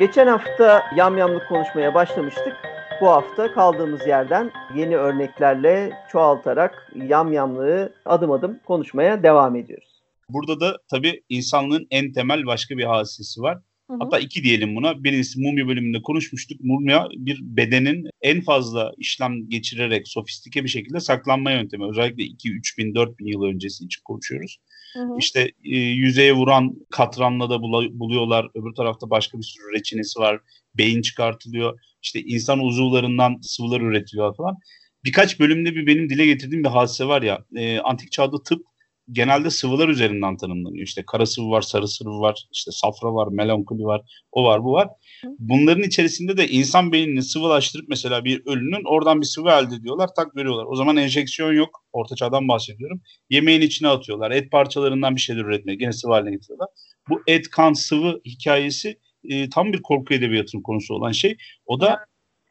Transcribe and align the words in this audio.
Geçen 0.00 0.26
hafta 0.26 0.86
yamyamlık 0.96 1.48
konuşmaya 1.48 1.94
başlamıştık. 1.94 2.69
Bu 3.00 3.08
hafta 3.08 3.52
kaldığımız 3.52 4.06
yerden 4.06 4.50
yeni 4.76 4.96
örneklerle 4.96 5.92
çoğaltarak 6.12 6.92
yamyamlığı 7.08 7.92
adım 8.04 8.30
adım 8.30 8.58
konuşmaya 8.66 9.22
devam 9.22 9.56
ediyoruz. 9.56 10.02
Burada 10.28 10.60
da 10.60 10.78
tabii 10.90 11.22
insanlığın 11.28 11.86
en 11.90 12.12
temel 12.12 12.46
başka 12.46 12.78
bir 12.78 12.84
hadisesi 12.84 13.42
var. 13.42 13.58
Hı 13.90 13.94
hı. 13.94 13.98
Hatta 14.00 14.18
iki 14.18 14.42
diyelim 14.42 14.76
buna. 14.76 15.04
Birincisi 15.04 15.40
mumya 15.40 15.68
bölümünde 15.68 16.02
konuşmuştuk. 16.02 16.60
Mumya 16.60 17.08
bir 17.16 17.38
bedenin 17.42 18.06
en 18.22 18.40
fazla 18.40 18.92
işlem 18.98 19.48
geçirerek 19.48 20.08
sofistike 20.08 20.64
bir 20.64 20.68
şekilde 20.68 21.00
saklanma 21.00 21.50
yöntemi. 21.50 21.90
Özellikle 21.90 22.24
2, 22.24 22.52
3 22.52 22.78
bin, 22.78 22.94
4 22.94 23.18
bin 23.18 23.26
yıl 23.26 23.42
öncesi 23.42 23.84
için 23.84 24.02
konuşuyoruz. 24.04 24.58
İşte 25.18 25.40
e, 25.64 25.76
yüzeye 25.76 26.32
vuran 26.32 26.74
katranla 26.90 27.50
da 27.50 27.62
buluyorlar. 27.62 28.48
Öbür 28.54 28.74
tarafta 28.74 29.10
başka 29.10 29.38
bir 29.38 29.42
sürü 29.42 29.78
reçinesi 29.78 30.20
var. 30.20 30.40
Beyin 30.74 31.02
çıkartılıyor. 31.02 31.80
İşte 32.02 32.20
insan 32.20 32.58
uzuvlarından 32.58 33.38
sıvılar 33.42 33.80
üretiliyor 33.80 34.36
falan. 34.36 34.56
Birkaç 35.04 35.40
bölümde 35.40 35.74
bir 35.74 35.86
benim 35.86 36.08
dile 36.08 36.26
getirdiğim 36.26 36.64
bir 36.64 36.68
hadise 36.68 37.04
var 37.04 37.22
ya. 37.22 37.44
E, 37.56 37.78
antik 37.78 38.12
çağda 38.12 38.42
tıp 38.42 38.62
genelde 39.12 39.50
sıvılar 39.50 39.88
üzerinden 39.88 40.36
tanımlanıyor. 40.36 40.86
İşte 40.86 41.04
kara 41.06 41.26
sıvı 41.26 41.50
var, 41.50 41.62
sarı 41.62 41.88
sıvı 41.88 42.20
var, 42.20 42.46
işte 42.52 42.70
safra 42.70 43.14
var, 43.14 43.28
melankoli 43.32 43.84
var, 43.84 44.02
o 44.32 44.44
var, 44.44 44.64
bu 44.64 44.72
var. 44.72 44.88
Bunların 45.38 45.82
içerisinde 45.82 46.36
de 46.36 46.48
insan 46.48 46.92
beynini 46.92 47.22
sıvılaştırıp 47.22 47.88
mesela 47.88 48.24
bir 48.24 48.42
ölünün 48.46 48.84
oradan 48.88 49.20
bir 49.20 49.26
sıvı 49.26 49.50
elde 49.50 49.74
ediyorlar, 49.74 50.08
tak 50.16 50.36
veriyorlar. 50.36 50.64
O 50.68 50.76
zaman 50.76 50.96
enjeksiyon 50.96 51.52
yok. 51.52 51.84
Orta 51.92 52.16
çağdan 52.16 52.48
bahsediyorum. 52.48 53.00
Yemeğin 53.30 53.60
içine 53.60 53.88
atıyorlar. 53.88 54.30
Et 54.30 54.50
parçalarından 54.50 55.16
bir 55.16 55.20
şeyler 55.20 55.44
üretmeye, 55.44 55.74
gene 55.74 55.92
sıvı 55.92 56.12
haline 56.12 56.30
getiriyorlar. 56.30 56.68
Bu 57.08 57.22
et, 57.26 57.50
kan, 57.50 57.72
sıvı 57.72 58.20
hikayesi 58.24 58.98
e, 59.24 59.48
tam 59.48 59.72
bir 59.72 59.82
korku 59.82 60.14
edebiyatının 60.14 60.62
konusu 60.62 60.94
olan 60.94 61.12
şey. 61.12 61.36
O 61.66 61.80
da 61.80 61.98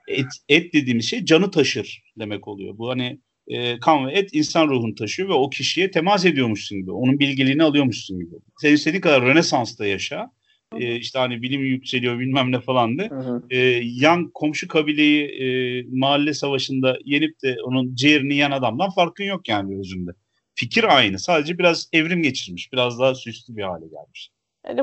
et, 0.07 0.27
et 0.49 0.73
dediğimiz 0.73 1.09
şey 1.09 1.25
canı 1.25 1.51
taşır 1.51 2.01
demek 2.19 2.47
oluyor. 2.47 2.77
Bu 2.77 2.89
hani 2.89 3.19
e, 3.49 3.79
kan 3.79 4.07
ve 4.07 4.11
et 4.11 4.29
insan 4.33 4.67
ruhunu 4.67 4.95
taşıyor 4.95 5.29
ve 5.29 5.33
o 5.33 5.49
kişiye 5.49 5.91
temas 5.91 6.25
ediyormuşsun 6.25 6.77
gibi. 6.77 6.91
Onun 6.91 7.19
bilgeliğini 7.19 7.63
alıyormuşsun 7.63 8.19
gibi. 8.19 8.35
Sen 8.61 8.73
istediğin 8.73 9.01
kadar 9.01 9.21
Rönesans'ta 9.21 9.85
yaşa. 9.85 10.31
E, 10.77 10.95
işte 10.95 11.19
hani 11.19 11.41
bilim 11.41 11.61
yükseliyor 11.61 12.19
bilmem 12.19 12.51
ne 12.51 12.59
falan 12.59 12.97
de. 12.97 13.09
E, 13.49 13.57
yan 13.83 14.29
komşu 14.33 14.67
kabileyi 14.67 15.25
e, 15.25 15.47
mahalle 15.91 16.33
savaşında 16.33 16.97
yenip 17.05 17.43
de 17.43 17.57
onun 17.63 17.95
ciğerini 17.95 18.33
yiyen 18.33 18.51
adamdan 18.51 18.89
farkın 18.89 19.23
yok 19.23 19.49
yani 19.49 19.79
özünde. 19.79 20.11
Fikir 20.55 20.97
aynı. 20.97 21.19
Sadece 21.19 21.57
biraz 21.57 21.89
evrim 21.93 22.23
geçirmiş. 22.23 22.73
Biraz 22.73 22.99
daha 22.99 23.15
süslü 23.15 23.55
bir 23.55 23.63
hale 23.63 23.85
gelmiş. 23.87 24.31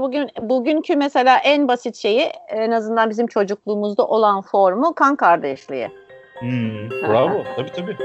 Bugün 0.00 0.28
bugünkü 0.40 0.96
mesela 0.96 1.38
en 1.38 1.68
basit 1.68 1.96
şeyi 1.96 2.30
en 2.48 2.70
azından 2.70 3.10
bizim 3.10 3.26
çocukluğumuzda 3.26 4.06
olan 4.06 4.42
formu 4.42 4.94
kan 4.94 5.16
kardeşliği. 5.16 5.88
Hmm, 6.40 6.90
bravo. 6.90 7.44
tabii 7.56 7.72
tabii. 7.72 7.96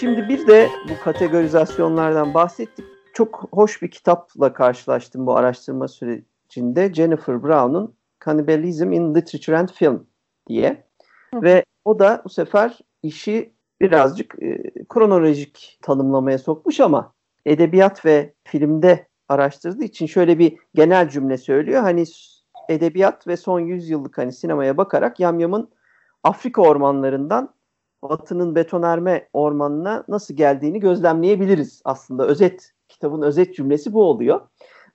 Şimdi 0.00 0.28
bir 0.28 0.46
de 0.46 0.68
bu 0.88 1.04
kategorizasyonlardan 1.04 2.34
bahsettik. 2.34 2.84
Çok 3.14 3.48
hoş 3.52 3.82
bir 3.82 3.90
kitapla 3.90 4.52
karşılaştım 4.52 5.26
bu 5.26 5.36
araştırma 5.36 5.88
sürecinde. 5.88 6.94
Jennifer 6.94 7.42
Brown'un 7.42 7.94
Cannibalism 8.24 8.92
in 8.92 9.14
Literature 9.14 9.58
and 9.58 9.68
Film 9.68 10.06
diye. 10.48 10.84
Hı. 11.34 11.42
Ve 11.42 11.64
o 11.84 11.98
da 11.98 12.22
bu 12.24 12.28
sefer 12.28 12.78
işi 13.02 13.52
birazcık 13.80 14.42
e, 14.42 14.62
kronolojik 14.88 15.78
tanımlamaya 15.82 16.38
sokmuş 16.38 16.80
ama 16.80 17.12
edebiyat 17.46 18.04
ve 18.06 18.34
filmde 18.44 19.06
araştırdığı 19.28 19.84
için 19.84 20.06
şöyle 20.06 20.38
bir 20.38 20.58
genel 20.74 21.08
cümle 21.08 21.38
söylüyor. 21.38 21.82
Hani 21.82 22.04
edebiyat 22.68 23.26
ve 23.26 23.36
son 23.36 23.60
100 23.60 23.90
yıllık 23.90 24.18
hani 24.18 24.32
sinemaya 24.32 24.76
bakarak 24.76 25.20
Yamyam'ın 25.20 25.68
Afrika 26.24 26.62
ormanlarından 26.62 27.54
Batı'nın 28.02 28.54
betonarme 28.54 29.28
ormanına 29.32 30.04
nasıl 30.08 30.34
geldiğini 30.34 30.80
gözlemleyebiliriz 30.80 31.82
aslında. 31.84 32.26
Özet, 32.26 32.72
kitabın 32.88 33.22
özet 33.22 33.56
cümlesi 33.56 33.92
bu 33.92 34.02
oluyor. 34.02 34.40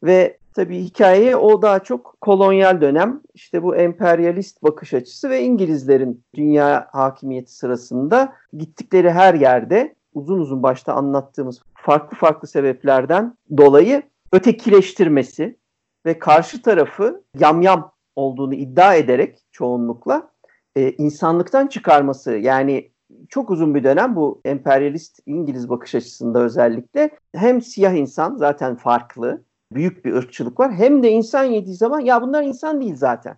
Ve 0.04 0.38
tabii 0.54 0.80
hikaye 0.80 1.36
o 1.36 1.62
daha 1.62 1.80
çok 1.80 2.18
kolonyal 2.22 2.82
dönem, 2.82 3.22
işte 3.34 3.64
bu 3.64 3.76
emperyalist 3.76 4.64
bakış 4.64 4.94
açısı 4.94 5.30
ve 5.30 5.42
İngilizlerin 5.42 6.24
dünya 6.36 6.88
hakimiyeti 6.92 7.54
sırasında 7.54 8.34
gittikleri 8.54 9.12
her 9.12 9.34
yerde 9.34 9.96
uzun 10.14 10.40
uzun 10.40 10.64
başta 10.64 10.94
anlattığımız 10.94 11.62
farklı 11.74 12.18
farklı 12.18 12.48
sebeplerden 12.48 13.38
dolayı 13.58 14.04
ötekileştirmesi 14.32 15.58
ve 16.07 16.19
karşı 16.19 16.62
tarafı 16.62 17.23
yamyam 17.40 17.91
olduğunu 18.16 18.53
iddia 18.53 18.95
ederek 18.95 19.40
çoğunlukla 19.51 20.31
e, 20.75 20.91
insanlıktan 20.91 21.68
çıkarması 21.68 22.31
yani 22.31 22.91
çok 23.29 23.51
uzun 23.51 23.75
bir 23.75 23.84
dönem 23.84 24.16
bu 24.16 24.41
emperyalist 24.45 25.19
İngiliz 25.25 25.69
bakış 25.69 25.95
açısında 25.95 26.40
özellikle 26.40 27.09
hem 27.35 27.62
siyah 27.62 27.94
insan 27.94 28.35
zaten 28.35 28.75
farklı, 28.75 29.44
büyük 29.72 30.06
bir 30.06 30.13
ırkçılık 30.13 30.59
var 30.59 30.73
hem 30.73 31.03
de 31.03 31.12
insan 31.12 31.44
yediği 31.44 31.75
zaman 31.75 32.00
ya 32.00 32.22
bunlar 32.22 32.44
insan 32.44 32.81
değil 32.81 32.95
zaten. 32.95 33.38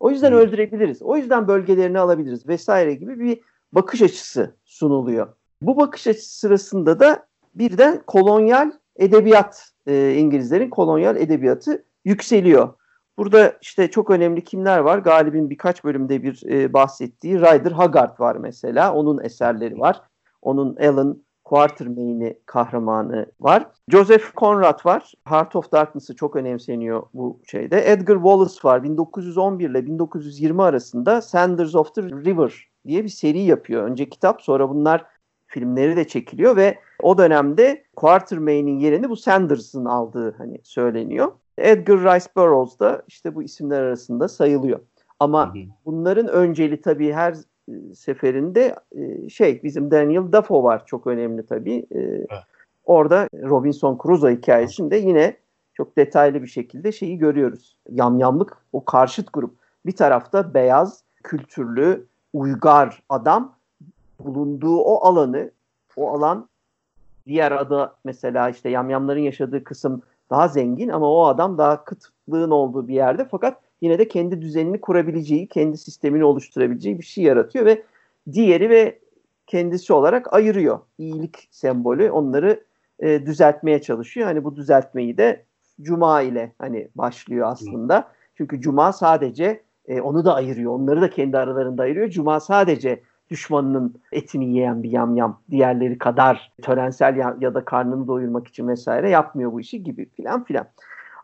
O 0.00 0.10
yüzden 0.10 0.32
öldürebiliriz. 0.32 1.02
O 1.02 1.16
yüzden 1.16 1.48
bölgelerini 1.48 1.98
alabiliriz 1.98 2.48
vesaire 2.48 2.94
gibi 2.94 3.20
bir 3.20 3.40
bakış 3.72 4.02
açısı 4.02 4.56
sunuluyor. 4.64 5.28
Bu 5.62 5.76
bakış 5.76 6.06
açısı 6.06 6.38
sırasında 6.38 7.00
da 7.00 7.26
birden 7.54 8.02
kolonyal 8.06 8.72
edebiyat, 8.96 9.72
e, 9.86 10.14
İngilizlerin 10.14 10.70
kolonyal 10.70 11.16
edebiyatı 11.16 11.84
yükseliyor. 12.04 12.74
Burada 13.18 13.58
işte 13.62 13.90
çok 13.90 14.10
önemli 14.10 14.44
kimler 14.44 14.78
var? 14.78 14.98
Galib'in 14.98 15.50
birkaç 15.50 15.84
bölümde 15.84 16.22
bir 16.22 16.42
e, 16.50 16.72
bahsettiği 16.72 17.40
Ryder 17.40 17.72
Haggard 17.72 18.20
var 18.20 18.36
mesela. 18.36 18.94
Onun 18.94 19.24
eserleri 19.24 19.78
var. 19.80 20.02
Onun 20.42 20.76
Alan 20.76 21.22
Quatermain'i 21.44 22.38
kahramanı 22.46 23.26
var. 23.40 23.66
Joseph 23.88 24.24
Conrad 24.36 24.86
var. 24.86 25.12
Heart 25.24 25.56
of 25.56 25.72
Darkness'ı 25.72 26.16
çok 26.16 26.36
önemseniyor 26.36 27.02
bu 27.14 27.40
şeyde. 27.46 27.92
Edgar 27.92 28.14
Wallace 28.14 28.60
var. 28.64 28.82
1911 28.82 29.70
ile 29.70 29.86
1920 29.86 30.62
arasında 30.62 31.22
Sanders 31.22 31.74
of 31.74 31.94
the 31.94 32.02
River 32.02 32.68
diye 32.86 33.04
bir 33.04 33.08
seri 33.08 33.38
yapıyor. 33.38 33.82
Önce 33.82 34.08
kitap 34.08 34.42
sonra 34.42 34.68
bunlar 34.68 35.06
filmleri 35.46 35.96
de 35.96 36.08
çekiliyor 36.08 36.56
ve 36.56 36.78
o 37.02 37.18
dönemde 37.18 37.84
Quatermain'in 37.96 38.78
yerini 38.78 39.08
bu 39.10 39.16
Sanders'ın 39.16 39.84
aldığı 39.84 40.34
hani 40.38 40.60
söyleniyor. 40.62 41.32
Edgar 41.58 41.98
Rice 41.98 42.26
Burroughs 42.36 42.78
da 42.78 43.02
işte 43.08 43.34
bu 43.34 43.42
isimler 43.42 43.82
arasında 43.82 44.28
sayılıyor. 44.28 44.80
Ama 45.20 45.54
hı 45.54 45.58
hı. 45.58 45.62
bunların 45.84 46.28
önceli 46.28 46.80
tabii 46.80 47.12
her 47.12 47.34
e, 47.68 47.94
seferinde 47.94 48.76
e, 48.92 49.28
şey 49.28 49.62
bizim 49.62 49.90
Daniel 49.90 50.32
Defoe 50.32 50.62
var 50.62 50.86
çok 50.86 51.06
önemli 51.06 51.46
tabii. 51.46 51.86
E, 51.90 51.98
evet. 51.98 52.28
Orada 52.84 53.28
Robinson 53.34 53.98
Crusoe 54.02 54.36
hikayesinde 54.36 54.96
yine 54.96 55.36
çok 55.74 55.96
detaylı 55.96 56.42
bir 56.42 56.48
şekilde 56.48 56.92
şeyi 56.92 57.18
görüyoruz. 57.18 57.76
Yamyamlık 57.90 58.56
o 58.72 58.84
karşıt 58.84 59.32
grup. 59.32 59.54
Bir 59.86 59.96
tarafta 59.96 60.54
beyaz, 60.54 61.02
kültürlü, 61.22 62.06
uygar 62.32 63.02
adam 63.08 63.54
bulunduğu 64.24 64.76
o 64.76 65.04
alanı, 65.04 65.50
o 65.96 66.10
alan 66.10 66.48
diğer 67.26 67.52
adı 67.52 67.92
mesela 68.04 68.50
işte 68.50 68.68
yamyamların 68.68 69.20
yaşadığı 69.20 69.64
kısım 69.64 70.02
daha 70.30 70.48
zengin 70.48 70.88
ama 70.88 71.12
o 71.12 71.24
adam 71.24 71.58
daha 71.58 71.84
kıtlığın 71.84 72.50
olduğu 72.50 72.88
bir 72.88 72.94
yerde 72.94 73.28
fakat 73.30 73.60
yine 73.80 73.98
de 73.98 74.08
kendi 74.08 74.42
düzenini 74.42 74.80
kurabileceği, 74.80 75.48
kendi 75.48 75.78
sistemini 75.78 76.24
oluşturabileceği 76.24 76.98
bir 76.98 77.04
şey 77.04 77.24
yaratıyor 77.24 77.64
ve 77.64 77.82
diğeri 78.32 78.70
ve 78.70 78.98
kendisi 79.46 79.92
olarak 79.92 80.34
ayırıyor. 80.34 80.78
İyilik 80.98 81.48
sembolü 81.50 82.10
onları 82.10 82.64
e, 82.98 83.26
düzeltmeye 83.26 83.82
çalışıyor. 83.82 84.26
Hani 84.26 84.44
bu 84.44 84.56
düzeltmeyi 84.56 85.16
de 85.18 85.44
Cuma 85.82 86.22
ile 86.22 86.52
hani 86.58 86.88
başlıyor 86.94 87.48
aslında. 87.50 88.08
Çünkü 88.34 88.60
Cuma 88.60 88.92
sadece 88.92 89.62
e, 89.86 90.00
onu 90.00 90.24
da 90.24 90.34
ayırıyor. 90.34 90.72
Onları 90.72 91.00
da 91.00 91.10
kendi 91.10 91.38
aralarında 91.38 91.82
ayırıyor. 91.82 92.10
Cuma 92.10 92.40
sadece 92.40 93.02
düşmanının 93.30 93.94
etini 94.12 94.44
yiyen 94.44 94.82
bir 94.82 94.90
yamyam 94.90 95.40
diğerleri 95.50 95.98
kadar 95.98 96.52
törensel 96.62 97.16
ya, 97.16 97.36
ya 97.40 97.54
da 97.54 97.64
karnını 97.64 98.08
doyurmak 98.08 98.48
için 98.48 98.68
vesaire 98.68 99.10
yapmıyor 99.10 99.52
bu 99.52 99.60
işi 99.60 99.82
gibi 99.82 100.10
filan 100.10 100.44
filan. 100.44 100.66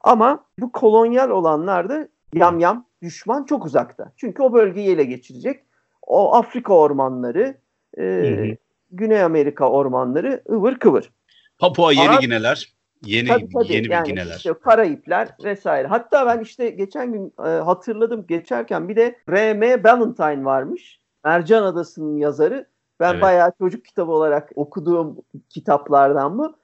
Ama 0.02 0.44
bu 0.58 0.72
kolonyal 0.72 1.30
olanlar 1.30 1.88
da 1.88 2.08
Yam 2.34 2.58
yam 2.58 2.86
düşman 3.02 3.44
çok 3.44 3.66
uzakta. 3.66 4.12
Çünkü 4.16 4.42
o 4.42 4.52
bölgeyi 4.52 4.88
ele 4.88 5.04
geçirecek. 5.04 5.62
O 6.06 6.34
Afrika 6.34 6.74
ormanları, 6.74 7.54
e, 7.98 8.56
Güney 8.90 9.22
Amerika 9.22 9.70
ormanları 9.70 10.42
ıvır 10.50 10.78
kıvır. 10.78 11.10
Papua 11.58 11.92
Yeni 11.92 12.18
Gineler. 12.20 12.72
Yeni 13.04 13.28
tabii, 13.28 13.48
tabii. 13.52 13.72
yeni 13.72 13.92
yani 13.92 14.08
Gineler. 14.08 14.36
Işte 14.36 14.54
Karayipler 14.54 15.28
vesaire. 15.44 15.88
Hatta 15.88 16.26
ben 16.26 16.40
işte 16.40 16.70
geçen 16.70 17.12
gün 17.12 17.32
e, 17.38 17.48
hatırladım 17.48 18.26
geçerken 18.28 18.88
bir 18.88 18.96
de 18.96 19.18
R.M. 19.30 19.84
Ballantyne 19.84 20.44
varmış. 20.44 21.00
Mercan 21.26 21.62
Adası'nın 21.62 22.16
yazarı. 22.16 22.66
Ben 23.00 23.12
evet. 23.12 23.22
bayağı 23.22 23.52
çocuk 23.58 23.84
kitabı 23.84 24.12
olarak 24.12 24.50
okuduğum 24.54 25.16
kitaplardan 25.48 26.38
bu. 26.38 26.56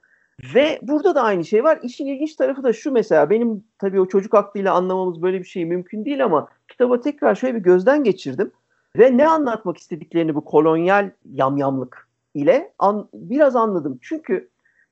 Ve 0.55 0.79
burada 0.81 1.15
da 1.15 1.21
aynı 1.21 1.45
şey 1.45 1.63
var. 1.63 1.79
İşin 1.83 2.07
ilginç 2.07 2.35
tarafı 2.35 2.63
da 2.63 2.73
şu 2.73 2.91
mesela 2.91 3.29
benim 3.29 3.63
tabii 3.79 4.01
o 4.01 4.07
çocuk 4.07 4.33
aklıyla 4.33 4.73
anlamamız 4.73 5.21
böyle 5.21 5.39
bir 5.39 5.45
şey 5.45 5.65
mümkün 5.65 6.05
değil 6.05 6.25
ama 6.25 6.47
kitaba 6.67 6.99
tekrar 6.99 7.35
şöyle 7.35 7.55
bir 7.55 7.63
gözden 7.63 8.03
geçirdim. 8.03 8.51
Ve 8.97 9.17
ne 9.17 9.27
anlatmak 9.27 9.77
istediklerini 9.77 10.35
bu 10.35 10.45
kolonyal 10.45 11.11
yamyamlık 11.25 12.07
ile 12.33 12.73
an, 12.79 13.09
biraz 13.13 13.55
anladım. 13.55 13.99
Çünkü 14.01 14.49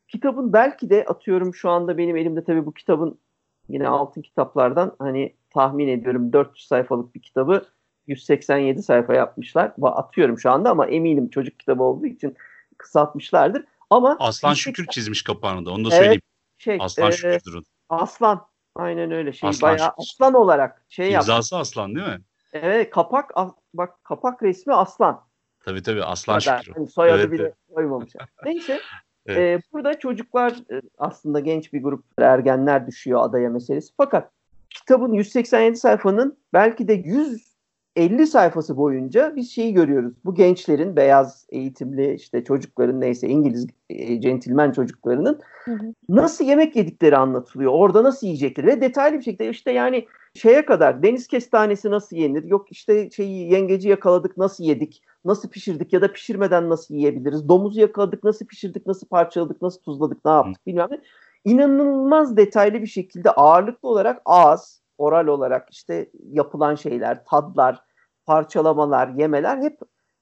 kitabın 0.07 0.53
belki 0.53 0.89
de 0.89 1.05
atıyorum 1.05 1.55
şu 1.55 1.69
anda 1.69 1.97
benim 1.97 2.17
elimde 2.17 2.43
tabii 2.43 2.65
bu 2.65 2.73
kitabın 2.73 3.19
yine 3.69 3.87
altın 3.87 4.21
kitaplardan 4.21 4.95
hani 4.99 5.33
tahmin 5.49 5.87
ediyorum 5.87 6.33
400 6.33 6.67
sayfalık 6.67 7.15
bir 7.15 7.21
kitabı 7.21 7.65
187 8.11 8.83
sayfa 8.83 9.13
yapmışlar. 9.13 9.71
Atıyorum 9.81 10.39
şu 10.39 10.51
anda 10.51 10.69
ama 10.69 10.85
eminim 10.87 11.29
çocuk 11.29 11.59
kitabı 11.59 11.83
olduğu 11.83 12.05
için 12.05 12.35
kısaltmışlardır. 12.77 13.65
Ama 13.89 14.17
Aslan 14.19 14.53
Şükür 14.53 14.87
çizmiş 14.87 15.23
kapağını 15.23 15.65
da 15.65 15.71
onu 15.71 15.83
da 15.83 15.89
evet, 15.89 15.97
söyleyeyim. 15.97 16.21
Şey, 16.57 16.77
Aslan 16.81 17.09
e, 17.09 17.11
Şükür 17.11 17.43
durun. 17.45 17.65
Aslan. 17.89 18.45
Aynen 18.75 19.11
öyle 19.11 19.33
şey. 19.33 19.49
Aslan 19.49 19.67
bayağı 19.67 19.89
Şükür. 19.89 19.93
aslan 19.97 20.33
olarak 20.33 20.85
şey 20.89 21.11
yaptı. 21.11 21.31
İmzası 21.31 21.57
aslan 21.57 21.95
değil 21.95 22.07
mi? 22.07 22.19
Evet 22.53 22.89
kapak 22.89 23.31
bak 23.73 24.03
kapak 24.03 24.43
resmi 24.43 24.73
aslan. 24.73 25.21
Tabii 25.59 25.83
tabii 25.83 26.03
aslan 26.03 26.39
Şükür. 26.39 26.73
Yani 26.75 26.89
soyadı 26.89 27.21
evet, 27.21 27.31
bile 27.31 27.43
evet. 27.43 27.55
koymamış. 27.75 28.13
Neyse. 28.45 28.79
Evet. 29.25 29.63
E, 29.63 29.63
burada 29.73 29.99
çocuklar 29.99 30.51
e, 30.51 30.81
aslında 30.97 31.39
genç 31.39 31.73
bir 31.73 31.83
grup 31.83 32.05
ergenler 32.17 32.87
düşüyor 32.87 33.23
adaya 33.23 33.49
meselesi. 33.49 33.93
Fakat 33.97 34.31
kitabın 34.69 35.13
187 35.13 35.77
sayfanın 35.77 36.37
belki 36.53 36.87
de 36.87 36.93
100 36.93 37.50
50 37.95 38.27
sayfası 38.27 38.77
boyunca 38.77 39.35
biz 39.35 39.51
şeyi 39.51 39.73
görüyoruz. 39.73 40.13
Bu 40.25 40.35
gençlerin 40.35 40.95
beyaz 40.95 41.45
eğitimli 41.49 42.13
işte 42.13 42.43
çocukların 42.43 43.01
neyse 43.01 43.27
İngiliz 43.27 43.67
e, 43.89 44.21
centilmen 44.21 44.71
çocuklarının 44.71 45.39
hı 45.65 45.71
hı. 45.71 45.93
nasıl 46.09 46.45
yemek 46.45 46.75
yedikleri 46.75 47.17
anlatılıyor. 47.17 47.71
Orada 47.71 48.03
nasıl 48.03 48.27
yiyecekleri 48.27 48.67
ve 48.67 48.81
detaylı 48.81 49.17
bir 49.17 49.23
şekilde 49.23 49.49
işte 49.49 49.71
yani 49.71 50.07
şeye 50.33 50.65
kadar 50.65 51.03
deniz 51.03 51.27
kestanesi 51.27 51.91
nasıl 51.91 52.15
yenir? 52.15 52.43
Yok 52.43 52.71
işte 52.71 53.09
şeyi 53.09 53.51
yengeci 53.53 53.89
yakaladık 53.89 54.37
nasıl 54.37 54.63
yedik? 54.63 55.03
Nasıl 55.25 55.49
pişirdik 55.49 55.93
ya 55.93 56.01
da 56.01 56.11
pişirmeden 56.11 56.69
nasıl 56.69 56.95
yiyebiliriz? 56.95 57.49
Domuzu 57.49 57.79
yakaladık 57.79 58.23
nasıl 58.23 58.45
pişirdik? 58.45 58.87
Nasıl 58.87 59.07
parçaladık? 59.07 59.61
Nasıl 59.61 59.81
tuzladık? 59.81 60.25
Ne 60.25 60.31
yaptık? 60.31 60.67
Bilmem 60.67 60.87
ne. 60.91 61.01
İnanılmaz 61.45 62.37
detaylı 62.37 62.81
bir 62.81 62.87
şekilde 62.87 63.31
ağırlıklı 63.31 63.89
olarak 63.89 64.21
ağız 64.25 64.80
oral 65.01 65.27
olarak 65.27 65.67
işte 65.71 66.09
yapılan 66.31 66.75
şeyler, 66.75 67.25
tadlar, 67.25 67.83
parçalamalar, 68.25 69.07
yemeler 69.07 69.57
hep 69.57 69.79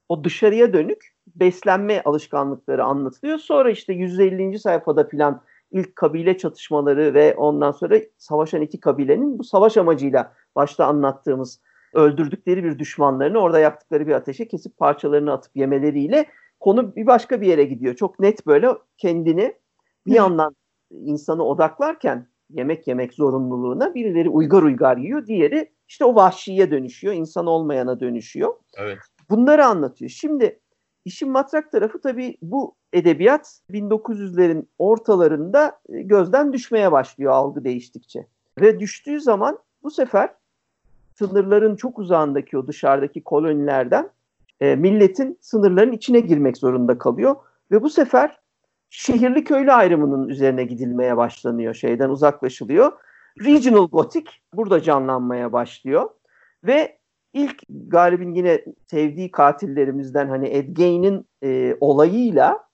o 0.08 0.24
dışarıya 0.24 0.72
dönük 0.72 1.14
beslenme 1.34 2.02
alışkanlıkları 2.04 2.84
anlatılıyor. 2.84 3.38
Sonra 3.38 3.70
işte 3.70 3.92
150. 3.92 4.58
sayfada 4.58 5.08
filan 5.08 5.42
ilk 5.70 5.96
kabile 5.96 6.38
çatışmaları 6.38 7.14
ve 7.14 7.34
ondan 7.34 7.70
sonra 7.70 7.96
savaşan 8.18 8.62
iki 8.62 8.80
kabilenin 8.80 9.38
bu 9.38 9.44
savaş 9.44 9.76
amacıyla 9.76 10.32
başta 10.56 10.86
anlattığımız 10.86 11.60
öldürdükleri 11.94 12.64
bir 12.64 12.78
düşmanlarını 12.78 13.38
orada 13.38 13.58
yaktıkları 13.58 14.06
bir 14.06 14.12
ateşe 14.12 14.48
kesip 14.48 14.78
parçalarını 14.78 15.32
atıp 15.32 15.56
yemeleriyle 15.56 16.26
konu 16.60 16.96
bir 16.96 17.06
başka 17.06 17.40
bir 17.40 17.46
yere 17.46 17.64
gidiyor. 17.64 17.94
Çok 17.94 18.20
net 18.20 18.46
böyle 18.46 18.68
kendini 18.98 19.54
bir 20.06 20.14
yandan 20.14 20.56
insanı 20.90 21.44
odaklarken 21.44 22.26
yemek 22.52 22.88
yemek 22.88 23.14
zorunluluğuna 23.14 23.94
birileri 23.94 24.28
uygar 24.28 24.62
uygar 24.62 24.96
yiyor, 24.96 25.26
diğeri 25.26 25.72
işte 25.88 26.04
o 26.04 26.14
vahşiye 26.14 26.70
dönüşüyor, 26.70 27.14
insan 27.14 27.46
olmayana 27.46 28.00
dönüşüyor. 28.00 28.54
Evet. 28.76 28.98
Bunları 29.30 29.66
anlatıyor. 29.66 30.10
Şimdi 30.10 30.60
işin 31.04 31.30
matrak 31.30 31.72
tarafı 31.72 32.00
tabii 32.00 32.36
bu 32.42 32.74
edebiyat 32.92 33.60
1900'lerin 33.70 34.66
ortalarında 34.78 35.80
e, 35.88 36.02
gözden 36.02 36.52
düşmeye 36.52 36.92
başlıyor 36.92 37.32
algı 37.32 37.64
değiştikçe. 37.64 38.26
Ve 38.60 38.80
düştüğü 38.80 39.20
zaman 39.20 39.58
bu 39.82 39.90
sefer 39.90 40.34
sınırların 41.18 41.76
çok 41.76 41.98
uzağındaki 41.98 42.58
o 42.58 42.66
dışarıdaki 42.66 43.24
kolonilerden 43.24 44.10
e, 44.60 44.76
milletin 44.76 45.38
sınırların 45.40 45.92
içine 45.92 46.20
girmek 46.20 46.56
zorunda 46.56 46.98
kalıyor. 46.98 47.36
Ve 47.70 47.82
bu 47.82 47.90
sefer 47.90 48.39
şehirli 48.90 49.44
köylü 49.44 49.72
ayrımının 49.72 50.28
üzerine 50.28 50.64
gidilmeye 50.64 51.16
başlanıyor. 51.16 51.74
Şeyden 51.74 52.08
uzaklaşılıyor. 52.08 52.92
Regional 53.44 53.88
Gothic 53.88 54.30
burada 54.54 54.82
canlanmaya 54.82 55.52
başlıyor. 55.52 56.10
Ve 56.64 56.98
ilk 57.32 57.62
Galip'in 57.68 58.34
yine 58.34 58.64
sevdiği 58.86 59.30
katillerimizden 59.30 60.28
hani 60.28 60.48
Ed 60.48 60.68
Gein'in 60.68 61.26
e, 61.42 61.76
olayıyla 61.80 62.64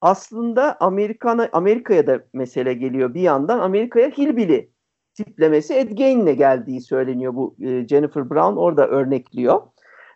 aslında 0.00 0.76
Amerika'na 0.80 1.48
Amerika'ya 1.52 2.06
da 2.06 2.20
mesele 2.32 2.74
geliyor 2.74 3.14
bir 3.14 3.20
yandan. 3.20 3.58
Amerika'ya 3.58 4.10
Hillbilly 4.10 4.70
tiplemesi 5.14 5.74
Ed 5.74 5.90
Gein'le 5.90 6.36
geldiği 6.36 6.80
söyleniyor 6.80 7.34
bu 7.34 7.56
e, 7.60 7.86
Jennifer 7.88 8.30
Brown 8.30 8.56
orada 8.56 8.88
örnekliyor. 8.88 9.62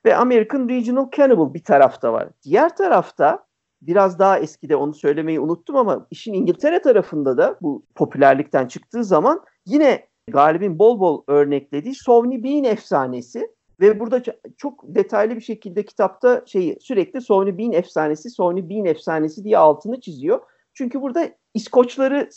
Ve 0.05 0.17
American 0.17 0.69
Regional 0.69 1.11
Cannibal 1.17 1.55
bir 1.55 1.65
tarafta 1.65 2.13
var. 2.13 2.29
Diğer 2.43 2.77
tarafta 2.77 3.48
biraz 3.83 4.19
daha 4.19 4.39
eskide 4.39 4.77
onu 4.77 4.95
söylemeyi 4.95 5.41
unuttum 5.41 5.77
ama 5.77 6.07
işin 6.11 6.33
İngiltere 6.33 6.83
tarafında 6.83 7.39
da 7.39 7.59
bu 7.63 7.83
popülerlikten 7.95 8.67
çıktığı 8.67 9.05
zaman 9.05 9.45
yine 9.67 10.09
Galip'in 10.29 10.79
bol 10.79 11.01
bol 11.01 11.23
örneklediği 11.27 11.95
Sovni 11.95 12.45
Bean 12.45 12.65
efsanesi 12.65 13.49
ve 13.81 14.01
burada 14.01 14.23
çok 14.57 14.85
detaylı 14.85 15.37
bir 15.37 15.41
şekilde 15.41 15.85
kitapta 15.85 16.43
şeyi 16.47 16.79
sürekli 16.81 17.21
Sovni 17.21 17.59
Bean 17.59 17.73
efsanesi, 17.73 18.31
Sovni 18.31 18.71
Bean 18.71 18.85
efsanesi 18.85 19.45
diye 19.45 19.59
altını 19.59 20.01
çiziyor. 20.01 20.41
Çünkü 20.75 21.03
burada 21.03 21.29
İskoçları 21.55 22.29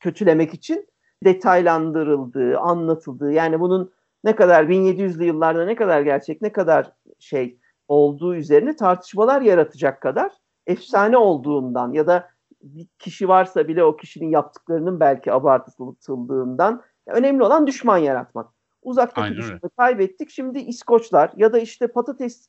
kötülemek 0.00 0.54
için 0.54 0.86
detaylandırıldığı, 1.24 2.58
anlatıldığı 2.58 3.32
yani 3.32 3.60
bunun 3.60 3.92
ne 4.24 4.36
kadar 4.36 4.64
1700'lü 4.64 5.24
yıllarda 5.24 5.64
ne 5.64 5.74
kadar 5.74 6.00
gerçek, 6.00 6.42
ne 6.42 6.52
kadar 6.52 6.92
şey 7.18 7.58
olduğu 7.88 8.34
üzerine 8.34 8.76
tartışmalar 8.76 9.42
yaratacak 9.42 10.00
kadar 10.00 10.32
efsane 10.66 11.16
olduğundan 11.16 11.92
ya 11.92 12.06
da 12.06 12.28
bir 12.62 12.86
kişi 12.98 13.28
varsa 13.28 13.68
bile 13.68 13.84
o 13.84 13.96
kişinin 13.96 14.30
yaptıklarının 14.30 15.00
belki 15.00 15.32
abartıldığından 15.32 16.82
önemli 17.06 17.42
olan 17.42 17.66
düşman 17.66 17.98
yaratmak. 17.98 18.50
Uzaktaki 18.82 19.24
Aynen 19.24 19.36
düşmanı 19.36 19.60
öyle. 19.62 19.70
kaybettik. 19.76 20.30
Şimdi 20.30 20.58
İskoçlar 20.58 21.32
ya 21.36 21.52
da 21.52 21.58
işte 21.58 21.86
patates 21.86 22.48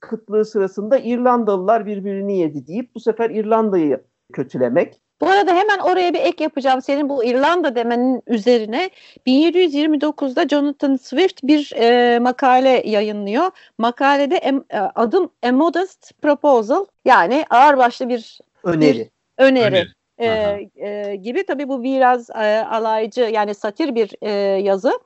kıtlığı 0.00 0.44
sırasında 0.44 0.98
İrlandalılar 0.98 1.86
birbirini 1.86 2.38
yedi 2.38 2.66
deyip 2.66 2.94
bu 2.94 3.00
sefer 3.00 3.30
İrlanda'yı 3.30 4.04
kötülemek. 4.32 5.00
Bu 5.22 5.28
arada 5.28 5.54
hemen 5.54 5.78
oraya 5.78 6.14
bir 6.14 6.18
ek 6.18 6.44
yapacağım. 6.44 6.82
Senin 6.82 7.08
bu 7.08 7.24
İrlanda 7.24 7.74
demenin 7.74 8.22
üzerine 8.26 8.90
1729'da 9.26 10.48
Jonathan 10.48 10.96
Swift 10.96 11.42
bir 11.42 11.72
e, 11.76 12.18
makale 12.18 12.82
yayınlıyor. 12.86 13.50
Makalede 13.78 14.36
em, 14.36 14.64
e, 14.70 14.78
adım 14.78 15.30
A 15.42 15.52
Modest 15.52 16.22
Proposal 16.22 16.86
yani 17.04 17.44
ağırbaşlı 17.50 18.08
bir 18.08 18.38
öneri. 18.64 18.98
Bir 18.98 19.44
öneri. 19.44 19.64
öneri. 19.64 19.88
E, 20.18 20.88
e, 20.88 21.16
gibi 21.16 21.46
tabii 21.46 21.68
bu 21.68 21.82
biraz 21.82 22.30
e, 22.30 22.66
alaycı 22.70 23.20
yani 23.20 23.54
satir 23.54 23.94
bir 23.94 24.10
e, 24.22 24.30
yazı. 24.62 25.00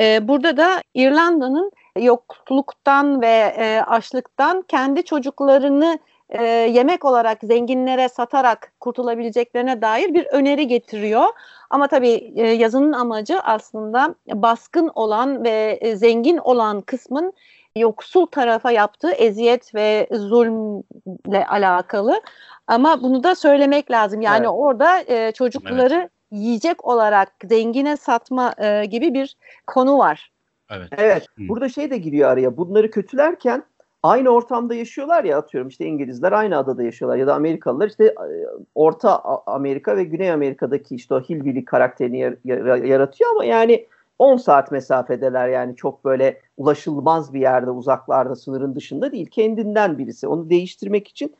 E, 0.00 0.28
burada 0.28 0.56
da 0.56 0.82
İrlanda'nın 0.94 1.72
yokluktan 1.98 3.22
ve 3.22 3.54
e, 3.58 3.80
açlıktan 3.86 4.62
kendi 4.62 5.04
çocuklarını 5.04 5.98
e, 6.30 6.44
yemek 6.44 7.04
olarak 7.04 7.38
zenginlere 7.42 8.08
satarak 8.08 8.72
kurtulabileceklerine 8.80 9.82
dair 9.82 10.14
bir 10.14 10.26
öneri 10.26 10.66
getiriyor. 10.66 11.26
Ama 11.70 11.88
tabii 11.88 12.32
e, 12.36 12.46
yazının 12.46 12.92
amacı 12.92 13.40
aslında 13.40 14.14
baskın 14.32 14.90
olan 14.94 15.44
ve 15.44 15.78
e, 15.80 15.96
zengin 15.96 16.36
olan 16.36 16.80
kısmın 16.80 17.32
yoksul 17.76 18.26
tarafa 18.26 18.70
yaptığı 18.70 19.10
eziyet 19.10 19.74
ve 19.74 20.08
zulmle 20.12 21.46
alakalı. 21.48 22.20
Ama 22.66 23.02
bunu 23.02 23.22
da 23.22 23.34
söylemek 23.34 23.90
lazım. 23.90 24.20
Yani 24.20 24.40
evet. 24.40 24.50
orada 24.52 25.00
e, 25.00 25.32
çocukları 25.32 25.94
evet. 25.94 26.10
yiyecek 26.30 26.84
olarak 26.84 27.32
zengine 27.44 27.96
satma 27.96 28.54
e, 28.58 28.84
gibi 28.84 29.14
bir 29.14 29.36
konu 29.66 29.98
var. 29.98 30.30
Evet. 30.70 30.88
Evet. 30.96 31.26
Burada 31.38 31.68
şey 31.68 31.90
de 31.90 31.98
giriyor 31.98 32.30
araya. 32.30 32.56
Bunları 32.56 32.90
kötülerken 32.90 33.62
aynı 34.02 34.28
ortamda 34.28 34.74
yaşıyorlar 34.74 35.24
ya 35.24 35.38
atıyorum 35.38 35.68
işte 35.68 35.86
İngilizler 35.86 36.32
aynı 36.32 36.58
adada 36.58 36.82
yaşıyorlar 36.82 37.18
ya 37.18 37.26
da 37.26 37.34
Amerikalılar. 37.34 37.88
İşte 37.88 38.04
e, 38.04 38.46
Orta 38.74 39.22
Amerika 39.46 39.96
ve 39.96 40.04
Güney 40.04 40.32
Amerika'daki 40.32 40.94
işte 40.94 41.14
o 41.14 41.20
Hillbilly 41.20 41.64
karakterini 41.64 42.18
yar, 42.18 42.34
yar, 42.44 42.76
yaratıyor 42.76 43.30
ama 43.30 43.44
yani 43.44 43.86
10 44.18 44.36
saat 44.36 44.72
mesafedeler 44.72 45.48
yani 45.48 45.76
çok 45.76 46.04
böyle 46.04 46.40
ulaşılmaz 46.56 47.34
bir 47.34 47.40
yerde 47.40 47.70
uzaklarda 47.70 48.36
sınırın 48.36 48.74
dışında 48.74 49.12
değil. 49.12 49.26
Kendinden 49.30 49.98
birisi. 49.98 50.26
Onu 50.28 50.50
değiştirmek 50.50 51.08
için 51.08 51.34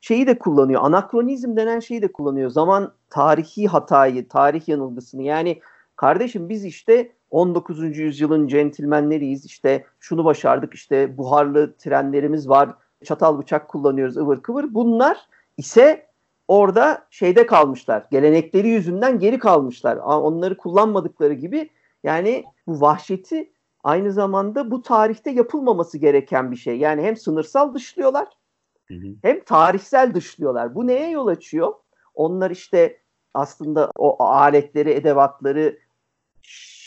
şeyi 0.00 0.26
de 0.26 0.38
kullanıyor. 0.38 0.80
Anakronizm 0.84 1.56
denen 1.56 1.80
şeyi 1.80 2.02
de 2.02 2.12
kullanıyor. 2.12 2.50
Zaman 2.50 2.92
tarihi 3.10 3.66
hatayı 3.66 4.28
tarih 4.28 4.68
yanılgısını. 4.68 5.22
Yani 5.22 5.60
kardeşim 5.96 6.48
biz 6.48 6.64
işte 6.64 7.12
19. 7.34 7.98
yüzyılın 7.98 8.46
centilmenleriyiz 8.46 9.44
işte 9.44 9.84
şunu 10.00 10.24
başardık 10.24 10.74
işte 10.74 11.18
buharlı 11.18 11.76
trenlerimiz 11.76 12.48
var 12.48 12.74
çatal 13.04 13.38
bıçak 13.38 13.68
kullanıyoruz 13.68 14.16
ıvır 14.16 14.42
kıvır 14.42 14.74
bunlar 14.74 15.16
ise 15.56 16.06
orada 16.48 17.06
şeyde 17.10 17.46
kalmışlar 17.46 18.06
gelenekleri 18.10 18.68
yüzünden 18.68 19.18
geri 19.18 19.38
kalmışlar 19.38 19.96
onları 19.96 20.56
kullanmadıkları 20.56 21.34
gibi 21.34 21.70
yani 22.04 22.44
bu 22.66 22.80
vahşeti 22.80 23.52
aynı 23.84 24.12
zamanda 24.12 24.70
bu 24.70 24.82
tarihte 24.82 25.30
yapılmaması 25.30 25.98
gereken 25.98 26.50
bir 26.50 26.56
şey. 26.56 26.78
Yani 26.78 27.02
hem 27.02 27.16
sınırsal 27.16 27.74
dışlıyorlar 27.74 28.28
hı 28.86 28.94
hı. 28.94 29.06
hem 29.22 29.44
tarihsel 29.44 30.14
dışlıyorlar. 30.14 30.74
Bu 30.74 30.86
neye 30.86 31.10
yol 31.10 31.26
açıyor? 31.26 31.72
Onlar 32.14 32.50
işte 32.50 32.98
aslında 33.34 33.90
o 33.98 34.24
aletleri, 34.24 34.90
edevatları 34.90 35.78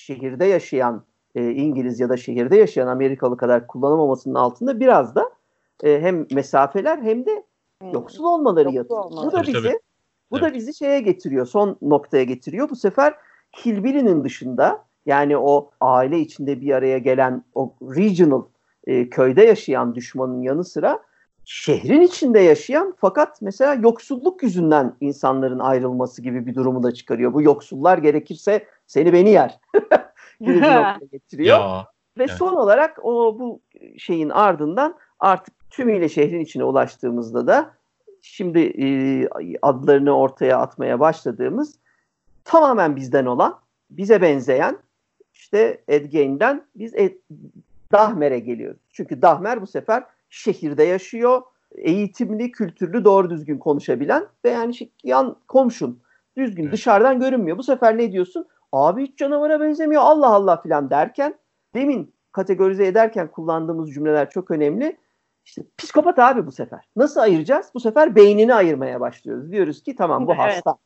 şehirde 0.08 0.46
yaşayan 0.46 1.04
e, 1.36 1.52
İngiliz 1.52 2.00
ya 2.00 2.10
da 2.10 2.18
şehirde 2.18 2.56
yaşayan 2.56 2.88
Amerikalı 2.88 3.38
kadar 3.38 3.68
kullanamamasının 3.68 4.36
altında 4.36 4.80
biraz 4.80 5.16
da 5.16 5.30
e, 5.84 6.02
hem 6.02 6.28
mesafeler 6.32 6.98
hem 6.98 7.26
de 7.26 7.44
yoksul 7.94 8.24
olmaları 8.24 8.72
yatıyor. 8.72 9.04
Bu 9.12 9.32
da 9.32 9.42
bizi 9.42 9.80
bu 10.32 10.38
evet. 10.38 10.50
da 10.50 10.54
bizi 10.54 10.74
şeye 10.74 11.02
getiriyor. 11.02 11.46
Son 11.46 11.78
noktaya 11.82 12.24
getiriyor. 12.24 12.70
Bu 12.70 12.76
sefer 12.76 13.16
Hillbilly'nin 13.66 14.24
dışında 14.24 14.86
yani 15.06 15.38
o 15.38 15.72
aile 15.82 16.20
içinde 16.20 16.62
bir 16.62 16.72
araya 16.72 16.98
gelen 16.98 17.44
o 17.56 17.74
regional 17.82 18.44
e, 18.88 19.10
köyde 19.10 19.44
yaşayan 19.44 19.96
düşmanın 19.96 20.42
yanı 20.42 20.64
sıra 20.64 21.00
şehrin 21.46 22.02
içinde 22.02 22.40
yaşayan 22.40 22.94
fakat 22.98 23.42
mesela 23.42 23.74
yoksulluk 23.74 24.44
yüzünden 24.44 24.94
insanların 25.02 25.60
ayrılması 25.60 26.22
gibi 26.22 26.46
bir 26.46 26.56
durumu 26.56 26.84
da 26.84 26.94
çıkarıyor. 26.94 27.34
Bu 27.34 27.42
yoksullar 27.42 27.98
gerekirse 27.98 28.66
seni 28.88 29.14
beni 29.14 29.30
yer 29.30 29.60
gibi 30.42 30.62
bir 30.62 31.08
getiriyor. 31.12 31.60
Ya, 31.60 31.88
Ve 32.18 32.24
evet. 32.24 32.32
son 32.32 32.54
olarak 32.56 33.06
o 33.06 33.40
bu 33.40 33.62
şeyin 33.98 34.30
ardından 34.30 34.98
artık 35.20 35.70
tümüyle 35.70 36.10
şehrin 36.10 36.40
içine 36.40 36.64
ulaştığımızda 36.64 37.48
da 37.48 37.74
şimdi 38.22 38.60
e, 38.60 38.88
adlarını 39.62 40.18
ortaya 40.18 40.58
atmaya 40.58 41.00
başladığımız 41.00 41.80
tamamen 42.44 42.96
bizden 42.96 43.26
olan, 43.26 43.60
bize 43.90 44.22
benzeyen 44.22 44.78
işte 45.34 45.84
Ed 45.88 46.06
Gein'den 46.06 46.66
biz 46.76 46.96
Ed, 46.96 47.14
Dahmer'e 47.92 48.40
geliyoruz. 48.40 48.82
Çünkü 48.90 49.22
Dahmer 49.22 49.62
bu 49.62 49.68
sefer 49.68 50.04
şehirde 50.30 50.84
yaşıyor. 50.84 51.42
Eğitimli, 51.76 52.52
kültürlü, 52.52 53.06
doğru 53.06 53.30
düzgün 53.30 53.58
konuşabilen 53.58 54.26
ve 54.46 54.50
yani 54.50 54.74
yan 55.04 55.36
komşun 55.48 56.00
düzgün 56.38 56.64
evet. 56.64 56.74
dışarıdan 56.74 57.20
görünmüyor. 57.20 57.58
Bu 57.58 57.64
sefer 57.64 57.98
ne 57.98 58.12
diyorsun? 58.12 58.48
Abi 58.78 59.04
hiç 59.04 59.18
canavara 59.18 59.60
benzemiyor 59.60 60.02
Allah 60.02 60.28
Allah 60.28 60.62
filan 60.62 60.90
derken 60.90 61.36
demin 61.74 62.14
kategorize 62.32 62.88
ederken 62.88 63.32
kullandığımız 63.32 63.94
cümleler 63.94 64.30
çok 64.30 64.52
önemli. 64.52 64.98
İşte 65.46 65.64
psikopat 65.78 66.20
abi 66.20 66.48
bu 66.48 66.52
sefer. 66.52 66.80
Nasıl 66.96 67.20
ayıracağız? 67.20 67.72
Bu 67.74 67.80
sefer 67.80 68.16
beynini 68.16 68.54
ayırmaya 68.54 69.00
başlıyoruz. 69.00 69.52
Diyoruz 69.52 69.84
ki 69.84 69.96
tamam 69.96 70.28
bu 70.28 70.32
evet. 70.32 70.42
hasta. 70.42 70.78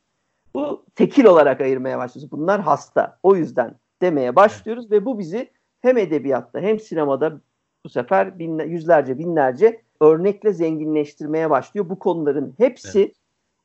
Bu 0.54 0.84
tekil 0.94 1.24
olarak 1.24 1.60
ayırmaya 1.60 1.98
başlıyoruz. 1.98 2.32
Bunlar 2.32 2.60
hasta. 2.60 3.18
O 3.22 3.36
yüzden 3.36 3.74
demeye 4.02 4.36
başlıyoruz 4.36 4.90
ve 4.90 5.04
bu 5.04 5.18
bizi 5.18 5.50
hem 5.80 5.98
edebiyatta 5.98 6.60
hem 6.60 6.80
sinemada 6.80 7.40
bu 7.84 7.88
sefer 7.88 8.38
binle, 8.38 8.64
yüzlerce 8.64 9.18
binlerce 9.18 9.82
örnekle 10.00 10.52
zenginleştirmeye 10.52 11.50
başlıyor. 11.50 11.88
Bu 11.88 11.98
konuların 11.98 12.54
hepsi 12.58 13.00
evet. 13.00 13.16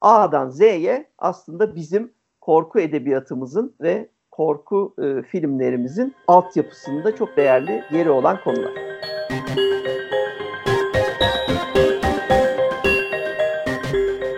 A'dan 0.01 0.49
Z'ye 0.49 1.09
aslında 1.17 1.75
bizim 1.75 2.13
korku 2.41 2.79
edebiyatımızın 2.79 3.75
ve 3.81 4.09
korku 4.37 4.95
e, 4.99 5.23
filmlerimizin 5.23 6.15
altyapısında 6.27 7.15
çok 7.15 7.37
değerli 7.37 7.83
yeri 7.91 8.09
olan 8.09 8.43
konular. 8.43 8.71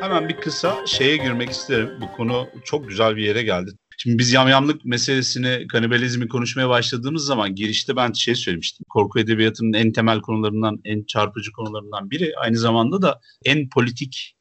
Hemen 0.01 0.29
bir 0.29 0.37
kısa 0.37 0.75
şeye 0.85 1.17
girmek 1.17 1.49
isterim. 1.49 1.89
Bu 2.01 2.17
konu 2.17 2.47
çok 2.63 2.89
güzel 2.89 3.15
bir 3.15 3.23
yere 3.23 3.43
geldi. 3.43 3.71
Şimdi 3.97 4.17
biz 4.17 4.33
yamyamlık 4.33 4.85
meselesini, 4.85 5.67
kanibalizmi 5.67 6.27
konuşmaya 6.27 6.69
başladığımız 6.69 7.25
zaman 7.25 7.55
girişte 7.55 7.95
ben 7.95 8.11
şey 8.11 8.35
söylemiştim. 8.35 8.85
Korku 8.89 9.19
edebiyatının 9.19 9.73
en 9.73 9.91
temel 9.91 10.21
konularından, 10.21 10.79
en 10.85 11.03
çarpıcı 11.03 11.51
konularından 11.51 12.11
biri. 12.11 12.33
Aynı 12.37 12.57
zamanda 12.57 13.01
da 13.01 13.19
en 13.45 13.69
politik 13.69 14.35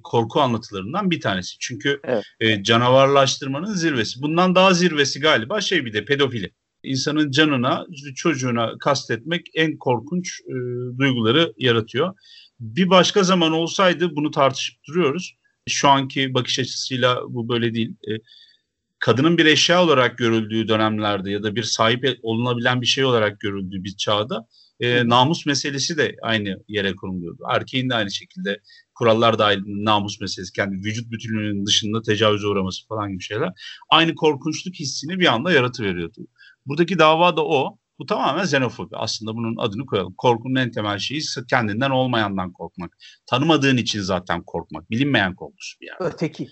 korku 0.00 0.40
anlatılarından 0.40 1.10
bir 1.10 1.20
tanesi. 1.20 1.56
Çünkü 1.60 2.00
evet. 2.04 2.24
e, 2.40 2.62
canavarlaştırmanın 2.62 3.74
zirvesi. 3.74 4.22
Bundan 4.22 4.54
daha 4.54 4.74
zirvesi 4.74 5.20
galiba 5.20 5.60
şey 5.60 5.84
bir 5.84 5.92
de 5.92 6.04
pedofili. 6.04 6.50
İnsanın 6.82 7.30
canına, 7.30 7.86
çocuğuna 8.14 8.78
kastetmek 8.78 9.46
en 9.54 9.76
korkunç 9.76 10.40
e, 10.40 10.54
duyguları 10.98 11.52
yaratıyor. 11.58 12.14
Bir 12.60 12.90
başka 12.90 13.22
zaman 13.22 13.52
olsaydı 13.52 14.16
bunu 14.16 14.30
tartışıp 14.30 14.84
duruyoruz. 14.88 15.34
Şu 15.68 15.88
anki 15.88 16.34
bakış 16.34 16.58
açısıyla 16.58 17.20
bu 17.28 17.48
böyle 17.48 17.74
değil. 17.74 17.90
E, 17.90 18.12
kadının 18.98 19.38
bir 19.38 19.46
eşya 19.46 19.82
olarak 19.82 20.18
görüldüğü 20.18 20.68
dönemlerde 20.68 21.30
ya 21.30 21.42
da 21.42 21.54
bir 21.56 21.62
sahip 21.62 22.18
olunabilen 22.22 22.80
bir 22.80 22.86
şey 22.86 23.04
olarak 23.04 23.40
görüldüğü 23.40 23.84
bir 23.84 23.96
çağda 23.96 24.46
e, 24.82 25.08
namus 25.08 25.46
meselesi 25.46 25.96
de 25.96 26.16
aynı 26.22 26.56
yere 26.68 26.96
konuluyordu. 26.96 27.42
Erkeğin 27.54 27.90
de 27.90 27.94
aynı 27.94 28.10
şekilde 28.10 28.60
kurallar 28.94 29.38
dahilinde 29.38 29.84
namus 29.84 30.20
meselesi, 30.20 30.52
kendi 30.52 30.76
vücut 30.76 31.10
bütünlüğünün 31.10 31.66
dışında 31.66 32.02
tecavüze 32.02 32.46
uğraması 32.46 32.86
falan 32.86 33.10
gibi 33.10 33.22
şeyler 33.22 33.50
aynı 33.90 34.14
korkunçluk 34.14 34.74
hissini 34.74 35.18
bir 35.18 35.26
anda 35.26 35.52
yaratıveriyordu. 35.52 36.26
Buradaki 36.66 36.98
dava 36.98 37.36
da 37.36 37.46
o. 37.46 37.78
Bu 37.98 38.06
tamamen 38.06 38.44
xenofobi. 38.44 38.96
Aslında 38.96 39.36
bunun 39.36 39.56
adını 39.56 39.86
koyalım. 39.86 40.14
Korkunun 40.18 40.54
en 40.54 40.70
temel 40.70 40.98
şeyi 40.98 41.20
kendinden 41.50 41.90
olmayandan 41.90 42.52
korkmak. 42.52 42.96
Tanımadığın 43.26 43.76
için 43.76 44.00
zaten 44.00 44.42
korkmak. 44.42 44.90
Bilinmeyen 44.90 45.34
korkusu 45.34 45.80
bir 45.80 45.86
yani. 45.86 46.12
Öteki. 46.12 46.48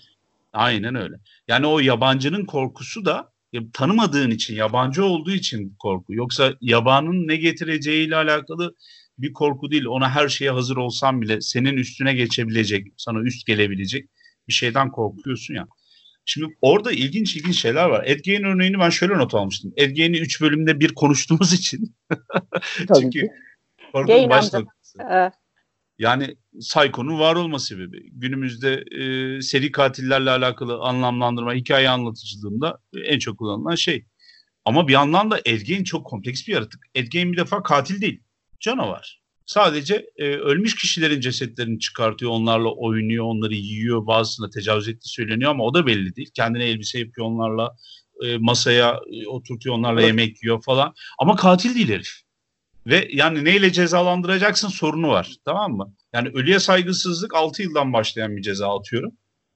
Aynen 0.53 0.95
öyle. 0.95 1.15
Yani 1.47 1.65
o 1.67 1.79
yabancının 1.79 2.45
korkusu 2.45 3.05
da 3.05 3.30
ya, 3.53 3.61
tanımadığın 3.73 4.31
için, 4.31 4.55
yabancı 4.55 5.05
olduğu 5.05 5.31
için 5.31 5.75
korku. 5.79 6.13
Yoksa 6.13 6.53
yabanın 6.61 7.27
ne 7.27 7.35
getireceğiyle 7.35 8.15
alakalı 8.15 8.75
bir 9.17 9.33
korku 9.33 9.71
değil. 9.71 9.85
Ona 9.85 10.09
her 10.09 10.29
şeye 10.29 10.51
hazır 10.51 10.77
olsan 10.77 11.21
bile 11.21 11.41
senin 11.41 11.77
üstüne 11.77 12.13
geçebilecek, 12.13 12.87
sana 12.97 13.21
üst 13.21 13.47
gelebilecek 13.47 14.09
bir 14.47 14.53
şeyden 14.53 14.91
korkuyorsun 14.91 15.53
ya. 15.53 15.67
Şimdi 16.25 16.47
orada 16.61 16.91
ilginç 16.91 17.35
ilginç 17.35 17.55
şeyler 17.55 17.85
var. 17.85 18.03
Ed 18.05 18.19
Gein 18.19 18.43
örneğini 18.43 18.79
ben 18.79 18.89
şöyle 18.89 19.17
not 19.17 19.35
almıştım. 19.35 19.73
Ed 19.77 19.91
Gein'i 19.91 20.17
3 20.17 20.41
bölümde 20.41 20.79
bir 20.79 20.93
konuştuğumuz 20.95 21.53
için. 21.53 21.95
Çünkü 22.99 23.27
korkunun 23.91 24.29
baş 24.29 24.53
noktası. 24.53 24.99
Yani 26.01 26.35
Psycho'nun 26.59 27.19
var 27.19 27.35
olma 27.35 27.59
sebebi. 27.59 28.09
Günümüzde 28.11 28.83
e, 28.91 29.41
seri 29.41 29.71
katillerle 29.71 30.29
alakalı 30.29 30.79
anlamlandırma, 30.79 31.53
hikaye 31.53 31.89
anlatıcılığında 31.89 32.79
en 33.05 33.19
çok 33.19 33.37
kullanılan 33.37 33.75
şey. 33.75 34.05
Ama 34.65 34.87
bir 34.87 34.93
yandan 34.93 35.31
da 35.31 35.41
Ed 35.45 35.83
çok 35.83 36.05
kompleks 36.05 36.47
bir 36.47 36.53
yaratık. 36.53 36.81
Ed 36.95 37.13
bir 37.13 37.37
defa 37.37 37.63
katil 37.63 38.01
değil, 38.01 38.23
canavar. 38.59 39.21
Sadece 39.45 40.05
e, 40.17 40.25
ölmüş 40.25 40.75
kişilerin 40.75 41.19
cesetlerini 41.19 41.79
çıkartıyor, 41.79 42.31
onlarla 42.31 42.69
oynuyor, 42.69 43.25
onları 43.25 43.53
yiyor, 43.53 44.07
bazısına 44.07 44.49
tecavüz 44.49 44.87
ettiği 44.87 45.09
söyleniyor 45.09 45.51
ama 45.51 45.63
o 45.63 45.73
da 45.73 45.87
belli 45.87 46.15
değil. 46.15 46.31
Kendine 46.33 46.65
elbise 46.65 46.99
yapıyor 46.99 47.27
onlarla, 47.27 47.75
e, 48.25 48.37
masaya 48.37 48.99
e, 49.11 49.27
oturtuyor, 49.27 49.75
onlarla 49.75 50.01
evet. 50.01 50.07
yemek 50.07 50.43
yiyor 50.43 50.63
falan. 50.63 50.93
Ama 51.19 51.35
katil 51.35 51.75
değil 51.75 51.89
herif. 51.89 52.21
Ve 52.87 53.07
yani 53.11 53.45
neyle 53.45 53.71
cezalandıracaksın 53.71 54.67
sorunu 54.67 55.09
var. 55.09 55.35
Tamam 55.45 55.71
mı? 55.71 55.93
Yani 56.13 56.29
ölüye 56.33 56.59
saygısızlık 56.59 57.35
6 57.35 57.63
yıldan 57.63 57.93
başlayan 57.93 58.37
bir 58.37 58.41
ceza 58.41 58.77
atıyorum. 58.77 59.11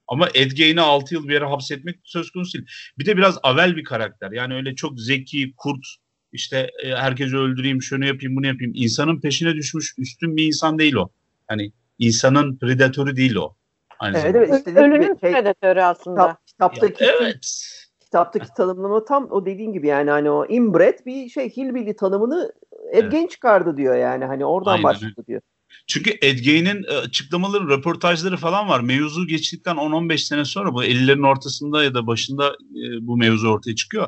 Ama 0.08 0.30
Ed 0.34 0.52
Gein'i 0.52 0.82
6 0.82 1.14
yıl 1.14 1.28
bir 1.28 1.34
yere 1.34 1.46
hapsetmek 1.46 2.00
söz 2.04 2.32
konusu 2.32 2.54
değil. 2.54 2.68
Bir 3.00 3.06
de 3.06 3.18
biraz 3.18 3.40
avel 3.44 3.76
bir 3.76 3.84
karakter. 3.84 4.32
Yani 4.32 4.54
öyle 4.54 4.76
çok 4.76 5.00
zeki, 5.00 5.54
kurt, 5.58 5.86
işte 6.32 6.70
e, 6.84 6.90
herkesi 6.90 7.38
öldüreyim, 7.38 7.82
şunu 7.82 8.06
yapayım, 8.06 8.36
bunu 8.36 8.48
yapayım. 8.48 8.72
İnsanın 8.76 9.22
peşine 9.22 9.54
düşmüş 9.54 9.94
üstün 9.98 10.38
bir 10.38 10.48
insan 10.48 10.80
değil 10.80 10.96
o. 10.96 11.10
Hani 11.48 11.72
insanın 12.00 12.58
predatörü 12.58 13.16
değil 13.16 13.36
o. 13.36 13.56
Aynı 14.00 14.18
evet, 14.18 14.36
evet, 14.36 14.54
işte 14.68 14.80
Ölümün 14.80 15.18
şey, 15.22 15.32
predatörü 15.32 15.82
aslında. 15.82 16.38
Kitap, 16.48 16.74
kitaptaki, 16.74 17.04
ya, 17.04 17.12
evet. 17.22 17.72
Kitaptaki 18.00 18.48
tanımlama 18.58 19.06
tam 19.06 19.32
o 19.32 19.46
dediğin 19.46 19.74
gibi 19.74 19.88
yani 19.88 20.10
hani 20.10 20.30
o 20.30 20.46
inbred 20.46 21.00
bir 21.06 21.30
şey 21.30 21.50
hillbilly 21.50 21.96
tanımını 21.96 22.54
Ed 22.92 23.12
evet. 23.14 23.32
çıkardı 23.32 23.78
diyor 23.78 23.96
yani 23.96 24.26
hani 24.26 24.46
oradan 24.46 24.72
Aynen. 24.72 24.84
başladı 24.84 25.24
diyor. 25.28 25.42
Çünkü 25.88 26.18
Ed 26.22 26.40
Gein'in 26.40 26.84
e, 26.84 26.96
açıklamaları, 26.98 27.70
röportajları 27.70 28.38
falan 28.38 28.70
var. 28.70 28.80
Mevzu 28.80 29.28
geçtikten 29.28 29.76
10-15 29.76 30.18
sene 30.18 30.46
sonra 30.46 30.74
bu 30.74 30.84
50'lerin 30.84 31.28
ortasında 31.28 31.84
ya 31.84 31.94
da 31.94 32.08
başında 32.08 32.48
e, 32.50 33.08
bu 33.08 33.18
mevzu 33.18 33.48
ortaya 33.48 33.76
çıkıyor. 33.76 34.08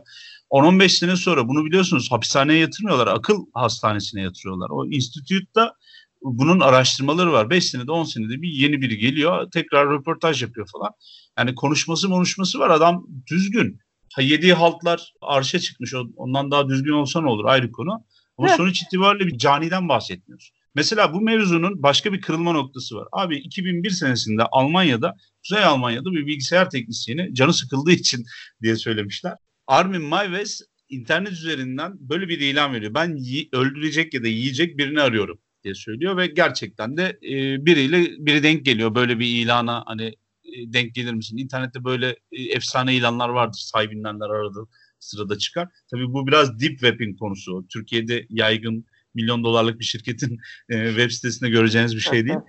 10-15 0.51 0.89
sene 0.89 1.15
sonra 1.15 1.47
bunu 1.47 1.65
biliyorsunuz 1.65 2.11
hapishaneye 2.11 2.59
yatırmıyorlar, 2.59 3.07
akıl 3.07 3.45
hastanesine 3.53 4.21
yatırıyorlar. 4.21 4.69
O 4.69 4.85
institütta 4.85 5.73
bunun 6.21 6.59
araştırmaları 6.59 7.31
var. 7.31 7.49
5 7.49 7.65
senede 7.65 7.91
10 7.91 8.03
senede 8.03 8.41
bir 8.41 8.49
yeni 8.49 8.81
biri 8.81 8.97
geliyor 8.97 9.51
tekrar 9.51 9.89
röportaj 9.89 10.41
yapıyor 10.41 10.67
falan. 10.71 10.91
Yani 11.37 11.55
konuşması 11.55 12.07
konuşması 12.07 12.59
var 12.59 12.69
adam 12.69 13.07
düzgün. 13.31 13.79
Ha, 14.13 14.21
yediği 14.21 14.53
haltlar 14.53 15.13
arşa 15.21 15.59
çıkmış 15.59 15.93
ondan 16.15 16.51
daha 16.51 16.69
düzgün 16.69 16.91
olsa 16.91 17.21
ne 17.21 17.29
olur 17.29 17.45
ayrı 17.45 17.71
konu. 17.71 18.03
Ama 18.37 18.49
sonuç 18.49 18.81
itibariyle 18.81 19.27
bir 19.27 19.37
caniden 19.37 19.89
bahsetmiyoruz. 19.89 20.51
Mesela 20.75 21.13
bu 21.13 21.21
mevzunun 21.21 21.83
başka 21.83 22.13
bir 22.13 22.21
kırılma 22.21 22.51
noktası 22.51 22.95
var. 22.95 23.07
Abi 23.11 23.37
2001 23.37 23.89
senesinde 23.89 24.43
Almanya'da, 24.51 25.15
Kuzey 25.43 25.63
Almanya'da 25.63 26.11
bir 26.11 26.27
bilgisayar 26.27 26.69
teknisyeni 26.69 27.35
canı 27.35 27.53
sıkıldığı 27.53 27.91
için 27.91 28.25
diye 28.61 28.75
söylemişler. 28.75 29.33
Armin 29.67 30.01
Maives 30.01 30.61
internet 30.89 31.31
üzerinden 31.31 31.93
böyle 31.99 32.27
bir 32.27 32.39
ilan 32.39 32.73
veriyor. 32.73 32.93
Ben 32.93 33.17
öldürecek 33.53 34.13
ya 34.13 34.23
da 34.23 34.27
yiyecek 34.27 34.77
birini 34.77 35.01
arıyorum 35.01 35.39
diye 35.63 35.75
söylüyor 35.75 36.17
ve 36.17 36.27
gerçekten 36.27 36.97
de 36.97 37.19
e, 37.23 37.65
biriyle 37.65 38.25
biri 38.25 38.43
denk 38.43 38.65
geliyor 38.65 38.95
böyle 38.95 39.19
bir 39.19 39.25
ilana 39.25 39.83
hani 39.85 40.05
e, 40.43 40.73
denk 40.73 40.95
gelir 40.95 41.13
misin? 41.13 41.37
İnternette 41.37 41.83
böyle 41.83 42.15
e, 42.31 42.43
efsane 42.43 42.95
ilanlar 42.95 43.29
vardır 43.29 43.59
sahibinden 43.59 44.19
aradığı 44.19 44.67
sırada 44.99 45.37
çıkar. 45.37 45.69
Tabii 45.91 46.13
bu 46.13 46.27
biraz 46.27 46.59
deep 46.59 46.71
web'in 46.71 47.15
konusu. 47.15 47.65
Türkiye'de 47.69 48.25
yaygın 48.29 48.85
milyon 49.13 49.43
dolarlık 49.43 49.79
bir 49.79 49.85
şirketin 49.85 50.39
e, 50.69 50.87
web 50.87 51.11
sitesinde 51.11 51.49
göreceğiniz 51.49 51.95
bir 51.95 52.01
şey 52.01 52.25
değil. 52.25 52.39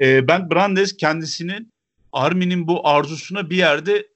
E, 0.00 0.28
ben 0.28 0.50
Brandes 0.50 0.96
kendisini 0.96 1.66
Armin'in 2.12 2.66
bu 2.66 2.88
arzusuna 2.88 3.50
bir 3.50 3.56
yerde 3.56 4.06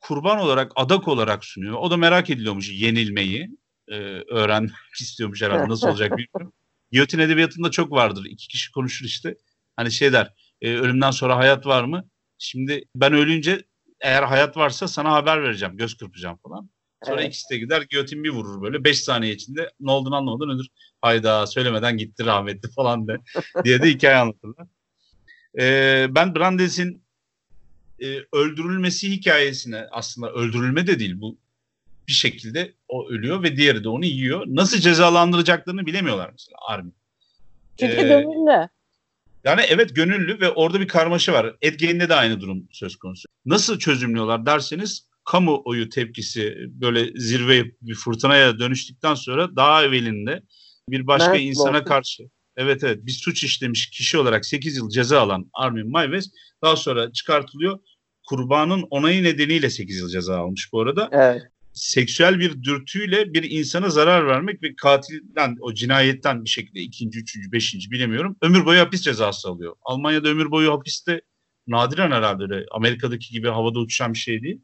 kurban 0.00 0.38
olarak, 0.38 0.72
adak 0.76 1.08
olarak 1.08 1.44
sunuyor. 1.44 1.76
O 1.80 1.90
da 1.90 1.96
merak 1.96 2.30
ediyormuş 2.30 2.70
yenilmeyi. 2.70 3.50
E, 3.88 3.94
öğrenmek 4.30 4.72
istiyormuş 5.00 5.42
herhalde 5.42 5.68
nasıl 5.68 5.88
olacak 5.88 6.10
bilmiyorum. 6.10 6.52
Giyotin 6.92 7.18
edebiyatında 7.18 7.70
çok 7.70 7.92
vardır. 7.92 8.24
İki 8.30 8.48
kişi 8.48 8.72
konuşur 8.72 9.06
işte. 9.06 9.34
Hani 9.76 9.92
şey 9.92 10.12
der, 10.12 10.34
e, 10.60 10.70
ölümden 10.70 11.10
sonra 11.10 11.36
hayat 11.36 11.66
var 11.66 11.84
mı? 11.84 12.08
Şimdi 12.38 12.84
ben 12.94 13.12
ölünce 13.12 13.62
eğer 14.00 14.22
hayat 14.22 14.56
varsa 14.56 14.88
sana 14.88 15.12
haber 15.12 15.42
vereceğim, 15.42 15.76
göz 15.76 15.96
kırpacağım 15.96 16.38
falan. 16.42 16.70
Sonra 17.04 17.20
evet. 17.20 17.28
ikisi 17.28 17.50
de 17.50 17.58
gider 17.58 17.82
giyotin 17.90 18.24
bir 18.24 18.30
vurur 18.30 18.62
böyle. 18.62 18.84
Beş 18.84 19.00
saniye 19.00 19.32
içinde 19.32 19.70
ne 19.80 19.90
olduğunu 19.90 20.16
anlamadan 20.16 20.48
ölür. 20.48 20.66
Hayda 21.02 21.46
söylemeden 21.46 21.96
gitti 21.96 22.26
rahmetli 22.26 22.70
falan 22.70 23.08
de 23.08 23.16
diye 23.64 23.82
de 23.82 23.88
hikaye 23.88 24.16
anlatırlar. 24.16 24.66
Ee, 25.58 26.06
ben 26.10 26.34
Brandes'in 26.34 27.02
e, 28.02 28.06
öldürülmesi 28.32 29.10
hikayesine 29.10 29.86
aslında 29.90 30.32
öldürülme 30.32 30.86
de 30.86 30.98
değil 30.98 31.20
bu 31.20 31.38
bir 32.08 32.12
şekilde 32.12 32.74
o 32.88 33.08
ölüyor 33.08 33.42
ve 33.42 33.56
diğeri 33.56 33.84
de 33.84 33.88
onu 33.88 34.04
yiyor. 34.04 34.44
Nasıl 34.46 34.78
cezalandıracaklarını 34.78 35.86
bilemiyorlar 35.86 36.30
mesela 36.32 36.56
Armin. 36.68 36.94
Çünkü 37.80 37.96
ee, 37.96 38.02
gönüllü. 38.02 38.68
Yani 39.44 39.60
evet 39.68 39.96
gönüllü 39.96 40.40
ve 40.40 40.50
orada 40.50 40.80
bir 40.80 40.88
karmaşa 40.88 41.32
var. 41.32 41.56
Ed 41.62 41.80
de 41.80 42.14
aynı 42.14 42.40
durum 42.40 42.68
söz 42.70 42.96
konusu. 42.96 43.28
Nasıl 43.46 43.78
çözümlüyorlar 43.78 44.46
derseniz 44.46 45.08
kamuoyu 45.26 45.88
tepkisi 45.88 46.56
böyle 46.68 47.20
zirve 47.20 47.64
bir 47.80 47.94
fırtınaya 47.94 48.58
dönüştükten 48.58 49.14
sonra 49.14 49.56
daha 49.56 49.84
evvelinde 49.84 50.42
bir 50.88 51.06
başka 51.06 51.36
evet, 51.36 51.46
insana 51.46 51.76
olsun. 51.76 51.84
karşı 51.84 52.22
evet 52.56 52.84
evet 52.84 53.06
bir 53.06 53.12
suç 53.12 53.44
işlemiş 53.44 53.90
kişi 53.90 54.18
olarak 54.18 54.46
8 54.46 54.76
yıl 54.76 54.90
ceza 54.90 55.20
alan 55.20 55.50
Armin 55.52 55.90
Mayves 55.90 56.30
daha 56.62 56.76
sonra 56.76 57.12
çıkartılıyor. 57.12 57.78
Kurbanın 58.26 58.84
onayı 58.90 59.22
nedeniyle 59.22 59.70
8 59.70 59.98
yıl 59.98 60.08
ceza 60.08 60.38
almış 60.38 60.72
bu 60.72 60.80
arada. 60.80 61.08
Evet. 61.12 61.42
Seksüel 61.72 62.40
bir 62.40 62.62
dürtüyle 62.62 63.34
bir 63.34 63.50
insana 63.50 63.90
zarar 63.90 64.26
vermek 64.26 64.62
ve 64.62 64.74
katilden 64.76 65.56
o 65.60 65.74
cinayetten 65.74 66.44
bir 66.44 66.50
şekilde 66.50 66.80
ikinci, 66.80 67.18
üçüncü, 67.18 67.52
beşinci 67.52 67.90
bilemiyorum. 67.90 68.36
Ömür 68.42 68.64
boyu 68.64 68.80
hapis 68.80 69.02
cezası 69.02 69.48
alıyor. 69.48 69.74
Almanya'da 69.82 70.28
ömür 70.28 70.50
boyu 70.50 70.72
hapiste 70.72 71.20
nadiren 71.66 72.10
herhalde 72.10 72.42
öyle 72.42 72.66
Amerika'daki 72.70 73.32
gibi 73.32 73.48
havada 73.48 73.78
uçuşan 73.78 74.12
bir 74.12 74.18
şey 74.18 74.42
değil 74.42 74.60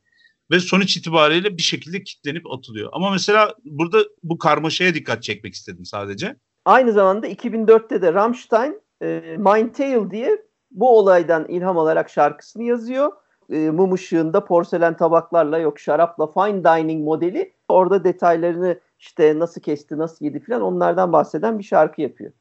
ve 0.50 0.61
sonuç 0.61 0.96
itibariyle 0.96 1.57
bir 1.57 1.62
şekilde 1.62 2.02
kitlenip 2.02 2.52
atılıyor. 2.52 2.90
Ama 2.92 3.11
mesela 3.11 3.55
burada 3.64 3.98
bu 4.22 4.38
karmaşaya 4.38 4.94
dikkat 4.94 5.22
çekmek 5.22 5.55
istedim 5.55 5.85
sadece. 5.85 6.37
Aynı 6.64 6.92
zamanda 6.92 7.28
2004'te 7.28 8.02
de 8.02 8.14
Rammstein 8.14 8.81
e, 9.02 9.37
Mind 9.38 9.74
Tale 9.74 10.11
diye 10.11 10.42
bu 10.70 10.98
olaydan 10.98 11.48
ilham 11.48 11.78
alarak 11.78 12.11
şarkısını 12.11 12.62
yazıyor. 12.62 13.12
E, 13.50 13.70
mum 13.70 13.92
ışığında 13.92 14.44
porselen 14.44 14.96
tabaklarla 14.96 15.59
yok 15.59 15.78
şarapla 15.81 16.26
fine 16.26 16.64
dining 16.64 17.05
modeli 17.05 17.55
orada 17.68 18.05
detaylarını 18.05 18.81
işte 18.98 19.38
nasıl 19.38 19.61
kesti 19.61 19.98
nasıl 19.98 20.24
yedi 20.24 20.40
falan 20.40 20.62
onlardan 20.62 21.12
bahseden 21.12 21.59
bir 21.59 21.64
şarkı 21.64 22.02
yapıyor. 22.02 22.33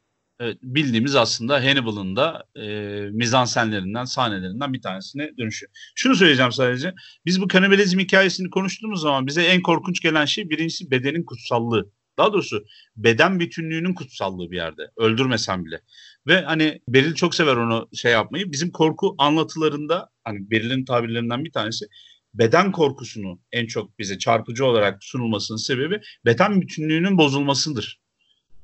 Evet, 0.42 0.58
bildiğimiz 0.62 1.16
aslında 1.16 1.64
Hannibal'ın 1.64 2.16
da 2.16 2.44
e, 2.56 2.66
mizansenlerinden, 3.10 4.04
sahnelerinden 4.04 4.72
bir 4.72 4.82
tanesine 4.82 5.30
dönüşüyor. 5.38 5.72
Şunu 5.94 6.16
söyleyeceğim 6.16 6.52
sadece. 6.52 6.94
Biz 7.26 7.40
bu 7.40 7.48
kanibalizm 7.48 7.98
hikayesini 7.98 8.50
konuştuğumuz 8.50 9.00
zaman 9.00 9.26
bize 9.26 9.42
en 9.42 9.62
korkunç 9.62 10.00
gelen 10.00 10.24
şey 10.24 10.50
birincisi 10.50 10.90
bedenin 10.90 11.24
kutsallığı. 11.24 11.90
Daha 12.18 12.32
doğrusu 12.32 12.64
beden 12.96 13.40
bütünlüğünün 13.40 13.94
kutsallığı 13.94 14.50
bir 14.50 14.56
yerde. 14.56 14.82
Öldürmesen 14.96 15.64
bile. 15.64 15.80
Ve 16.26 16.42
hani 16.42 16.80
Beril 16.88 17.14
çok 17.14 17.34
sever 17.34 17.56
onu 17.56 17.88
şey 17.94 18.12
yapmayı. 18.12 18.52
Bizim 18.52 18.70
korku 18.70 19.14
anlatılarında 19.18 20.08
hani 20.24 20.50
Beril'in 20.50 20.84
tabirlerinden 20.84 21.44
bir 21.44 21.52
tanesi 21.52 21.86
beden 22.34 22.72
korkusunu 22.72 23.40
en 23.52 23.66
çok 23.66 23.98
bize 23.98 24.18
çarpıcı 24.18 24.66
olarak 24.66 25.04
sunulmasının 25.04 25.58
sebebi 25.58 26.00
beden 26.24 26.60
bütünlüğünün 26.60 27.18
bozulmasıdır 27.18 28.01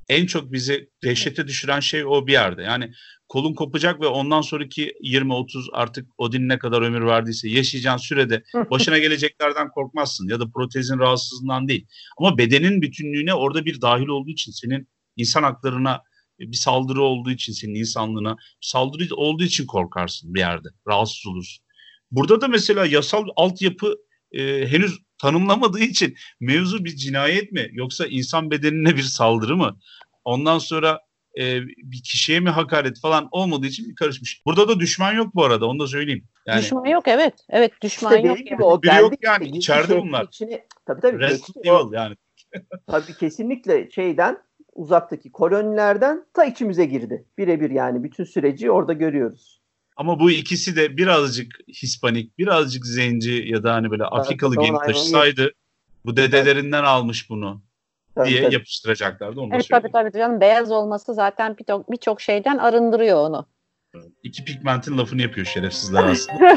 en 0.08 0.26
çok 0.26 0.52
bizi 0.52 0.90
dehşete 1.04 1.48
düşüren 1.48 1.80
şey 1.80 2.04
o 2.04 2.26
bir 2.26 2.32
yerde. 2.32 2.62
Yani 2.62 2.92
kolun 3.28 3.54
kopacak 3.54 4.00
ve 4.00 4.06
ondan 4.06 4.40
sonraki 4.40 4.92
20-30 5.02 5.68
artık 5.72 6.08
Odin 6.18 6.48
ne 6.48 6.58
kadar 6.58 6.82
ömür 6.82 7.06
verdiyse 7.06 7.48
yaşayacağın 7.48 7.96
sürede 7.96 8.42
başına 8.70 8.98
geleceklerden 8.98 9.68
korkmazsın 9.70 10.28
ya 10.28 10.40
da 10.40 10.50
protezin 10.50 10.98
rahatsızlığından 10.98 11.68
değil. 11.68 11.86
Ama 12.18 12.38
bedenin 12.38 12.82
bütünlüğüne 12.82 13.34
orada 13.34 13.64
bir 13.64 13.80
dahil 13.80 14.06
olduğu 14.06 14.30
için 14.30 14.52
senin 14.52 14.88
insan 15.16 15.42
haklarına 15.42 16.02
bir 16.38 16.56
saldırı 16.56 17.02
olduğu 17.02 17.30
için 17.30 17.52
senin 17.52 17.74
insanlığına 17.74 18.36
saldırı 18.60 19.14
olduğu 19.14 19.44
için 19.44 19.66
korkarsın 19.66 20.34
bir 20.34 20.40
yerde. 20.40 20.68
Rahatsız 20.88 21.26
olursun. 21.26 21.64
Burada 22.10 22.40
da 22.40 22.48
mesela 22.48 22.86
yasal 22.86 23.24
altyapı 23.36 23.96
e, 24.32 24.66
henüz 24.66 24.98
tanımlamadığı 25.18 25.80
için 25.80 26.16
mevzu 26.40 26.84
bir 26.84 26.96
cinayet 26.96 27.52
mi 27.52 27.68
yoksa 27.72 28.06
insan 28.06 28.50
bedenine 28.50 28.96
bir 28.96 29.02
saldırı 29.02 29.56
mı? 29.56 29.78
Ondan 30.24 30.58
sonra 30.58 31.00
e, 31.38 31.62
bir 31.62 32.02
kişiye 32.02 32.40
mi 32.40 32.50
hakaret 32.50 33.00
falan 33.00 33.28
olmadığı 33.30 33.66
için 33.66 33.88
bir 33.90 33.94
karışmış. 33.94 34.42
Burada 34.46 34.68
da 34.68 34.80
düşman 34.80 35.12
yok 35.12 35.34
bu 35.34 35.44
arada 35.44 35.66
onu 35.66 35.78
da 35.78 35.86
söyleyeyim. 35.86 36.24
Yani, 36.46 36.60
düşman 36.60 36.84
yok 36.84 37.08
evet. 37.08 37.34
Evet 37.50 37.72
düşman 37.82 38.16
işte 38.16 38.28
yok. 38.28 38.38
Gibi, 38.38 38.64
o 38.64 38.82
Biri 38.82 39.00
yok 39.00 39.14
yani 39.22 39.48
içeride 39.48 39.92
şey, 39.92 40.02
bunlar. 40.02 40.24
Içine, 40.24 40.66
tabii 40.86 41.00
tabii. 41.00 41.18
Resident 41.18 41.66
Evil 41.66 41.92
yani. 41.92 42.16
tabii 42.86 43.14
kesinlikle 43.14 43.90
şeyden 43.90 44.38
uzaktaki 44.74 45.32
kolonilerden 45.32 46.24
ta 46.34 46.44
içimize 46.44 46.84
girdi. 46.84 47.24
Birebir 47.38 47.70
yani 47.70 48.04
bütün 48.04 48.24
süreci 48.24 48.70
orada 48.70 48.92
görüyoruz. 48.92 49.57
Ama 49.98 50.20
bu 50.20 50.30
ikisi 50.30 50.76
de 50.76 50.96
birazcık 50.96 51.58
Hispanik, 51.68 52.38
birazcık 52.38 52.86
zenci 52.86 53.44
ya 53.46 53.62
da 53.62 53.74
hani 53.74 53.90
böyle 53.90 54.04
Afrikalı 54.04 54.54
evet, 54.58 54.66
gemi 54.66 54.78
taşısaydı 54.78 55.52
bu 56.04 56.16
dedelerinden 56.16 56.84
almış 56.84 57.30
bunu 57.30 57.62
tabii, 58.14 58.28
diye 58.28 58.42
tabii. 58.42 58.54
yapıştıracaklardı. 58.54 59.40
Onu 59.40 59.54
evet 59.54 59.66
tabii 59.70 59.92
tabii 59.92 60.12
canım 60.12 60.40
beyaz 60.40 60.70
olması 60.70 61.14
zaten 61.14 61.56
birçok 61.90 62.18
bir 62.18 62.22
şeyden 62.22 62.58
arındırıyor 62.58 63.16
onu. 63.16 63.46
İki 64.22 64.44
pigmentin 64.44 64.98
lafını 64.98 65.22
yapıyor 65.22 65.46
şerefsizler 65.46 66.04
aslında. 66.10 66.56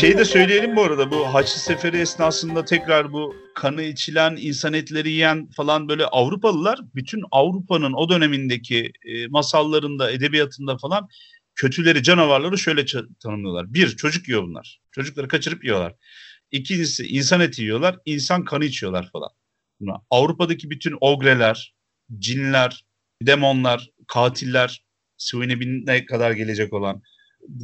Şeyi 0.00 0.18
de 0.18 0.24
söyleyelim 0.24 0.76
bu 0.76 0.82
arada 0.82 1.10
bu 1.10 1.34
Haçlı 1.34 1.60
Seferi 1.60 1.96
esnasında 1.98 2.64
tekrar 2.64 3.12
bu 3.12 3.36
kanı 3.54 3.82
içilen, 3.82 4.36
insan 4.40 4.72
etleri 4.72 5.10
yiyen 5.10 5.50
falan 5.50 5.88
böyle 5.88 6.06
Avrupalılar 6.06 6.80
bütün 6.94 7.22
Avrupa'nın 7.30 7.92
o 7.92 8.08
dönemindeki 8.08 8.92
e, 9.04 9.26
masallarında, 9.26 10.10
edebiyatında 10.10 10.78
falan 10.78 11.08
kötüleri, 11.54 12.02
canavarları 12.02 12.58
şöyle 12.58 12.84
tanımlıyorlar. 13.22 13.74
Bir, 13.74 13.96
çocuk 13.96 14.28
yiyor 14.28 14.42
bunlar. 14.42 14.80
Çocukları 14.90 15.28
kaçırıp 15.28 15.64
yiyorlar. 15.64 15.94
İkincisi 16.50 17.06
insan 17.06 17.40
eti 17.40 17.62
yiyorlar, 17.62 17.98
insan 18.04 18.44
kanı 18.44 18.64
içiyorlar 18.64 19.10
falan. 19.12 19.30
Buna. 19.80 19.96
Avrupa'daki 20.10 20.70
bütün 20.70 20.96
ogreler, 21.00 21.74
cinler, 22.18 22.84
demonlar, 23.22 23.90
katiller, 24.08 24.84
Swinebin'e 25.16 26.04
kadar 26.04 26.30
gelecek 26.30 26.72
olan 26.72 27.02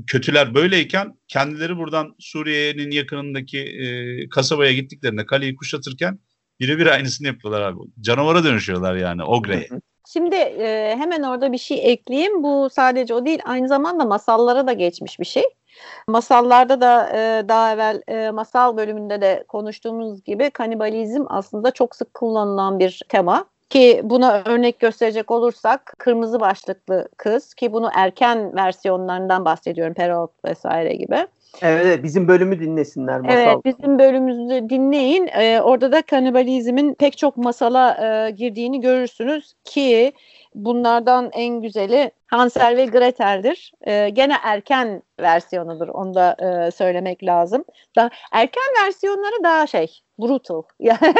kötüler 0.07 0.55
böyleyken 0.55 1.14
kendileri 1.29 1.77
buradan 1.77 2.14
Suriye'nin 2.18 2.90
yakınındaki 2.90 3.59
e, 3.59 4.29
kasabaya 4.29 4.73
gittiklerinde 4.73 5.27
kaleyi 5.27 5.57
kuşatırken 5.57 6.18
Birebir 6.61 6.87
aynısını 6.87 7.27
yapıyorlar 7.27 7.62
abi. 7.62 7.79
Canavara 8.01 8.45
dönüşüyorlar 8.45 8.95
yani 8.95 9.25
Ogre'ye. 9.25 9.68
Şimdi 10.12 10.37
e, 10.37 10.97
hemen 10.99 11.23
orada 11.23 11.53
bir 11.53 11.59
şey 11.59 11.92
ekleyeyim. 11.92 12.42
Bu 12.42 12.68
sadece 12.73 13.14
o 13.14 13.27
değil 13.27 13.40
aynı 13.45 13.68
zamanda 13.68 14.05
masallara 14.05 14.66
da 14.66 14.73
geçmiş 14.73 15.21
bir 15.21 15.25
şey. 15.25 15.42
Masallarda 16.09 16.81
da 16.81 17.11
e, 17.11 17.49
daha 17.49 17.73
evvel 17.73 18.03
e, 18.09 18.31
masal 18.31 18.77
bölümünde 18.77 19.21
de 19.21 19.45
konuştuğumuz 19.49 20.25
gibi 20.25 20.51
kanibalizm 20.51 21.25
aslında 21.29 21.71
çok 21.71 21.97
sık 21.97 22.14
kullanılan 22.14 22.79
bir 22.79 23.01
tema. 23.09 23.45
Ki 23.72 24.00
buna 24.04 24.42
örnek 24.46 24.80
gösterecek 24.80 25.30
olursak 25.30 25.94
kırmızı 25.98 26.40
başlıklı 26.40 27.08
kız 27.16 27.54
ki 27.54 27.72
bunu 27.72 27.90
erken 27.94 28.56
versiyonlarından 28.56 29.44
bahsediyorum 29.44 29.94
Perrault 29.94 30.30
vesaire 30.44 30.94
gibi. 30.94 31.26
Evet 31.62 32.02
bizim 32.02 32.28
bölümü 32.28 32.61
dinlesinler 32.61 33.20
masal. 33.20 33.38
Evet 33.38 33.64
bizim 33.64 33.98
bölümümüzü 33.98 34.68
dinleyin. 34.68 35.26
Ee, 35.26 35.61
orada 35.61 35.92
da 35.92 36.02
kanibalizmin 36.02 36.94
pek 36.94 37.18
çok 37.18 37.37
masala 37.37 37.96
e, 38.26 38.30
girdiğini 38.30 38.80
görürsünüz 38.80 39.54
ki 39.64 40.12
bunlardan 40.54 41.30
en 41.32 41.61
güzeli 41.61 42.11
Hansel 42.26 42.76
ve 42.76 42.87
Gretel'dir. 42.87 43.72
Ee, 43.87 44.08
gene 44.08 44.35
erken 44.44 45.02
versiyonudur 45.20 45.88
onu 45.88 46.14
da 46.14 46.37
e, 46.38 46.70
söylemek 46.70 47.24
lazım. 47.24 47.64
Da, 47.96 48.11
erken 48.32 48.85
versiyonları 48.85 49.44
daha 49.44 49.66
şey 49.66 50.00
brutal 50.18 50.62
yani 50.80 51.14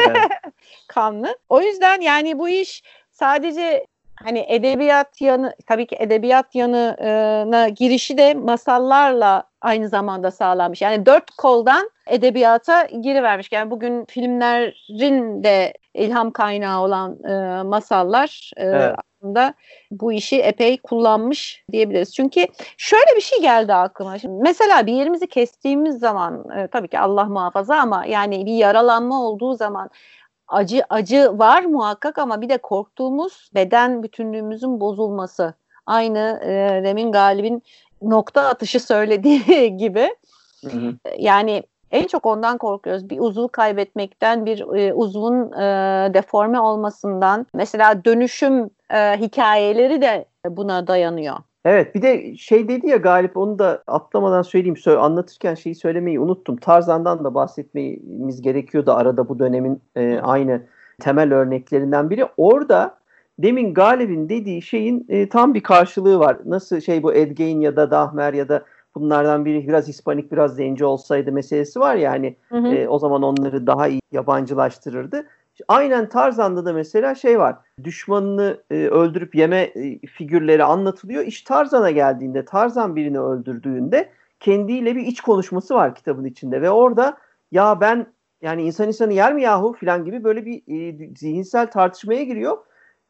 kanlı. 0.89 1.39
O 1.49 1.61
yüzden 1.61 2.01
yani 2.01 2.39
bu 2.39 2.49
iş 2.49 2.83
sadece 3.11 3.87
hani 4.25 4.45
edebiyat 4.49 5.21
yanı 5.21 5.55
tabii 5.67 5.87
ki 5.87 5.97
edebiyat 5.99 6.55
yanına 6.55 7.69
girişi 7.69 8.19
de 8.19 8.35
masallarla 8.35 9.45
aynı 9.61 9.89
zamanda 9.89 10.31
sağlanmış. 10.31 10.83
Yani 10.83 11.07
dört 11.07 11.31
koldan 11.31 11.91
edebiyata 12.07 12.85
girivermiş. 12.85 13.53
Yani 13.53 13.71
bugün 13.71 14.05
filmlerin 14.05 15.45
de 15.45 15.73
ilham 15.95 16.31
kaynağı 16.31 16.83
olan 16.83 17.25
e, 17.25 17.63
masallar 17.63 18.51
e, 18.57 18.65
evet. 18.65 18.95
aslında 18.99 19.55
bu 19.91 20.13
işi 20.13 20.41
epey 20.41 20.79
kullanmış 20.79 21.65
diyebiliriz. 21.73 22.15
Çünkü 22.15 22.47
şöyle 22.77 23.17
bir 23.17 23.21
şey 23.21 23.41
geldi 23.41 23.75
aklıma. 23.75 24.19
Şimdi 24.19 24.43
mesela 24.43 24.87
bir 24.87 24.93
yerimizi 24.93 25.27
kestiğimiz 25.27 25.99
zaman 25.99 26.51
e, 26.59 26.67
tabii 26.67 26.89
ki 26.89 26.99
Allah 26.99 27.25
muhafaza 27.25 27.77
ama 27.77 28.07
yani 28.07 28.47
bir 28.47 28.55
yaralanma 28.55 29.23
olduğu 29.23 29.55
zaman 29.55 29.91
acı 30.53 30.83
acı 30.91 31.39
var 31.39 31.63
muhakkak 31.63 32.19
ama 32.19 32.41
bir 32.41 32.49
de 32.49 32.59
korktuğumuz 32.59 33.51
beden 33.55 34.03
bütünlüğümüzün 34.03 34.81
bozulması. 34.81 35.55
Aynı 35.87 36.41
e, 36.45 36.85
demin 36.85 37.13
Galip'in 37.13 37.63
nokta 38.03 38.43
atışı 38.43 38.81
söylediği 38.81 39.77
gibi. 39.77 40.17
Hı 40.65 40.69
hı. 40.69 40.95
Yani 41.19 41.63
en 41.91 42.07
çok 42.07 42.27
ondan 42.27 42.59
korkuyoruz. 42.59 43.11
Bir 43.11 43.19
uzuv 43.21 43.49
kaybetmekten, 43.49 44.47
bir 44.47 44.61
e, 44.79 44.95
uzvun 44.95 45.53
e, 45.53 45.65
deforme 46.15 46.61
olmasından. 46.61 47.47
Mesela 47.55 48.05
dönüşüm 48.05 48.71
e, 48.91 49.17
hikayeleri 49.21 50.03
de 50.03 50.25
buna 50.49 50.87
dayanıyor. 50.87 51.37
Evet 51.65 51.95
bir 51.95 52.03
de 52.03 52.37
şey 52.37 52.69
dedi 52.69 52.89
ya 52.89 52.97
Galip 52.97 53.37
onu 53.37 53.59
da 53.59 53.83
atlamadan 53.87 54.43
söyleyeyim. 54.43 54.77
Sö 54.77 54.99
anlatırken 54.99 55.55
şeyi 55.55 55.75
söylemeyi 55.75 56.21
unuttum. 56.21 56.57
Tarzan'dan 56.57 57.25
da 57.25 57.35
bahsetmemiz 57.35 58.43
gerekiyordu 58.43 58.93
arada 58.93 59.29
bu 59.29 59.39
dönemin 59.39 59.81
e, 59.97 60.19
aynı 60.19 60.63
temel 61.01 61.35
örneklerinden 61.35 62.11
biri. 62.11 62.27
Orada 62.37 62.99
demin 63.39 63.75
Galip'in 63.75 64.29
dediği 64.29 64.63
şeyin 64.63 65.07
e, 65.09 65.29
tam 65.29 65.55
bir 65.55 65.63
karşılığı 65.63 66.19
var. 66.19 66.37
Nasıl 66.45 66.81
şey 66.81 67.03
bu 67.03 67.15
Edgain 67.15 67.61
ya 67.61 67.77
da 67.77 67.91
Dahmer 67.91 68.33
ya 68.35 68.49
da 68.49 68.65
bunlardan 68.95 69.45
biri 69.45 69.69
biraz 69.69 69.89
Hispanik 69.89 70.33
biraz 70.33 70.55
zenci 70.57 70.85
olsaydı 70.85 71.33
meselesi 71.33 71.81
var 71.81 71.95
ya 71.95 72.11
hani 72.11 72.37
E, 72.75 72.89
o 72.89 72.99
zaman 72.99 73.23
onları 73.23 73.67
daha 73.67 73.89
iyi 73.89 74.01
yabancılaştırırdı. 74.13 75.27
Aynen 75.69 76.09
Tarzan'da 76.09 76.65
da 76.65 76.73
mesela 76.73 77.15
şey 77.15 77.39
var. 77.39 77.57
Düşmanını 77.85 78.63
e, 78.71 78.75
öldürüp 78.75 79.35
yeme 79.35 79.61
e, 79.61 80.07
figürleri 80.07 80.65
anlatılıyor. 80.65 81.25
İş 81.25 81.43
Tarzan'a 81.43 81.91
geldiğinde 81.91 82.45
Tarzan 82.45 82.97
birini 82.97 83.21
öldürdüğünde 83.21 84.09
kendiyle 84.41 84.97
bir 84.97 85.07
iç 85.07 85.21
konuşması 85.21 85.75
var 85.75 85.95
kitabın 85.95 86.25
içinde 86.25 86.63
ve 86.63 86.71
orada 86.71 87.17
ya 87.53 87.81
ben 87.81 88.07
yani 88.43 88.63
insan 88.63 88.89
insanı 88.89 89.13
yer 89.13 89.35
mi 89.35 89.43
yahu 89.43 89.73
filan 89.73 90.05
gibi 90.05 90.25
böyle 90.25 90.47
bir 90.47 90.63
e, 90.67 91.15
zihinsel 91.17 91.71
tartışmaya 91.71 92.25
giriyor. 92.25 92.59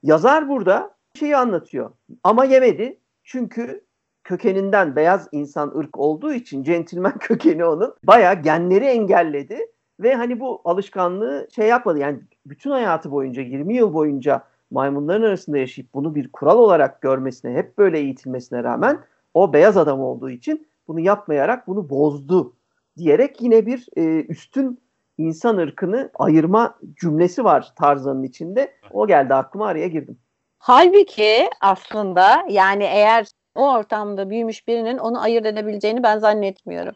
Yazar 0.02 0.48
burada 0.48 0.94
şeyi 1.14 1.36
anlatıyor 1.36 1.90
ama 2.24 2.44
yemedi 2.44 2.98
çünkü 3.24 3.84
kökeninden 4.24 4.96
beyaz 4.96 5.28
insan 5.32 5.78
ırk 5.78 5.98
olduğu 5.98 6.32
için 6.32 6.62
centilmen 6.62 7.18
kökeni 7.18 7.64
onun 7.64 7.94
bayağı 8.04 8.42
genleri 8.42 8.84
engelledi 8.84 9.60
ve 10.00 10.14
hani 10.14 10.40
bu 10.40 10.60
alışkanlığı 10.64 11.48
şey 11.54 11.68
yapmadı 11.68 11.98
yani 11.98 12.20
bütün 12.46 12.70
hayatı 12.70 13.10
boyunca 13.10 13.42
20 13.42 13.74
yıl 13.74 13.94
boyunca 13.94 14.44
maymunların 14.70 15.22
arasında 15.22 15.58
yaşayıp 15.58 15.94
bunu 15.94 16.14
bir 16.14 16.32
kural 16.32 16.58
olarak 16.58 17.00
görmesine 17.00 17.54
hep 17.54 17.78
böyle 17.78 17.98
eğitilmesine 17.98 18.64
rağmen 18.64 18.98
o 19.34 19.52
beyaz 19.52 19.76
adam 19.76 20.00
olduğu 20.00 20.30
için 20.30 20.66
bunu 20.88 21.00
yapmayarak 21.00 21.66
bunu 21.66 21.90
bozdu 21.90 22.56
diyerek 22.96 23.42
yine 23.42 23.66
bir 23.66 23.86
e, 23.96 24.26
üstün 24.26 24.80
insan 25.18 25.56
ırkını 25.56 26.10
ayırma 26.14 26.78
cümlesi 27.00 27.44
var 27.44 27.72
Tarzan'ın 27.76 28.22
içinde. 28.22 28.72
O 28.92 29.06
geldi 29.06 29.34
aklıma 29.34 29.66
araya 29.66 29.88
girdim. 29.88 30.18
Halbuki 30.58 31.50
aslında 31.60 32.44
yani 32.48 32.84
eğer 32.84 33.26
o 33.54 33.72
ortamda 33.72 34.30
büyümüş 34.30 34.68
birinin 34.68 34.98
onu 34.98 35.22
ayırt 35.22 35.46
edebileceğini 35.46 36.02
ben 36.02 36.18
zannetmiyorum. 36.18 36.94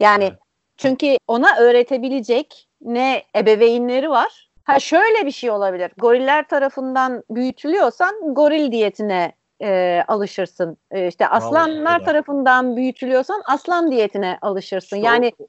Yani 0.00 0.24
evet. 0.24 0.38
çünkü 0.76 1.16
ona 1.26 1.56
öğretebilecek 1.60 2.68
ne 2.80 3.22
ebeveynleri 3.36 4.10
var. 4.10 4.45
Ha 4.66 4.80
şöyle 4.80 5.26
bir 5.26 5.30
şey 5.30 5.50
olabilir. 5.50 5.90
Goriller 5.98 6.48
tarafından 6.48 7.22
büyütülüyorsan 7.30 8.34
goril 8.34 8.72
diyetine 8.72 9.32
e, 9.62 10.02
alışırsın. 10.08 10.76
E, 10.90 11.08
işte 11.08 11.28
aslanlar 11.28 12.04
tarafından 12.04 12.76
büyütülüyorsan 12.76 13.42
aslan 13.46 13.90
diyetine 13.90 14.38
alışırsın. 14.42 14.96
İşte 14.96 15.08
yani 15.08 15.32
o, 15.38 15.46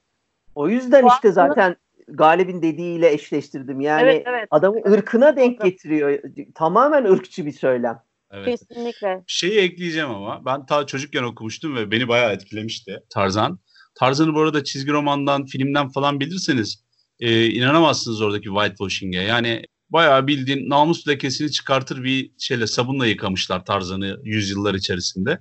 o 0.54 0.68
yüzden 0.68 1.06
işte 1.06 1.32
zaten 1.32 1.76
Galip'in 2.08 2.62
dediğiyle 2.62 3.12
eşleştirdim. 3.12 3.80
Yani 3.80 4.02
evet, 4.02 4.22
evet. 4.26 4.48
adamı 4.50 4.78
ırkına 4.86 5.36
denk 5.36 5.60
getiriyor. 5.60 6.18
Tamamen 6.54 7.04
ırkçı 7.04 7.46
bir 7.46 7.52
söylem. 7.52 8.02
Evet. 8.30 8.46
Kesinlikle. 8.46 9.22
Şeyi 9.26 9.60
ekleyeceğim 9.60 10.10
ama 10.10 10.44
ben 10.44 10.66
ta 10.66 10.86
çocukken 10.86 11.22
okumuştum 11.22 11.76
ve 11.76 11.90
beni 11.90 12.08
bayağı 12.08 12.32
etkilemişti 12.32 13.02
Tarzan. 13.10 13.58
Tarzan'ı 13.94 14.34
bu 14.34 14.40
arada 14.40 14.64
çizgi 14.64 14.92
romandan, 14.92 15.44
filmden 15.44 15.88
falan 15.88 16.20
bilirseniz 16.20 16.87
e, 17.20 17.46
inanamazsınız 17.46 18.20
oradaki 18.20 18.48
whitewashing'e. 18.48 19.22
Yani 19.22 19.62
bayağı 19.90 20.26
bildiğin 20.26 20.70
namus 20.70 21.08
lekesini 21.08 21.50
çıkartır 21.50 22.04
bir 22.04 22.30
şeyle 22.38 22.66
sabunla 22.66 23.06
yıkamışlar 23.06 23.64
Tarzan'ı 23.64 24.20
yüzyıllar 24.24 24.74
içerisinde. 24.74 25.38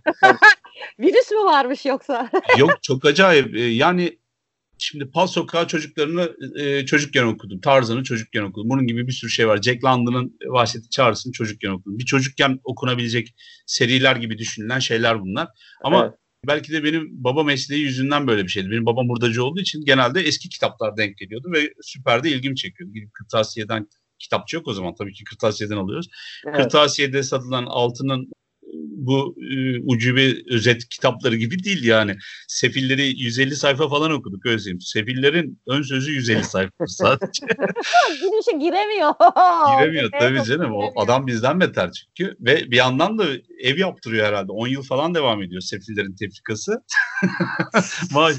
Virüs 1.00 1.32
mü 1.32 1.38
varmış 1.38 1.86
yoksa? 1.86 2.30
Yok 2.58 2.72
çok 2.82 3.06
acayip. 3.06 3.56
E, 3.56 3.62
yani 3.62 4.18
Şimdi 4.80 5.12
Pal 5.12 5.28
Sokağı 5.28 5.68
çocuklarını 5.68 6.36
e, 6.60 6.86
çocukken 6.86 7.24
okudum. 7.24 7.62
Tarzan'ı 7.62 8.04
çocukken 8.04 8.42
okudum. 8.42 8.70
Bunun 8.70 8.88
gibi 8.88 9.08
bir 9.08 9.12
sürü 9.12 9.32
şey 9.32 9.48
var. 9.48 9.62
Jack 9.62 9.84
London'ın 9.84 10.38
Vahşeti 10.48 10.90
Çağrısı'nı 10.90 11.34
çocukken 11.34 11.70
okudum. 11.70 12.00
Bir 12.00 12.06
çocukken 12.06 12.60
okunabilecek 12.64 13.36
seriler 13.66 14.16
gibi 14.16 14.38
düşünülen 14.38 14.80
şeyler 14.80 15.22
bunlar. 15.22 15.48
Ama 15.84 16.04
evet. 16.06 16.14
Belki 16.48 16.72
de 16.74 16.84
benim 16.84 17.08
baba 17.12 17.44
mesleği 17.44 17.82
yüzünden 17.82 18.28
böyle 18.28 18.44
bir 18.44 18.50
şeydi. 18.50 18.72
Benim 18.72 18.86
babam 18.86 19.10
hurdacı 19.10 19.44
olduğu 19.44 19.60
için 19.60 19.86
genelde 19.86 20.22
eski 20.22 20.50
kitaplar 20.50 20.98
denk 20.98 21.18
geliyordu 21.18 21.52
ve 21.52 21.74
süper 21.82 22.24
de 22.24 22.32
ilgimi 22.32 22.56
çekiyordu. 22.56 22.94
Gidip 22.94 23.14
kırtasiyeden 23.14 23.88
kitapçı 24.20 24.56
yok 24.56 24.68
o 24.68 24.74
zaman. 24.74 24.96
Tabii 24.96 25.14
ki 25.14 25.24
kırtasiyeden 25.24 25.78
alıyoruz. 25.78 26.08
Evet. 26.46 26.58
Kırtasiyede 26.58 27.24
satılan 27.24 27.66
altının 27.66 28.32
bu 28.90 29.36
e, 29.52 29.80
ucube 29.80 30.36
özet 30.50 30.90
kitapları 30.90 31.36
gibi 31.36 31.64
değil 31.64 31.84
yani. 31.84 32.16
Sefilleri 32.48 33.22
150 33.22 33.56
sayfa 33.56 33.90
falan 33.90 34.12
okuduk 34.12 34.46
öyle 34.46 34.80
Sefillerin 34.80 35.60
ön 35.68 35.82
sözü 35.82 36.12
150 36.12 36.44
sayfa 36.44 36.72
sadece. 36.88 37.46
Girişe 38.22 38.58
giremiyor. 38.58 39.14
giremiyor 39.80 40.12
tabii 40.20 40.44
canım. 40.44 40.72
O 40.74 41.02
adam 41.02 41.28
bizden 41.28 41.60
beter 41.60 41.92
çünkü. 41.92 42.36
Ve 42.40 42.72
bir 42.72 42.78
yandan 42.78 43.18
da 43.18 43.26
ev 43.60 43.78
yaptırıyor 43.78 44.28
herhalde. 44.28 44.52
10 44.52 44.68
yıl 44.68 44.84
falan 44.84 45.16
devam 45.16 45.44
ediyor 45.44 45.62
Sefillerin 45.62 46.16
tefrikası. 46.16 46.84
Vay. 48.12 48.34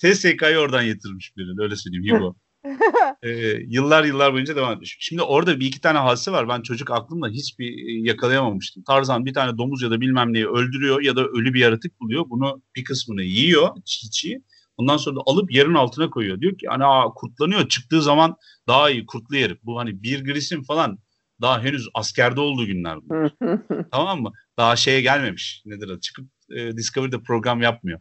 TSK'yı 0.00 0.58
oradan 0.58 0.84
getirmiş 0.84 1.36
biri 1.36 1.62
öyle 1.62 1.76
söyleyeyim 1.76 2.16
Hugo 2.16 2.36
ee, 3.22 3.30
yıllar 3.66 4.04
yıllar 4.04 4.32
boyunca 4.32 4.56
devam 4.56 4.72
etmiş. 4.72 4.96
Şimdi 5.00 5.22
orada 5.22 5.60
bir 5.60 5.66
iki 5.66 5.80
tane 5.80 5.98
hadise 5.98 6.32
var. 6.32 6.48
Ben 6.48 6.62
çocuk 6.62 6.90
aklımda 6.90 7.28
hiçbir 7.28 7.68
e, 7.68 8.08
yakalayamamıştım. 8.08 8.82
Tarzan 8.82 9.26
bir 9.26 9.34
tane 9.34 9.58
domuz 9.58 9.82
ya 9.82 9.90
da 9.90 10.00
bilmem 10.00 10.32
neyi 10.32 10.48
öldürüyor 10.48 11.02
ya 11.02 11.16
da 11.16 11.24
ölü 11.24 11.54
bir 11.54 11.60
yaratık 11.60 12.00
buluyor. 12.00 12.24
Bunu 12.30 12.62
bir 12.76 12.84
kısmını 12.84 13.22
yiyor 13.22 13.68
çiğ 13.84 14.10
çiğ. 14.10 14.42
Ondan 14.76 14.96
sonra 14.96 15.16
da 15.16 15.20
alıp 15.26 15.52
yerin 15.52 15.74
altına 15.74 16.10
koyuyor. 16.10 16.40
Diyor 16.40 16.58
ki 16.58 16.66
hani 16.68 17.12
kurtlanıyor. 17.14 17.68
Çıktığı 17.68 18.02
zaman 18.02 18.36
daha 18.68 18.90
iyi 18.90 19.06
kurtlu 19.06 19.36
yer. 19.36 19.56
Bu 19.62 19.78
hani 19.78 20.02
bir 20.02 20.24
grisin 20.24 20.62
falan 20.62 20.98
daha 21.40 21.62
henüz 21.62 21.88
askerde 21.94 22.40
olduğu 22.40 22.66
günler 22.66 22.98
bunlar. 23.02 23.32
tamam 23.92 24.22
mı? 24.22 24.32
Daha 24.58 24.76
şeye 24.76 25.00
gelmemiş. 25.00 25.62
Nedir 25.66 25.88
adı? 25.88 26.00
Çıkıp 26.00 26.26
e, 26.56 26.76
Discovery'de 26.76 27.22
program 27.22 27.62
yapmıyor. 27.62 28.00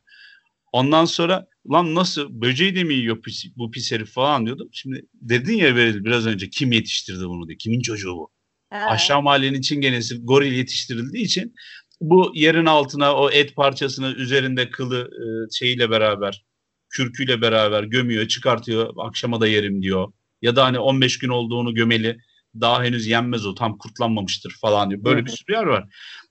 Ondan 0.71 1.05
sonra 1.05 1.47
Ulan 1.63 1.95
nasıl 1.95 2.41
böceği 2.41 2.75
de 2.75 2.83
mi 2.83 2.93
yiyor 2.93 3.21
pis, 3.21 3.45
bu 3.57 3.71
pis 3.71 3.91
herif 3.91 4.11
falan 4.11 4.45
diyordum. 4.45 4.69
Şimdi 4.71 5.05
dedin 5.13 5.57
ya 5.57 5.75
biraz 5.75 6.27
önce 6.27 6.49
kim 6.49 6.71
yetiştirdi 6.71 7.25
bunu 7.25 7.47
diye. 7.47 7.57
Kimin 7.57 7.81
çocuğu 7.81 8.15
bu? 8.15 8.31
Evet. 8.71 8.85
Aşağı 8.87 9.21
mahallenin 9.21 9.61
çingenesi 9.61 10.17
goril 10.23 10.51
yetiştirildiği 10.51 11.23
için 11.23 11.55
bu 12.01 12.31
yerin 12.35 12.65
altına 12.65 13.15
o 13.15 13.29
et 13.31 13.55
parçasını 13.55 14.13
üzerinde 14.13 14.69
kılı 14.69 15.01
e, 15.01 15.25
şeyiyle 15.51 15.89
beraber 15.89 16.43
kürküyle 16.89 17.41
beraber 17.41 17.83
gömüyor, 17.83 18.27
çıkartıyor. 18.27 18.93
Akşama 18.97 19.41
da 19.41 19.47
yerim 19.47 19.81
diyor. 19.81 20.13
Ya 20.41 20.55
da 20.55 20.65
hani 20.65 20.79
15 20.79 21.19
gün 21.19 21.29
olduğunu 21.29 21.73
gömeli 21.73 22.17
daha 22.61 22.83
henüz 22.83 23.07
yenmez 23.07 23.45
o 23.45 23.55
tam 23.55 23.77
kurtlanmamıştır 23.77 24.57
falan 24.61 24.89
diyor. 24.89 25.03
Böyle 25.03 25.25
bir 25.25 25.31
sürü 25.31 25.53
yer 25.53 25.63
var. 25.63 25.85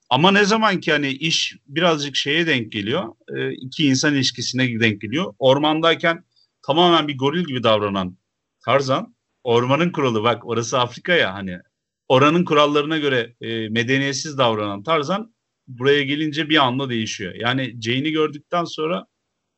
Ama 0.09 0.31
ne 0.31 0.45
zaman 0.45 0.79
ki 0.79 0.91
hani 0.91 1.09
iş 1.09 1.57
birazcık 1.67 2.15
şeye 2.15 2.47
denk 2.47 2.71
geliyor, 2.71 3.13
e, 3.35 3.51
iki 3.51 3.87
insan 3.87 4.13
ilişkisine 4.13 4.79
denk 4.79 5.01
geliyor. 5.01 5.33
Ormandayken 5.39 6.23
tamamen 6.67 7.07
bir 7.07 7.17
goril 7.17 7.45
gibi 7.45 7.63
davranan 7.63 8.17
Tarzan, 8.65 9.15
ormanın 9.43 9.91
kuralı 9.91 10.23
bak 10.23 10.45
orası 10.45 10.79
Afrika 10.79 11.13
ya 11.13 11.33
hani 11.33 11.59
oranın 12.07 12.45
kurallarına 12.45 12.97
göre 12.97 13.35
e, 13.41 13.69
medeniyetsiz 13.69 14.37
davranan 14.37 14.83
Tarzan 14.83 15.33
buraya 15.67 16.03
gelince 16.03 16.49
bir 16.49 16.57
anda 16.57 16.89
değişiyor. 16.89 17.33
Yani 17.35 17.81
Jane'i 17.81 18.11
gördükten 18.11 18.63
sonra 18.63 19.07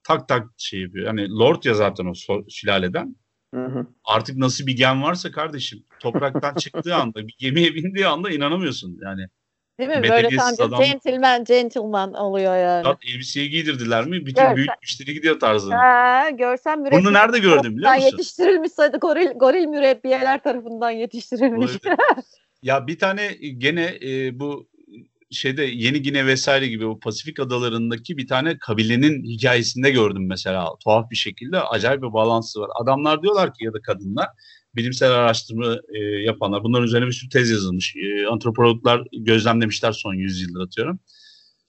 tak 0.03 0.27
tak 0.27 0.47
şey 0.57 0.81
yapıyor. 0.81 1.05
Yani 1.05 1.29
Lord 1.29 1.63
ya 1.63 1.73
zaten 1.73 2.05
o 2.05 2.13
sülaleden. 2.49 3.15
Hı 3.53 3.65
hı. 3.65 3.87
Artık 4.05 4.37
nasıl 4.37 4.67
bir 4.67 4.75
gen 4.75 5.03
varsa 5.03 5.31
kardeşim 5.31 5.83
topraktan 5.99 6.55
çıktığı 6.55 6.95
anda 6.95 7.27
bir 7.27 7.35
gemiye 7.39 7.75
bindiği 7.75 8.07
anda 8.07 8.29
inanamıyorsun 8.31 8.99
yani. 9.03 9.27
Değil 9.79 9.89
mi? 9.89 10.03
Böyle 10.09 10.29
tam 10.29 10.53
adam... 10.59 10.79
gentleman, 10.83 11.43
gentleman 11.43 12.13
oluyor 12.13 12.57
yani. 12.57 12.83
Tat 12.83 12.97
elbiseyi 13.13 13.49
giydirdiler 13.49 14.05
mi? 14.05 14.25
Bütün 14.25 14.41
Görsen. 14.41 14.55
büyük 14.55 14.69
müşteri 14.81 15.13
gidiyor 15.13 15.39
tarzında. 15.39 15.77
Ha, 15.77 16.29
görsem 16.29 16.81
mürebbiye. 16.81 17.01
Bunu 17.01 17.13
nerede 17.13 17.39
gördüm 17.39 17.77
biliyor 17.77 17.95
musun? 17.95 18.05
Yetiştirilmiş 18.05 18.71
goril, 19.01 19.31
goril 19.31 19.65
mürebbiyeler 19.65 20.43
tarafından 20.43 20.91
yetiştirilmiş. 20.91 21.71
ya 22.63 22.87
bir 22.87 22.99
tane 22.99 23.27
gene 23.57 23.99
e, 24.01 24.39
bu 24.39 24.67
şeyde 25.31 25.63
Yeni 25.63 26.01
Gine 26.01 26.25
vesaire 26.25 26.67
gibi 26.67 26.85
o 26.85 26.99
Pasifik 26.99 27.39
adalarındaki 27.39 28.17
bir 28.17 28.27
tane 28.27 28.57
kabilenin 28.57 29.23
hikayesinde 29.23 29.91
gördüm 29.91 30.27
mesela. 30.27 30.69
Tuhaf 30.83 31.11
bir 31.11 31.15
şekilde 31.15 31.59
acayip 31.59 32.01
bir 32.01 32.13
bağlantısı 32.13 32.59
var. 32.59 32.69
Adamlar 32.83 33.23
diyorlar 33.23 33.53
ki 33.53 33.65
ya 33.65 33.73
da 33.73 33.81
kadınlar 33.81 34.27
bilimsel 34.75 35.11
araştırma 35.11 35.77
e, 35.93 35.99
yapanlar 35.99 36.63
bunların 36.63 36.85
üzerine 36.85 37.07
bir 37.07 37.11
sürü 37.11 37.29
tez 37.29 37.49
yazılmış. 37.49 37.95
E, 37.95 38.27
antropologlar 38.27 39.07
gözlemlemişler 39.13 39.91
son 39.91 40.13
yüzyıldır 40.13 40.61
atıyorum. 40.61 40.99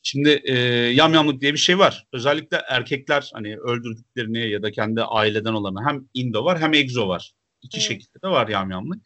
Şimdi 0.03 0.41
e, 0.45 0.55
yamyamlık 0.95 1.41
diye 1.41 1.53
bir 1.53 1.59
şey 1.59 1.79
var. 1.79 2.07
Özellikle 2.13 2.57
erkekler 2.69 3.31
hani 3.33 3.59
öldürdüklerini 3.59 4.51
ya 4.51 4.63
da 4.63 4.71
kendi 4.71 5.03
aileden 5.03 5.53
olanı 5.53 5.89
hem 5.89 6.09
indo 6.15 6.45
var 6.45 6.61
hem 6.61 6.75
egzo 6.75 7.09
var. 7.09 7.33
İki 7.63 7.79
evet. 7.79 7.89
şekilde 7.89 8.23
de 8.23 8.29
var 8.29 8.49
yamyamlık 8.49 9.03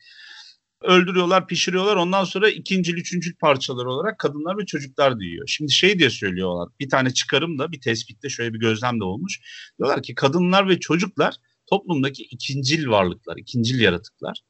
öldürüyorlar, 0.82 1.46
pişiriyorlar. 1.46 1.96
Ondan 1.96 2.24
sonra 2.24 2.50
ikincil, 2.50 2.94
üçüncül 2.94 3.36
parçalar 3.36 3.84
olarak 3.84 4.18
kadınlar 4.18 4.58
ve 4.58 4.66
çocuklar 4.66 5.20
diyor. 5.20 5.46
Şimdi 5.46 5.72
şey 5.72 5.98
diye 5.98 6.10
söylüyorlar. 6.10 6.68
Bir 6.80 6.88
tane 6.88 7.14
çıkarım 7.14 7.58
da 7.58 7.72
bir 7.72 7.80
tespitte 7.80 8.28
şöyle 8.28 8.54
bir 8.54 8.58
gözlem 8.58 9.00
de 9.00 9.04
olmuş. 9.04 9.40
Diyorlar 9.78 10.02
ki 10.02 10.14
kadınlar 10.14 10.68
ve 10.68 10.80
çocuklar 10.80 11.34
toplumdaki 11.70 12.22
ikincil 12.22 12.88
varlıklar, 12.88 13.36
ikincil 13.36 13.80
yaratıklar. 13.80 14.40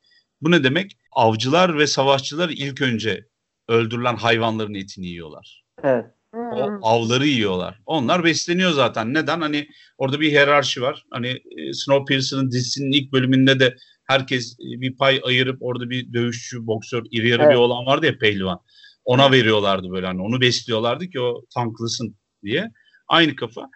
Bu 0.41 0.51
ne 0.51 0.65
demek? 0.65 0.97
Avcılar 1.13 1.79
ve 1.79 1.87
savaşçılar 1.87 2.49
ilk 2.49 2.83
önce 2.83 3.27
öldürülen 3.69 4.17
hayvanların 4.17 4.75
etini 4.75 5.07
yiyorlar. 5.07 5.65
Evet. 5.83 6.05
O 6.35 6.89
avları 6.89 7.27
yiyorlar. 7.27 7.81
Onlar 7.87 8.25
besleniyor 8.25 8.71
zaten. 8.71 9.15
Neden? 9.15 9.41
Hani 9.41 9.69
orada 9.99 10.21
bir 10.21 10.31
hiyerarşi 10.31 10.83
var. 10.83 11.05
Hani 11.11 11.29
e, 11.29 11.73
Snowpiercer'ın 11.73 12.51
dizisinin 12.51 12.93
ilk 12.93 13.13
bölümünde 13.13 13.61
de 13.61 13.77
herkes 14.05 14.53
e, 14.53 14.81
bir 14.81 14.97
pay 14.97 15.21
ayırıp 15.25 15.59
orada 15.61 15.91
bir 15.91 16.13
dövüşçü, 16.13 16.67
boksör, 16.67 17.03
iri 17.11 17.29
yarı 17.29 17.43
evet. 17.43 17.53
bir 17.53 17.57
olan 17.57 17.87
vardı 17.87 18.07
ya 18.07 18.19
pehlivan. 18.19 18.61
Ona 19.05 19.33
veriyorlardı 19.33 19.91
böyle 19.91 20.07
hani 20.07 20.23
onu 20.23 20.41
besliyorlardı 20.41 21.11
ki 21.11 21.21
o 21.21 21.45
tanklısın 21.55 22.17
diye. 22.43 22.71
Aynı 23.09 23.37
kafa. 23.37 23.69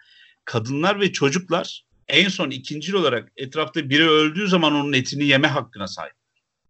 Kadınlar 0.45 0.99
ve 0.99 1.11
çocuklar 1.11 1.84
en 2.07 2.29
son 2.29 2.49
ikincil 2.49 2.93
olarak 2.93 3.31
etrafta 3.37 3.89
biri 3.89 4.09
öldüğü 4.09 4.47
zaman 4.47 4.73
onun 4.73 4.93
etini 4.93 5.25
yeme 5.25 5.47
hakkına 5.47 5.87
sahip. 5.87 6.13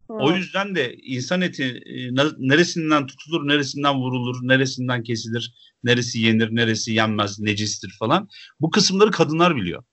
Hmm. 0.07 0.15
O 0.15 0.31
yüzden 0.31 0.75
de 0.75 0.95
insan 0.95 1.41
eti 1.41 1.63
e, 1.63 2.15
neresinden 2.37 3.07
tutulur, 3.07 3.47
neresinden 3.47 3.95
vurulur, 3.95 4.35
neresinden 4.41 5.03
kesilir, 5.03 5.55
neresi 5.83 6.19
yenir, 6.19 6.55
neresi 6.55 6.91
yenmez, 6.91 7.39
necistir 7.39 7.95
falan. 7.99 8.29
Bu 8.59 8.69
kısımları 8.69 9.11
kadınlar 9.11 9.55
biliyor. 9.55 9.83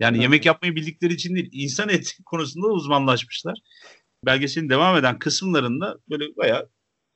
Yani 0.00 0.16
evet. 0.16 0.22
yemek 0.22 0.46
yapmayı 0.46 0.76
bildikleri 0.76 1.12
için 1.12 1.34
değil, 1.34 1.48
insan 1.52 1.88
eti 1.88 2.22
konusunda 2.24 2.66
uzmanlaşmışlar. 2.66 3.58
Belgeselin 4.26 4.68
devam 4.68 4.96
eden 4.96 5.18
kısımlarında 5.18 5.96
böyle 6.10 6.36
bayağı 6.36 6.70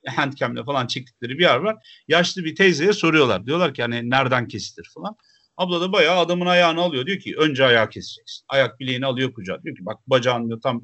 handcam'le 0.07 0.65
falan 0.65 0.87
çektikleri 0.87 1.37
bir 1.37 1.43
yer 1.43 1.57
var. 1.57 1.75
Yaşlı 2.07 2.43
bir 2.43 2.55
teyzeye 2.55 2.93
soruyorlar. 2.93 3.45
Diyorlar 3.45 3.73
ki 3.73 3.81
hani 3.81 4.09
nereden 4.09 4.47
kesilir 4.47 4.91
falan. 4.93 5.15
Abla 5.57 5.81
da 5.81 5.91
bayağı 5.91 6.17
adamın 6.17 6.45
ayağını 6.45 6.81
alıyor. 6.81 7.05
Diyor 7.05 7.19
ki 7.19 7.35
önce 7.37 7.65
ayağı 7.65 7.89
keseceksin. 7.89 8.45
Ayak 8.49 8.79
bileğini 8.79 9.05
alıyor 9.05 9.33
kucağa. 9.33 9.63
Diyor 9.63 9.75
ki 9.75 9.85
bak 9.85 9.97
bacağın 10.07 10.47
diyor 10.47 10.61
tam 10.61 10.81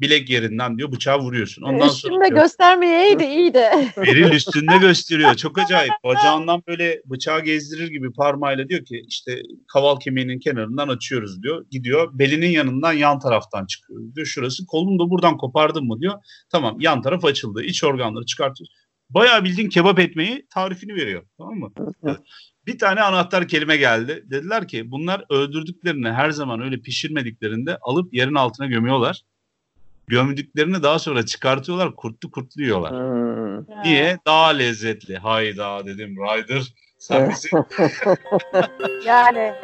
bilek 0.00 0.30
yerinden 0.30 0.78
diyor 0.78 0.92
bıçağı 0.92 1.18
vuruyorsun. 1.18 1.62
Ondan 1.62 1.88
Üstünde 1.88 2.14
sonra 2.14 2.28
diyor, 2.28 2.40
göstermeyeydi 2.40 3.24
iyiydi. 3.24 3.58
Beril 3.96 4.32
üstünde 4.32 4.78
gösteriyor. 4.78 5.34
Çok 5.34 5.58
acayip. 5.58 5.92
Bacağından 6.04 6.62
böyle 6.68 7.02
bıçağı 7.06 7.40
gezdirir 7.40 7.88
gibi 7.88 8.12
parmağıyla 8.12 8.68
diyor 8.68 8.84
ki 8.84 9.02
işte 9.08 9.42
kaval 9.72 9.96
kemiğinin 9.96 10.38
kenarından 10.38 10.88
açıyoruz 10.88 11.42
diyor. 11.42 11.66
Gidiyor 11.70 12.18
belinin 12.18 12.50
yanından 12.50 12.92
yan 12.92 13.18
taraftan 13.18 13.66
çıkıyor 13.66 14.00
diyor. 14.14 14.26
Şurası 14.26 14.66
kolunu 14.66 14.98
da 14.98 15.10
buradan 15.10 15.36
kopardın 15.36 15.86
mı 15.86 16.00
diyor. 16.00 16.14
Tamam 16.52 16.76
yan 16.80 17.02
taraf 17.02 17.24
açıldı. 17.24 17.62
İç 17.62 17.84
organları 17.84 18.26
çıkartıyor. 18.26 18.68
Bayağı 19.10 19.44
bildiğin 19.44 19.68
kebap 19.68 19.98
etmeyi 19.98 20.46
tarifini 20.54 20.94
veriyor. 20.94 21.22
Tamam 21.38 21.54
mı? 21.54 21.72
Bir 22.66 22.78
tane 22.78 23.02
anahtar 23.02 23.48
kelime 23.48 23.76
geldi. 23.76 24.24
Dediler 24.30 24.68
ki 24.68 24.90
bunlar 24.90 25.24
öldürdüklerini 25.30 26.12
her 26.12 26.30
zaman 26.30 26.60
öyle 26.60 26.80
pişirmediklerinde 26.80 27.78
alıp 27.82 28.14
yerin 28.14 28.34
altına 28.34 28.66
gömüyorlar 28.66 29.22
gömdüklerini 30.06 30.82
daha 30.82 30.98
sonra 30.98 31.26
çıkartıyorlar 31.26 31.96
kurtlu 31.96 32.30
kurtlu 32.30 32.62
yiyorlar. 32.62 32.92
Hmm. 32.92 33.82
Niye? 33.84 34.18
Daha 34.26 34.48
lezzetli. 34.48 35.18
Hayda 35.18 35.86
dedim 35.86 36.16
Ryder. 36.16 36.74
Sen 36.98 37.26
misin? 37.26 37.50
yani 39.06 39.54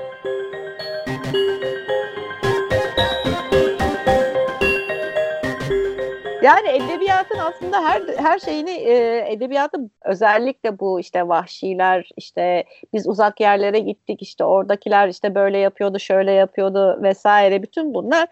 Yani 6.42 6.68
edebiyatın 6.68 7.38
aslında 7.38 7.84
her 7.84 8.02
her 8.16 8.38
şeyini 8.38 8.70
e, 8.70 9.24
edebiyatın 9.32 9.90
özellikle 10.04 10.78
bu 10.78 11.00
işte 11.00 11.28
vahşiler 11.28 12.08
işte 12.16 12.64
biz 12.92 13.08
uzak 13.08 13.40
yerlere 13.40 13.78
gittik 13.78 14.22
işte 14.22 14.44
oradakiler 14.44 15.08
işte 15.08 15.34
böyle 15.34 15.58
yapıyordu 15.58 15.98
şöyle 15.98 16.32
yapıyordu 16.32 17.02
vesaire 17.02 17.62
bütün 17.62 17.94
bunlar 17.94 18.28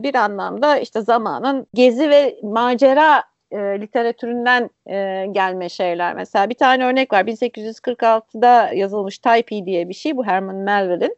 bir 0.00 0.14
anlamda 0.14 0.78
işte 0.78 1.00
zamanın 1.00 1.66
gezi 1.74 2.10
ve 2.10 2.36
macera 2.42 3.24
e, 3.50 3.56
literatüründen 3.56 4.70
e, 4.86 5.26
gelme 5.30 5.68
şeyler. 5.68 6.14
Mesela 6.14 6.50
bir 6.50 6.54
tane 6.54 6.84
örnek 6.84 7.12
var 7.12 7.24
1846'da 7.24 8.70
yazılmış 8.74 9.18
Typee 9.18 9.66
diye 9.66 9.88
bir 9.88 9.94
şey 9.94 10.16
bu 10.16 10.24
Herman 10.24 10.56
Melville'in. 10.56 11.16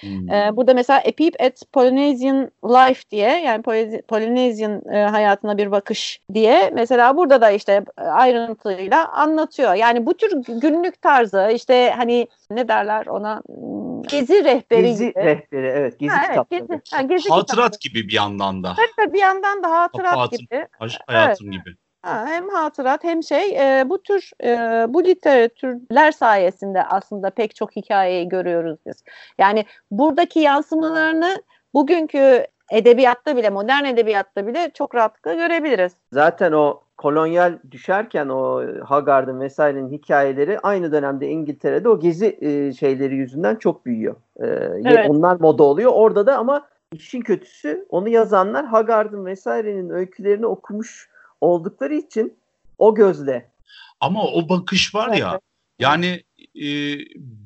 Hmm. 0.00 0.30
E, 0.30 0.56
burada 0.56 0.74
mesela 0.74 0.98
A 0.98 1.12
Peep 1.12 1.34
at 1.40 1.62
Polynesian 1.72 2.50
Life 2.64 3.10
diye 3.10 3.28
yani 3.28 3.62
Polynesian 4.08 4.82
e, 4.92 4.98
hayatına 4.98 5.58
bir 5.58 5.70
bakış 5.70 6.20
diye 6.34 6.70
mesela 6.74 7.16
burada 7.16 7.40
da 7.40 7.50
işte 7.50 7.84
ayrıntıyla 7.96 9.08
anlatıyor. 9.08 9.74
Yani 9.74 10.06
bu 10.06 10.14
tür 10.14 10.42
günlük 10.60 11.02
tarzı 11.02 11.50
işte 11.54 11.94
hani 11.96 12.26
ne 12.50 12.68
derler 12.68 13.06
ona 13.06 13.42
hmm, 13.46 14.02
gezi 14.02 14.44
rehberi 14.44 14.82
gezi 14.82 15.08
gibi. 15.08 15.24
rehberi 15.24 15.66
evet 15.66 15.98
gezi 15.98 16.14
ha, 16.14 16.22
kitapları. 16.22 16.60
gezi, 16.60 16.80
ha, 16.90 17.02
gezi 17.02 17.28
hatırat 17.28 17.48
kitapları. 17.48 17.78
gibi 17.80 18.08
bir 18.08 18.14
yandan 18.14 18.64
da. 18.64 18.74
Evet 18.78 19.12
bir 19.12 19.18
yandan 19.18 19.62
da 19.62 19.70
hatırat 19.70 20.16
Hayatım, 20.16 20.38
gibi. 20.38 20.66
Hayatım 21.06 21.52
evet. 21.52 21.64
gibi. 21.64 21.76
Ha, 22.02 22.26
hem 22.26 22.48
hatırat 22.48 23.04
hem 23.04 23.22
şey 23.22 23.56
e, 23.56 23.90
bu 23.90 24.02
tür 24.02 24.30
e, 24.44 24.86
bu 24.88 25.04
literatürler 25.04 26.12
sayesinde 26.12 26.84
aslında 26.84 27.30
pek 27.30 27.54
çok 27.54 27.76
hikayeyi 27.76 28.28
görüyoruz 28.28 28.78
biz. 28.86 29.04
Yani 29.38 29.64
buradaki 29.90 30.40
yansımalarını 30.40 31.42
bugünkü 31.74 32.46
edebiyatta 32.70 33.36
bile 33.36 33.50
modern 33.50 33.84
edebiyatta 33.84 34.46
bile 34.46 34.70
çok 34.74 34.94
rahatlıkla 34.94 35.34
görebiliriz. 35.34 35.92
Zaten 36.12 36.52
o 36.52 36.80
kolonyal 36.96 37.58
düşerken 37.70 38.28
o 38.28 38.62
Haggard'ın 38.84 39.40
vesairenin 39.40 39.92
hikayeleri 39.92 40.58
aynı 40.58 40.92
dönemde 40.92 41.28
İngiltere'de 41.28 41.88
o 41.88 42.00
gezi 42.00 42.38
e, 42.40 42.72
şeyleri 42.72 43.14
yüzünden 43.14 43.56
çok 43.56 43.86
büyüyor. 43.86 44.16
E, 44.36 44.46
evet. 44.84 45.10
Onlar 45.10 45.40
moda 45.40 45.62
oluyor. 45.62 45.92
Orada 45.94 46.26
da 46.26 46.38
ama 46.38 46.66
işin 46.92 47.20
kötüsü 47.20 47.86
onu 47.88 48.08
yazanlar 48.08 48.66
Haggard'ın 48.66 49.26
vesairenin 49.26 49.90
öykülerini 49.90 50.46
okumuş 50.46 51.10
oldukları 51.40 51.94
için 51.94 52.38
o 52.78 52.94
gözle. 52.94 53.52
Ama 54.00 54.24
o 54.24 54.48
bakış 54.48 54.94
var 54.94 55.16
ya 55.16 55.40
yani 55.78 56.24
e, 56.54 56.66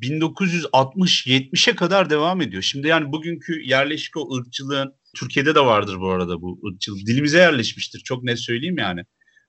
1960-70'e 0.02 1.76
kadar 1.76 2.10
devam 2.10 2.40
ediyor. 2.40 2.62
Şimdi 2.62 2.88
yani 2.88 3.12
bugünkü 3.12 3.62
yerleşik 3.62 4.16
o 4.16 4.36
ırkçılığın 4.36 4.94
Türkiye'de 5.16 5.54
de 5.54 5.60
vardır 5.60 6.00
bu 6.00 6.08
arada 6.08 6.42
bu 6.42 6.60
ırkçılık. 6.68 7.06
Dilimize 7.06 7.38
yerleşmiştir. 7.38 8.00
Çok 8.00 8.24
net 8.24 8.40
söyleyeyim 8.40 8.78
yani. 8.78 9.04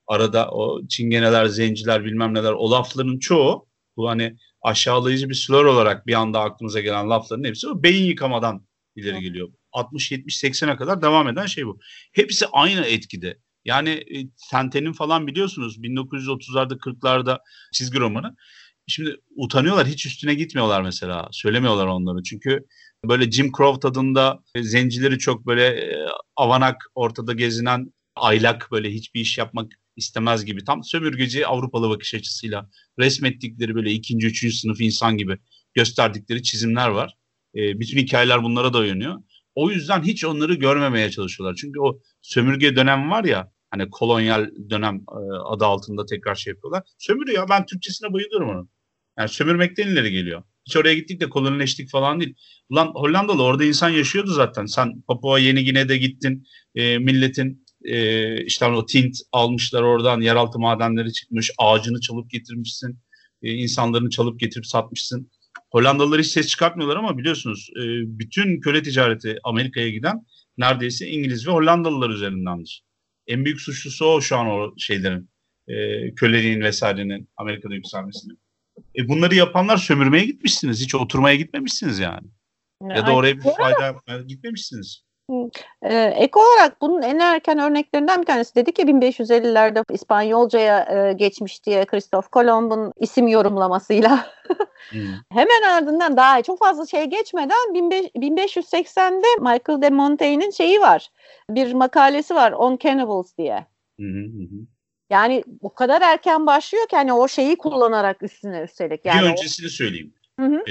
Arada 0.08 0.50
o 0.52 0.88
çingeneler, 0.88 1.46
zenciler 1.46 2.06
bilmem 2.06 2.34
neler 2.34 2.52
o 2.52 2.72
lafların 2.72 3.20
çoğu 3.20 3.68
bu 3.98 4.10
hani 4.10 4.36
aşağılayıcı 4.62 5.30
bir 5.30 5.34
slur 5.34 5.66
olarak 5.66 6.08
bir 6.08 6.14
anda 6.14 6.42
aklımıza 6.42 6.80
gelen 6.80 7.10
lafların 7.10 7.44
hepsi 7.44 7.68
o 7.68 7.84
beyin 7.84 8.06
yıkamadan 8.06 8.68
ileri 8.96 9.22
geliyor. 9.22 9.50
60 9.72 10.12
70 10.12 10.44
80'e 10.44 10.76
kadar 10.76 11.02
devam 11.02 11.28
eden 11.28 11.46
şey 11.46 11.66
bu. 11.66 11.80
Hepsi 12.14 12.46
aynı 12.52 12.86
etkide. 12.86 13.38
Yani 13.66 13.90
e, 13.90 14.30
Tenten'in 14.52 14.94
falan 14.94 15.28
biliyorsunuz 15.28 15.78
1930'larda 15.78 16.78
40'larda 16.78 17.40
çizgi 17.74 18.00
romanı. 18.00 18.36
Şimdi 18.88 19.16
utanıyorlar 19.36 19.88
hiç 19.88 20.06
üstüne 20.06 20.34
gitmiyorlar 20.34 20.82
mesela. 20.82 21.28
Söylemiyorlar 21.32 21.88
onları. 21.88 22.24
Çünkü 22.24 22.66
böyle 23.06 23.32
Jim 23.32 23.52
Crow 23.58 23.80
tadında 23.80 24.44
e, 24.56 24.64
zencileri 24.64 25.18
çok 25.18 25.46
böyle 25.48 25.68
e, 25.68 26.08
avanak 26.36 26.86
ortada 26.96 27.34
gezinen 27.34 27.94
aylak 28.16 28.68
böyle 28.72 28.92
hiçbir 28.92 29.22
iş 29.22 29.38
yapmak 29.38 29.72
istemez 29.96 30.46
gibi. 30.46 30.64
Tam 30.64 30.84
sömürgeci 30.84 31.48
Avrupalı 31.48 31.90
bakış 31.90 32.14
açısıyla 32.14 32.70
resmettikleri 33.00 33.76
böyle 33.76 33.92
ikinci, 33.92 34.28
üçüncü 34.28 34.56
sınıf 34.56 34.82
insan 34.82 35.18
gibi 35.18 35.38
gösterdikleri 35.74 36.44
çizimler 36.44 36.90
var. 36.90 37.14
E, 37.56 37.80
bütün 37.80 37.98
hikayeler 37.98 38.44
bunlara 38.44 38.74
dayanıyor. 38.74 39.24
O 39.56 39.72
yüzden 39.72 40.04
hiç 40.04 40.26
onları 40.26 40.54
görmemeye 40.54 41.12
çalışıyorlar. 41.12 41.56
Çünkü 41.56 41.80
o 41.80 42.00
sömürge 42.22 42.76
dönem 42.76 43.12
var 43.12 43.24
ya 43.24 43.52
hani 43.72 43.90
kolonyal 43.90 44.50
dönem 44.70 44.96
e, 44.96 45.36
adı 45.46 45.66
altında 45.66 46.06
tekrar 46.06 46.36
şey 46.36 46.54
yapıyorlar. 46.54 46.84
Sömürüyor. 46.98 47.50
Ben 47.50 47.66
Türkçesine 47.66 48.14
bayılıyorum 48.14 48.50
onun. 48.50 48.70
Yani 49.20 49.30
sömürmekten 49.30 49.88
ileri 49.88 50.12
geliyor. 50.12 50.44
Hiç 50.66 50.78
oraya 50.78 50.96
gittik 50.96 51.22
de 51.22 51.30
kolonileştik 51.30 51.90
falan 51.90 52.20
değil. 52.20 52.36
Ulan 52.70 52.88
Hollandalı 52.88 53.44
orada 53.44 53.66
insan 53.66 53.90
yaşıyordu 53.90 54.32
zaten. 54.32 54.66
Sen 54.66 55.02
Papua 55.02 55.40
Yeni 55.40 55.64
Gine'de 55.64 55.98
gittin. 55.98 56.48
E, 56.76 56.98
milletin 56.98 57.66
e, 57.86 58.46
işte 58.46 58.66
o 58.66 58.86
tint 58.86 59.18
almışlar 59.32 59.82
oradan. 59.82 60.22
Yeraltı 60.22 60.60
madenleri 60.60 61.14
çıkmış. 61.14 61.52
Ağacını 61.58 62.02
çalıp 62.02 62.32
getirmişsin. 62.32 63.00
E, 63.42 63.52
insanlarını 63.52 64.10
çalıp 64.10 64.40
getirip 64.40 64.66
satmışsın. 64.66 65.32
Hollandalılar 65.72 66.22
hiç 66.22 66.28
ses 66.28 66.48
çıkartmıyorlar 66.48 66.98
ama 66.98 67.18
biliyorsunuz 67.18 67.70
e, 67.76 67.82
bütün 68.20 68.62
köle 68.62 68.84
ticareti 68.84 69.38
Amerika'ya 69.44 69.90
giden 69.90 70.26
neredeyse 70.58 71.08
İngiliz 71.08 71.48
ve 71.48 71.52
Hollandalılar 71.52 72.10
üzerindendir. 72.10 72.84
En 73.28 73.46
büyük 73.46 73.62
suçlusu 73.62 74.06
o 74.06 74.22
şu 74.22 74.38
an 74.38 74.48
o 74.48 74.74
şeylerin 74.78 75.30
e, 75.68 75.76
köleliğin 76.16 76.62
vesairenin 76.62 77.30
Amerika'da 77.38 77.76
yükselmesinin. 77.76 78.40
E, 78.98 79.08
bunları 79.08 79.36
yapanlar 79.36 79.78
sömürmeye 79.78 80.26
gitmişsiniz. 80.26 80.82
Hiç 80.82 80.96
oturmaya 80.96 81.36
gitmemişsiniz 81.36 82.00
yani. 82.00 82.28
Ya 82.82 83.08
da 83.08 83.16
oraya 83.16 83.38
bir 83.38 83.42
fayda 83.58 83.96
gitmemişsiniz. 84.28 85.04
Ee, 85.30 86.14
ek 86.16 86.40
olarak 86.40 86.82
bunun 86.82 87.02
en 87.02 87.20
erken 87.20 87.60
örneklerinden 87.60 88.22
bir 88.22 88.26
tanesi 88.26 88.56
dedi 88.56 88.72
ki 88.72 88.82
1550'lerde 88.82 89.84
İspanyolcaya 89.94 91.08
e, 91.10 91.14
geçmiş 91.14 91.66
diye 91.66 91.86
Christoph 91.86 92.28
Kolomb'un 92.32 92.94
isim 93.00 93.28
yorumlamasıyla. 93.28 94.28
hmm. 94.90 95.02
Hemen 95.32 95.62
ardından 95.70 96.18
daha 96.18 96.42
çok 96.42 96.60
fazla 96.60 96.86
şey 96.86 97.06
geçmeden 97.06 97.74
1580'de 97.76 99.28
Michael 99.40 99.82
de 99.82 99.90
Montaigne'in 99.90 100.52
şeyi 100.52 100.80
var. 100.80 101.10
Bir 101.50 101.74
makalesi 101.74 102.36
var 102.36 102.52
On 102.52 102.78
Cannibals 102.78 103.38
diye. 103.38 103.66
Yani 105.10 105.44
o 105.62 105.74
kadar 105.74 106.02
erken 106.02 106.48
başlıyor 106.48 106.88
ki 106.88 106.96
hani 106.96 107.14
o 107.14 107.28
şeyi 107.28 107.56
kullanarak 107.56 108.24
üstüne 108.24 108.62
üstelik. 108.62 109.06
Yani 109.06 109.22
bir 109.22 109.32
öncesini 109.32 109.70
söyleyeyim. 109.70 110.14
Hı 110.40 110.46
hı. 110.46 110.64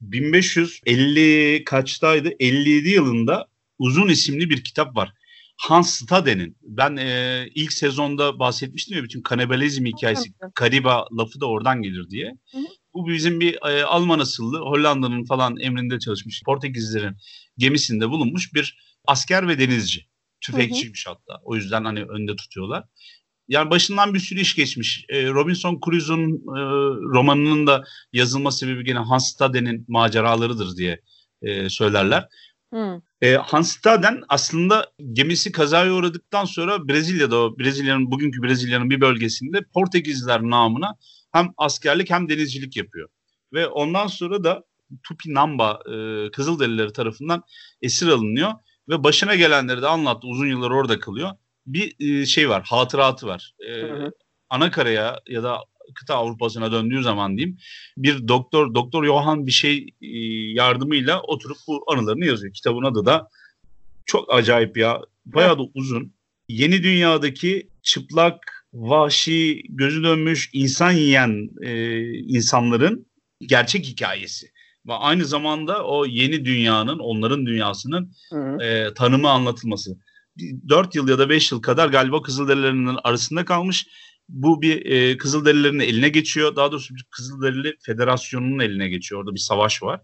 1550 0.00 1.64
kaçtaydı? 1.64 2.30
57 2.40 2.88
yılında 2.88 3.51
Uzun 3.82 4.08
isimli 4.08 4.50
bir 4.50 4.64
kitap 4.64 4.96
var. 4.96 5.12
Hans 5.56 5.94
Stade'nin. 5.94 6.56
Ben 6.62 6.96
e, 6.96 7.48
ilk 7.54 7.72
sezonda 7.72 8.38
bahsetmiştim 8.38 8.96
ya 8.96 9.04
bütün 9.04 9.22
kanibalizm 9.22 9.86
hikayesi, 9.86 10.32
kariba 10.54 11.06
lafı 11.18 11.40
da 11.40 11.46
oradan 11.46 11.82
gelir 11.82 12.10
diye. 12.10 12.32
Bu 12.94 13.08
bizim 13.08 13.40
bir 13.40 13.54
e, 13.54 13.84
Alman 13.84 14.18
asıllı, 14.18 14.58
Hollanda'nın 14.58 15.24
falan 15.24 15.60
emrinde 15.60 15.98
çalışmış, 15.98 16.42
Portekizlerin 16.44 17.16
gemisinde 17.58 18.10
bulunmuş 18.10 18.54
bir 18.54 18.78
asker 19.04 19.48
ve 19.48 19.58
denizci. 19.58 20.06
Tüfekçiymiş 20.40 21.06
hatta. 21.06 21.40
O 21.44 21.56
yüzden 21.56 21.84
hani 21.84 22.04
önde 22.04 22.36
tutuyorlar. 22.36 22.84
Yani 23.48 23.70
başından 23.70 24.14
bir 24.14 24.18
sürü 24.20 24.40
iş 24.40 24.54
geçmiş. 24.54 25.04
E, 25.08 25.26
Robinson 25.26 25.80
Crusoe'un 25.84 26.32
e, 26.32 26.60
romanının 27.14 27.66
da 27.66 27.84
yazılma 28.12 28.50
sebebi 28.50 28.84
gene 28.84 28.98
Hans 28.98 29.32
Stade'nin 29.32 29.84
maceralarıdır 29.88 30.76
diye 30.76 31.00
e, 31.42 31.68
söylerler. 31.68 32.28
Hmm. 32.72 33.00
E, 33.22 33.34
Hans 33.34 33.72
Staden 33.72 34.22
aslında 34.28 34.86
gemisi 35.12 35.52
kazaya 35.52 35.94
uğradıktan 35.94 36.44
sonra 36.44 36.88
Brezilya'da 36.88 37.36
o 37.36 37.58
Brezilya'nın 37.58 38.10
bugünkü 38.10 38.42
Brezilya'nın 38.42 38.90
bir 38.90 39.00
bölgesinde 39.00 39.62
Portekizliler 39.74 40.42
namına 40.42 40.96
hem 41.32 41.52
askerlik 41.56 42.10
hem 42.10 42.28
denizcilik 42.28 42.76
yapıyor. 42.76 43.08
Ve 43.52 43.66
ondan 43.66 44.06
sonra 44.06 44.44
da 44.44 44.64
Tupinamba 45.02 45.80
e, 45.86 46.30
Kızılderilileri 46.30 46.92
tarafından 46.92 47.42
esir 47.82 48.08
alınıyor 48.08 48.52
ve 48.88 49.04
başına 49.04 49.34
gelenleri 49.34 49.82
de 49.82 49.88
anlattı. 49.88 50.26
Uzun 50.26 50.46
yıllar 50.46 50.70
orada 50.70 51.00
kalıyor. 51.00 51.30
Bir 51.66 52.20
e, 52.20 52.26
şey 52.26 52.48
var, 52.48 52.62
hatıratı 52.66 53.26
var. 53.26 53.54
E, 53.68 53.72
hı 53.72 53.86
hı. 53.86 54.12
Anakara'ya 54.50 55.20
ya 55.28 55.42
da 55.42 55.58
kıta 55.94 56.14
Avrupa'sına 56.14 56.72
döndüğü 56.72 57.02
zaman 57.02 57.36
diyeyim 57.36 57.58
bir 57.96 58.28
doktor 58.28 58.74
doktor 58.74 59.06
Johan 59.06 59.46
bir 59.46 59.52
şey 59.52 59.86
e, 60.02 60.08
yardımıyla 60.52 61.20
oturup 61.20 61.56
bu 61.68 61.84
anılarını 61.92 62.24
yazıyor. 62.24 62.52
Kitabın 62.52 62.84
adı 62.84 63.06
da 63.06 63.28
çok 64.06 64.34
acayip 64.34 64.76
ya. 64.76 65.00
Bayağı 65.26 65.58
da 65.58 65.62
uzun. 65.74 66.12
Yeni 66.48 66.82
dünyadaki 66.82 67.68
çıplak, 67.82 68.66
vahşi, 68.72 69.62
gözü 69.68 70.02
dönmüş, 70.02 70.50
insan 70.52 70.92
yiyen 70.92 71.50
e, 71.62 72.00
insanların 72.18 73.06
gerçek 73.40 73.86
hikayesi. 73.86 74.46
Ve 74.86 74.92
aynı 74.92 75.24
zamanda 75.24 75.84
o 75.84 76.06
yeni 76.06 76.44
dünyanın, 76.44 76.98
onların 76.98 77.46
dünyasının 77.46 78.12
e, 78.60 78.94
tanımı 78.94 79.30
anlatılması. 79.30 79.96
4 80.68 80.94
yıl 80.94 81.08
ya 81.08 81.18
da 81.18 81.28
5 81.28 81.52
yıl 81.52 81.62
kadar 81.62 81.88
galiba 81.88 82.22
Kızılderililerin 82.22 82.98
arasında 83.04 83.44
kalmış 83.44 83.86
bu 84.28 84.62
bir 84.62 84.86
e, 84.86 85.16
Kızılderililerin 85.16 85.80
eline 85.80 86.08
geçiyor. 86.08 86.56
Daha 86.56 86.72
doğrusu 86.72 86.94
bir 86.94 87.04
Kızılderili 87.10 87.74
Federasyonu'nun 87.80 88.58
eline 88.58 88.88
geçiyor. 88.88 89.20
Orada 89.20 89.34
bir 89.34 89.40
savaş 89.40 89.82
var. 89.82 90.00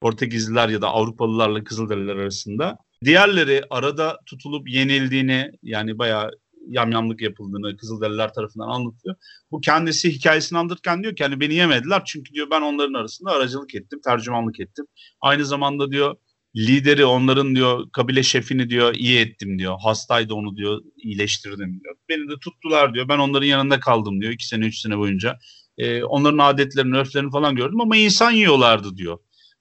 Portekizliler 0.00 0.68
ya 0.68 0.82
da 0.82 0.88
Avrupalılarla 0.88 1.64
Kızılderililer 1.64 2.16
arasında. 2.16 2.76
Diğerleri 3.04 3.62
arada 3.70 4.18
tutulup 4.26 4.68
yenildiğini 4.68 5.50
yani 5.62 5.98
bayağı 5.98 6.30
yamyamlık 6.68 7.22
yapıldığını 7.22 7.76
Kızılderililer 7.76 8.32
tarafından 8.32 8.68
anlatıyor. 8.68 9.16
Bu 9.50 9.60
kendisi 9.60 10.10
hikayesini 10.10 10.58
anlatırken 10.58 11.02
diyor 11.02 11.16
ki 11.16 11.24
hani 11.24 11.40
beni 11.40 11.54
yemediler 11.54 12.02
çünkü 12.04 12.34
diyor 12.34 12.46
ben 12.50 12.60
onların 12.60 12.94
arasında 12.94 13.30
aracılık 13.30 13.74
ettim, 13.74 14.00
tercümanlık 14.04 14.60
ettim. 14.60 14.86
Aynı 15.20 15.44
zamanda 15.44 15.90
diyor 15.90 16.16
lideri 16.56 17.04
onların 17.04 17.54
diyor 17.56 17.90
kabile 17.92 18.22
şefini 18.22 18.70
diyor 18.70 18.94
iyi 18.94 19.18
ettim 19.18 19.58
diyor. 19.58 19.76
Hastaydı 19.82 20.34
onu 20.34 20.56
diyor 20.56 20.82
iyileştirdim 20.96 21.80
diyor. 21.80 21.96
Beni 22.08 22.30
de 22.30 22.34
tuttular 22.40 22.94
diyor. 22.94 23.08
Ben 23.08 23.18
onların 23.18 23.46
yanında 23.46 23.80
kaldım 23.80 24.20
diyor 24.20 24.32
iki 24.32 24.46
sene 24.46 24.66
üç 24.66 24.78
sene 24.78 24.98
boyunca. 24.98 25.38
Ee, 25.78 26.02
onların 26.04 26.38
adetlerini, 26.38 26.96
örflerini 26.96 27.30
falan 27.30 27.56
gördüm 27.56 27.80
ama 27.80 27.96
insan 27.96 28.30
yiyorlardı 28.30 28.96
diyor. 28.96 29.18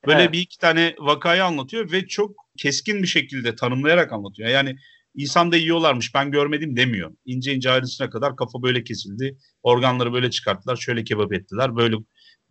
Böyle 0.08 0.22
evet. 0.22 0.34
bir 0.34 0.40
iki 0.40 0.58
tane 0.58 0.96
vakayı 1.00 1.46
anlatıyor 1.46 1.92
ve 1.92 2.08
çok 2.08 2.36
keskin 2.58 3.04
bir 3.04 3.08
şekilde 3.08 3.56
tanımlayarak 3.56 4.14
anlatıyor. 4.14 4.50
Yani 4.50 4.76
insan 5.16 5.52
da 5.52 5.58
yiyorlarmış 5.58 6.16
ben 6.16 6.32
görmedim 6.32 6.78
demiyor. 6.78 7.12
İnce 7.26 7.56
ince 7.56 7.72
ayrıntısına 7.72 8.10
kadar 8.10 8.36
kafa 8.36 8.62
böyle 8.62 8.84
kesildi. 8.84 9.38
Organları 9.64 10.14
böyle 10.14 10.32
çıkarttılar. 10.32 10.76
Şöyle 10.76 11.04
kebap 11.04 11.34
ettiler. 11.34 11.76
Böyle 11.76 11.96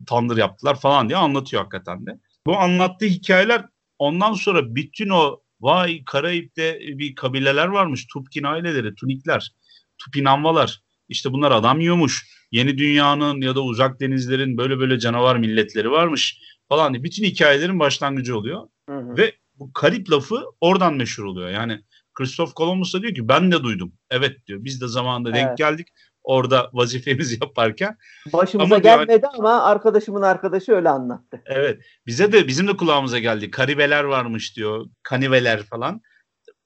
tandır 0.07 0.37
yaptılar 0.37 0.81
falan 0.81 1.09
diye 1.09 1.19
anlatıyor 1.19 1.63
hakikaten 1.63 2.07
de. 2.07 2.11
Bu 2.47 2.59
anlattığı 2.59 3.07
hikayeler 3.07 3.65
Ondan 4.05 4.33
sonra 4.33 4.75
bütün 4.75 5.09
o 5.09 5.41
vay 5.61 6.05
Karayip'te 6.05 6.81
bir 6.81 7.15
kabileler 7.15 7.67
varmış. 7.67 8.07
Tupkin 8.07 8.43
aileleri, 8.43 8.95
Tunikler, 8.95 9.53
Tupinanvalar. 9.99 10.81
İşte 11.09 11.33
bunlar 11.33 11.53
adam 11.53 11.81
yiyormuş. 11.81 12.27
Yeni 12.53 12.79
dünyanın 12.79 13.41
ya 13.41 13.55
da 13.55 13.61
uzak 13.63 14.01
denizlerin 14.01 14.59
böyle 14.59 14.79
böyle 14.79 14.99
canavar 14.99 15.37
milletleri 15.37 15.91
varmış 15.91 16.39
falan 16.69 16.95
diye. 16.95 17.05
Bütün 17.05 17.25
hikayelerin 17.25 17.79
başlangıcı 17.79 18.39
oluyor. 18.39 18.69
Hı 18.89 18.97
hı. 18.97 19.17
Ve 19.17 19.33
bu 19.59 19.73
Karip 19.73 20.11
lafı 20.11 20.45
oradan 20.61 20.95
meşhur 20.95 21.25
oluyor. 21.25 21.51
Yani 21.51 21.81
Christoph 22.15 22.55
Columbus 22.57 22.95
da 22.95 23.03
diyor 23.03 23.15
ki 23.15 23.29
ben 23.29 23.53
de 23.53 23.63
duydum. 23.63 23.93
Evet 24.11 24.47
diyor. 24.47 24.65
Biz 24.65 24.81
de 24.81 24.89
zamanında 24.89 25.31
evet. 25.31 25.39
denk 25.39 25.59
geldik 25.59 25.89
orada 26.25 26.71
vazifemizi 26.73 27.39
yaparken. 27.43 27.97
Başımıza 28.33 28.75
ama 28.75 28.79
gelmedi 28.83 29.23
diyor, 29.23 29.33
ama 29.39 29.63
arkadaşımın 29.63 30.23
arkadaşı 30.23 30.73
öyle 30.73 30.89
anlattı. 30.89 31.43
Evet. 31.47 31.83
Bize 32.07 32.33
de 32.33 32.49
bizim 32.49 32.69
de 32.69 32.77
kulağımıza 32.77 33.19
geldi. 33.19 33.51
Karibeler 33.51 34.05
varmış 34.05 34.57
diyor. 34.57 34.87
Kaniveler 35.03 35.63
falan. 35.63 36.01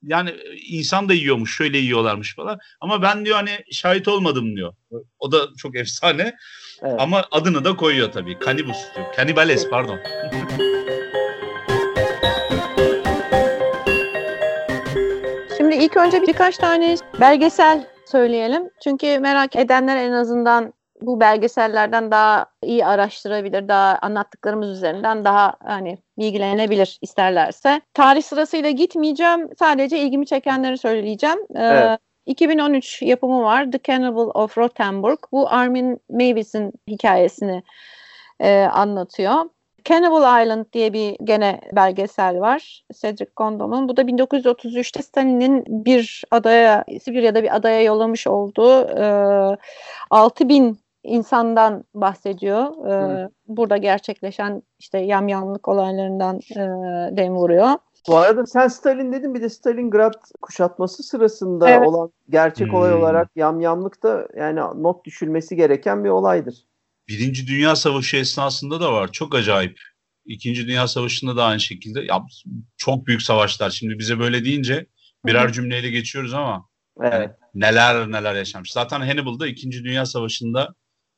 yani 0.02 0.34
insan 0.68 1.08
da 1.08 1.14
yiyormuş 1.14 1.56
şöyle 1.56 1.78
yiyorlarmış 1.78 2.36
falan. 2.36 2.58
Ama 2.80 3.02
ben 3.02 3.24
diyor 3.24 3.36
hani 3.36 3.50
şahit 3.72 4.08
olmadım 4.08 4.56
diyor. 4.56 4.74
O 5.18 5.32
da 5.32 5.38
çok 5.58 5.76
efsane. 5.76 6.36
Evet. 6.82 6.94
Ama 7.00 7.24
adını 7.30 7.64
da 7.64 7.76
koyuyor 7.76 8.12
tabii. 8.12 8.38
Kanibus 8.38 8.78
diyor. 8.96 9.06
Kanibales 9.16 9.70
pardon. 9.70 9.98
Şimdi 15.56 15.76
ilk 15.76 15.96
önce 15.96 16.22
birkaç 16.22 16.56
tane 16.56 16.96
belgesel 17.20 17.86
söyleyelim. 18.08 18.70
Çünkü 18.84 19.18
merak 19.18 19.56
edenler 19.56 19.96
en 19.96 20.12
azından 20.12 20.72
bu 21.00 21.20
belgesellerden 21.20 22.10
daha 22.10 22.46
iyi 22.62 22.86
araştırabilir, 22.86 23.68
daha 23.68 23.98
anlattıklarımız 24.02 24.70
üzerinden 24.70 25.24
daha 25.24 25.54
hani 25.64 25.98
bilgilenebilir 26.18 26.98
isterlerse. 27.02 27.80
Tarih 27.94 28.22
sırasıyla 28.22 28.70
gitmeyeceğim. 28.70 29.48
Sadece 29.58 29.98
ilgimi 29.98 30.26
çekenleri 30.26 30.78
söyleyeceğim. 30.78 31.38
Ee, 31.54 31.64
evet. 31.64 32.00
2013 32.26 33.02
yapımı 33.02 33.42
var. 33.42 33.72
The 33.72 33.78
Cannibal 33.84 34.30
of 34.34 34.58
Rothenburg. 34.58 35.18
Bu 35.32 35.50
Armin 35.50 36.00
Mavis'in 36.10 36.72
hikayesini 36.88 37.62
e, 38.40 38.62
anlatıyor. 38.62 39.34
Cannibal 39.88 40.42
Island 40.42 40.64
diye 40.72 40.92
bir 40.92 41.16
gene 41.24 41.60
belgesel 41.72 42.40
var. 42.40 42.84
Cedric 42.94 43.30
Gondom'un. 43.36 43.88
Bu 43.88 43.96
da 43.96 44.02
1933'te 44.02 45.02
Stalin'in 45.02 45.64
bir 45.68 46.24
adaya, 46.30 46.84
Sibirya'da 47.02 47.42
bir 47.42 47.56
adaya 47.56 47.82
yollamış 47.82 48.26
olduğu 48.26 48.82
e, 48.82 49.56
6000 50.10 50.78
insandan 51.02 51.84
bahsediyor. 51.94 52.86
Ee, 52.86 53.28
burada 53.48 53.76
gerçekleşen 53.76 54.62
işte 54.78 54.98
yamyamlık 54.98 55.68
olaylarından 55.68 56.36
e, 56.36 56.60
dem 57.16 57.36
vuruyor. 57.36 57.68
Bu 58.08 58.16
arada 58.16 58.46
sen 58.46 58.68
Stalin 58.68 59.12
dedin 59.12 59.34
bir 59.34 59.42
de 59.42 59.48
Stalingrad 59.48 60.14
kuşatması 60.42 61.02
sırasında 61.02 61.70
evet. 61.70 61.88
olan 61.88 62.10
gerçek 62.30 62.68
hmm. 62.68 62.74
olay 62.74 62.94
olarak 62.94 63.28
yamyamlık 63.36 64.02
da 64.02 64.28
yani 64.36 64.60
not 64.82 65.04
düşülmesi 65.04 65.56
gereken 65.56 66.04
bir 66.04 66.10
olaydır. 66.10 66.64
Birinci 67.08 67.46
Dünya 67.46 67.76
Savaşı 67.76 68.16
esnasında 68.16 68.80
da 68.80 68.92
var. 68.92 69.12
Çok 69.12 69.34
acayip. 69.34 69.80
İkinci 70.24 70.66
Dünya 70.66 70.88
Savaşı'nda 70.88 71.36
da 71.36 71.44
aynı 71.44 71.60
şekilde. 71.60 72.00
Ya, 72.00 72.26
çok 72.76 73.06
büyük 73.06 73.22
savaşlar. 73.22 73.70
Şimdi 73.70 73.98
bize 73.98 74.18
böyle 74.18 74.44
deyince 74.44 74.86
birer 75.26 75.52
cümleyle 75.52 75.90
geçiyoruz 75.90 76.34
ama 76.34 76.68
evet. 77.00 77.12
yani 77.12 77.30
neler 77.54 78.10
neler 78.12 78.34
yaşamış. 78.34 78.72
Zaten 78.72 79.00
Hannibal'da 79.00 79.46
İkinci 79.46 79.84
Dünya 79.84 80.06
Savaşı'nda 80.06 80.74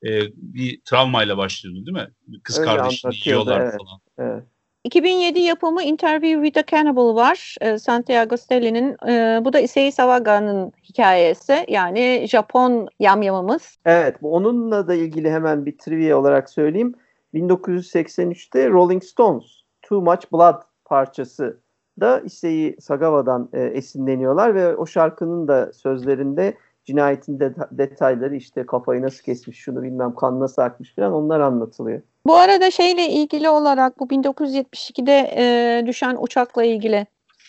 e, 0.07 0.26
bir 0.36 0.80
travmayla 0.84 1.36
başlıyordu 1.36 1.86
değil 1.86 2.07
mi? 2.07 2.41
Kız 2.43 2.59
Öyle 2.59 2.70
kardeşini 2.70 3.12
yiyorlar 3.24 3.61
evet, 3.61 3.74
falan. 3.78 4.01
Evet. 4.18 4.45
2007 4.85 5.41
yapımı 5.41 5.83
Interview 5.83 6.45
with 6.45 6.59
a 6.59 6.76
Cannibal 6.76 7.16
var. 7.16 7.57
E, 7.61 7.78
Santiago 7.78 8.37
Stelli'nin. 8.37 8.97
E, 9.09 9.45
bu 9.45 9.53
da 9.53 9.61
Issei 9.61 9.93
Sawaga'nın 9.93 10.72
hikayesi. 10.85 11.64
Yani 11.68 12.26
Japon 12.31 12.89
yamyamımız. 12.99 13.78
Evet. 13.85 14.16
Onunla 14.22 14.89
da 14.89 14.95
ilgili 14.95 15.31
hemen 15.31 15.66
bir 15.66 15.78
trivia 15.78 16.18
olarak 16.18 16.51
söyleyeyim. 16.51 16.95
1983'te 17.35 18.68
Rolling 18.68 19.05
Stones 19.05 19.45
Too 19.83 20.01
Much 20.01 20.33
Blood 20.33 20.62
parçası 20.85 21.61
da 22.01 22.20
Issei 22.20 22.76
Sagawa'dan 22.81 23.49
e, 23.53 23.61
esinleniyorlar 23.61 24.55
ve 24.55 24.76
o 24.76 24.87
şarkının 24.87 25.49
da 25.49 25.72
sözlerinde 25.72 26.55
cinayetin 26.91 27.41
de, 27.41 27.55
detayları 27.70 28.36
işte 28.36 28.66
kafayı 28.66 29.03
nasıl 29.03 29.22
kesmiş 29.22 29.59
şunu 29.59 29.82
bilmem 29.82 30.14
kan 30.14 30.41
nasıl 30.41 30.62
akmış 30.62 30.95
falan 30.95 31.12
onlar 31.12 31.41
anlatılıyor. 31.41 32.03
Bu 32.26 32.36
arada 32.36 32.70
şeyle 32.70 33.09
ilgili 33.09 33.49
olarak 33.49 34.01
bu 34.01 34.07
1972'de 34.07 35.30
e, 35.36 35.86
düşen 35.86 36.16
uçakla 36.20 36.64
ilgili 36.64 37.07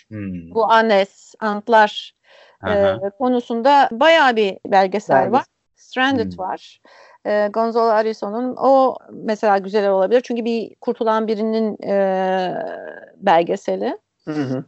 hmm. 0.08 0.52
bu 0.54 0.72
Anes, 0.72 1.36
Antlar 1.40 2.16
e, 2.68 2.96
konusunda 3.18 3.90
bayağı 3.92 4.36
bir 4.36 4.58
belgesel 4.68 5.18
Belges. 5.18 5.34
var. 5.34 5.46
Stranded 5.76 6.32
hmm. 6.32 6.40
var. 6.40 6.82
E, 7.26 7.50
Gonzalo 7.54 7.90
Arison'un 7.90 8.56
o 8.58 8.96
mesela 9.12 9.58
güzel 9.58 9.90
olabilir. 9.90 10.22
Çünkü 10.22 10.46
bir 10.46 10.76
kurtulan 10.82 11.28
birinin 11.28 11.84
e, 11.84 12.66
belgeseli. 13.18 13.98
Hı 14.26 14.32
hı. 14.32 14.64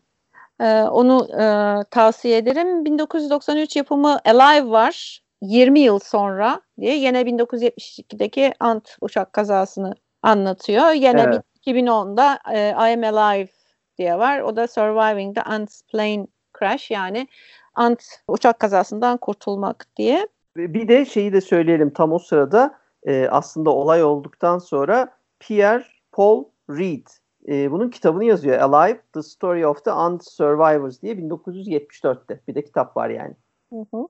Ee, 0.61 0.81
onu 0.83 1.27
e, 1.41 1.45
tavsiye 1.91 2.37
ederim. 2.37 2.85
1993 2.85 3.75
yapımı 3.75 4.19
Alive 4.25 4.69
var. 4.69 5.23
20 5.41 5.79
yıl 5.79 5.99
sonra 5.99 6.61
diye 6.79 6.95
yine 6.95 7.21
1972'deki 7.21 8.53
Ant 8.59 8.97
uçak 9.01 9.33
kazasını 9.33 9.93
anlatıyor. 10.21 10.91
Yine 10.91 11.21
evet. 11.21 11.41
2010'da 11.65 12.39
e, 12.53 12.69
I 12.69 12.93
Am 12.93 13.17
Alive 13.17 13.49
diye 13.97 14.17
var. 14.17 14.39
O 14.39 14.55
da 14.55 14.67
Surviving 14.67 15.35
the 15.35 15.41
Ant's 15.41 15.81
Plane 15.81 16.27
Crash 16.59 16.91
yani 16.91 17.27
Ant 17.75 18.03
uçak 18.27 18.59
kazasından 18.59 19.17
kurtulmak 19.17 19.87
diye. 19.97 20.27
Bir 20.57 20.87
de 20.87 21.05
şeyi 21.05 21.33
de 21.33 21.41
söyleyelim 21.41 21.89
tam 21.89 22.13
o 22.13 22.19
sırada 22.19 22.79
e, 23.03 23.27
aslında 23.27 23.69
olay 23.69 24.03
olduktan 24.03 24.57
sonra 24.57 25.17
Pierre 25.39 25.85
Paul 26.11 26.43
Reed 26.69 27.07
e, 27.47 27.71
bunun 27.71 27.89
kitabını 27.89 28.23
yazıyor. 28.23 28.59
Alive, 28.59 28.99
The 29.13 29.23
Story 29.23 29.67
of 29.67 29.85
the 29.85 29.91
Unsurvivors 29.91 31.01
diye 31.01 31.13
1974'te. 31.13 32.39
Bir 32.47 32.55
de 32.55 32.63
kitap 32.63 32.97
var 32.97 33.09
yani. 33.09 33.35
Hı 33.73 33.97
hı. 33.97 34.07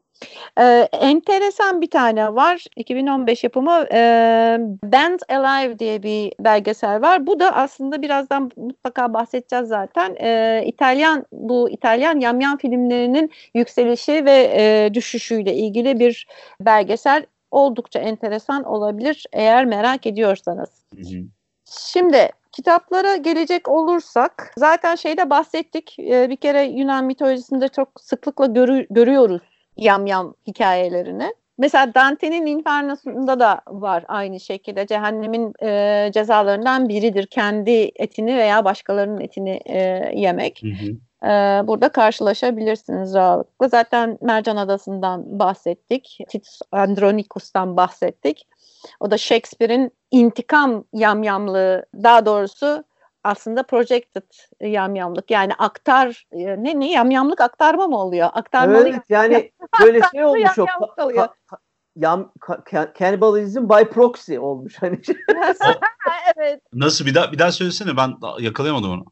Ee, 0.59 0.87
enteresan 0.91 1.81
bir 1.81 1.89
tane 1.89 2.35
var. 2.35 2.65
2015 2.75 3.43
yapımı 3.43 3.85
e, 3.93 3.97
Band 4.83 5.19
Alive 5.29 5.79
diye 5.79 6.03
bir 6.03 6.33
belgesel 6.39 7.01
var. 7.01 7.27
Bu 7.27 7.39
da 7.39 7.55
aslında 7.55 8.01
birazdan 8.01 8.51
mutlaka 8.57 9.13
bahsedeceğiz 9.13 9.67
zaten. 9.67 10.15
Ee, 10.21 10.63
İtalyan 10.65 11.25
bu 11.31 11.69
İtalyan 11.69 12.19
yamyam 12.19 12.57
filmlerinin 12.57 13.31
yükselişi 13.53 14.25
ve 14.25 14.53
e, 14.57 14.93
düşüşüyle 14.93 15.55
ilgili 15.55 15.99
bir 15.99 16.27
belgesel. 16.59 17.25
Oldukça 17.51 17.99
enteresan 17.99 18.63
olabilir 18.63 19.25
eğer 19.33 19.65
merak 19.65 20.07
ediyorsanız. 20.07 20.69
Hı 20.95 21.01
hı. 21.01 21.23
Şimdi 21.65 22.29
Kitaplara 22.53 23.15
gelecek 23.15 23.69
olursak 23.69 24.53
zaten 24.57 24.95
şeyde 24.95 25.29
bahsettik. 25.29 25.99
Ee, 25.99 26.29
bir 26.29 26.35
kere 26.35 26.63
Yunan 26.63 27.05
mitolojisinde 27.05 27.67
çok 27.67 28.01
sıklıkla 28.01 28.45
görü, 28.45 28.87
görüyoruz 28.89 29.41
yamyam 29.77 30.35
hikayelerini. 30.47 31.33
Mesela 31.57 31.93
Dante'nin 31.93 32.45
Inferno'sunda 32.45 33.39
da 33.39 33.61
var 33.67 34.05
aynı 34.07 34.39
şekilde. 34.39 34.87
Cehennemin 34.87 35.53
e, 35.63 36.11
cezalarından 36.13 36.89
biridir 36.89 37.27
kendi 37.27 37.91
etini 37.95 38.37
veya 38.37 38.65
başkalarının 38.65 39.21
etini 39.21 39.59
e, 39.65 39.79
yemek. 40.15 40.61
Hı 40.63 40.67
hı. 40.67 40.91
E, 41.23 41.27
burada 41.67 41.89
karşılaşabilirsiniz 41.89 43.13
rahatlıkla. 43.13 43.67
Zaten 43.67 44.17
Mercan 44.21 44.57
Adası'ndan 44.57 45.39
bahsettik. 45.39 46.17
Titus 46.29 46.59
Andronicus'tan 46.71 47.77
bahsettik. 47.77 48.47
O 48.99 49.11
da 49.11 49.17
Shakespeare'in 49.17 49.91
intikam 50.11 50.83
yamyamlığı 50.93 51.85
daha 52.03 52.25
doğrusu 52.25 52.83
aslında 53.23 53.63
projected 53.63 54.23
yamyamlık 54.61 55.31
yani 55.31 55.53
aktar 55.53 56.25
e, 56.31 56.63
ne 56.63 56.79
ne 56.79 56.91
yamyamlık 56.91 57.41
aktarma 57.41 57.87
mı 57.87 57.97
oluyor? 57.97 58.29
Aktarmalı 58.33 58.89
evet 58.89 59.01
yani 59.09 59.51
böyle 59.81 60.01
şey 60.11 60.25
olmuş 60.25 60.59
o 60.59 60.65
ka, 61.15 61.33
yam 61.95 62.31
cannibalism 62.99 63.69
by 63.69 63.83
proxy 63.83 64.39
olmuş 64.39 64.81
hani. 64.81 64.99
evet. 66.37 66.61
Nasıl 66.73 67.05
bir 67.05 67.15
daha 67.15 67.31
bir 67.31 67.39
daha 67.39 67.51
söylesene 67.51 67.97
ben 67.97 68.13
yakalayamadım 68.39 68.91
onu. 68.91 69.05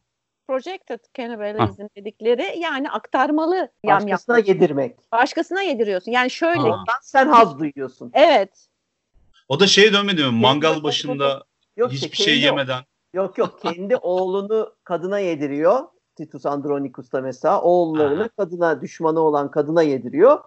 Projected 0.48 1.00
cannibalism 1.14 1.82
ha. 1.82 1.88
dedikleri 1.98 2.60
yani 2.60 2.92
aktarmalı 2.92 3.70
yamyamlık. 3.84 4.12
Başkasına 4.12 4.38
yedirmek. 4.38 5.12
Başkasına 5.12 5.62
yediriyorsun. 5.62 6.12
Yani 6.12 6.30
şöyle. 6.30 6.70
Ha. 6.70 6.84
Sen 7.02 7.28
haz 7.28 7.60
duyuyorsun. 7.60 8.12
Evet. 8.14 8.68
O 9.50 9.60
da 9.60 9.68
şeye 9.68 9.94
dönmedi 9.94 10.24
mi? 10.24 10.32
Mangal 10.32 10.84
başında 10.84 11.44
yok, 11.78 11.92
hiçbir 11.92 12.18
şey 12.18 12.42
yemeden. 12.42 12.82
Yok 13.14 13.38
yok 13.38 13.62
kendi 13.62 13.96
oğlunu 14.02 14.74
kadına 14.84 15.20
yediriyor. 15.20 15.80
Titus 16.16 16.46
Andronicus 16.46 17.12
da 17.12 17.22
mesela 17.22 17.62
oğullarını 17.62 18.30
kadına 18.30 18.82
düşmanı 18.82 19.20
olan 19.20 19.52
kadına 19.52 19.82
yediriyor 19.82 20.40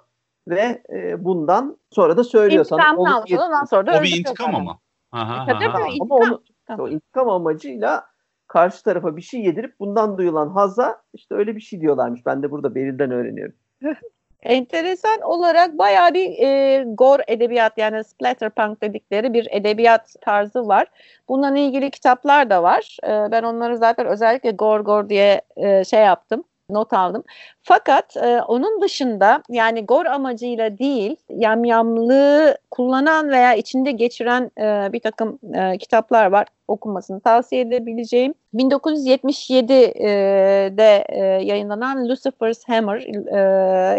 ve 0.49 0.83
e, 0.93 1.25
bundan 1.25 1.79
sonra 1.91 2.17
da 2.17 2.25
söylüyor 2.25 2.65
sana. 2.65 2.97
Onu 2.97 3.19
ondan 3.19 3.65
sonra 3.65 3.87
da 3.87 3.99
o 3.99 4.03
bir 4.03 4.19
intikam 4.19 4.55
ama. 4.55 4.79
Aha, 5.13 5.53
e, 5.53 5.67
aha. 5.67 5.87
Ama 6.01 6.15
onu 6.15 6.43
o 6.79 6.89
intikam 6.89 7.29
amacıyla 7.29 8.14
karşı 8.55 8.83
tarafa 8.83 9.17
bir 9.17 9.23
şey 9.23 9.41
yedirip 9.41 9.81
bundan 9.81 10.19
duyulan 10.19 10.49
haza 10.49 11.03
işte 11.15 11.35
öyle 11.35 11.57
bir 11.57 11.61
şey 11.61 11.81
diyorlarmış. 11.81 12.27
Ben 12.27 12.43
de 12.43 12.51
burada 12.51 12.75
Beril'den 12.75 13.11
öğreniyorum. 13.11 13.55
enteresan 14.43 15.21
olarak 15.21 15.79
bayağı 15.79 16.15
bir 16.15 16.39
e, 16.39 16.85
gore 16.89 17.25
edebiyat 17.27 17.79
yani 17.79 18.05
splatterpunk 18.05 18.83
dedikleri 18.83 19.33
bir 19.33 19.49
edebiyat 19.51 20.15
tarzı 20.21 20.69
var. 20.69 20.87
Bununla 21.29 21.59
ilgili 21.59 21.91
kitaplar 21.91 22.51
da 22.51 22.63
var. 22.63 22.97
E, 23.05 23.09
ben 23.09 23.43
onları 23.43 23.79
zaten 23.79 24.07
özellikle 24.07 24.51
gore 24.51 24.83
gore 24.83 25.09
diye 25.09 25.41
e, 25.57 25.85
şey 25.85 26.01
yaptım. 26.01 26.45
Not 26.71 26.93
aldım. 26.93 27.25
Fakat 27.63 28.17
e, 28.17 28.43
onun 28.43 28.83
dışında 28.83 29.43
yani 29.49 29.87
gor 29.87 30.07
amacıyla 30.07 30.79
değil 30.79 31.17
yamyamlığı 31.29 32.59
kullanan 32.71 33.31
veya 33.31 33.55
içinde 33.55 33.93
geçiren 33.93 34.51
e, 34.59 34.93
bir 34.93 35.01
takım 35.01 35.39
e, 35.55 35.79
kitaplar 35.79 36.27
var 36.27 36.47
okunmasını 36.69 37.21
tavsiye 37.21 37.61
edebileceğim. 37.61 38.35
1977'de 38.55 41.05
e, 41.09 41.19
yayınlanan 41.45 42.09
Lucifer's 42.09 42.69
Hammer 42.69 43.01
e, 43.33 43.39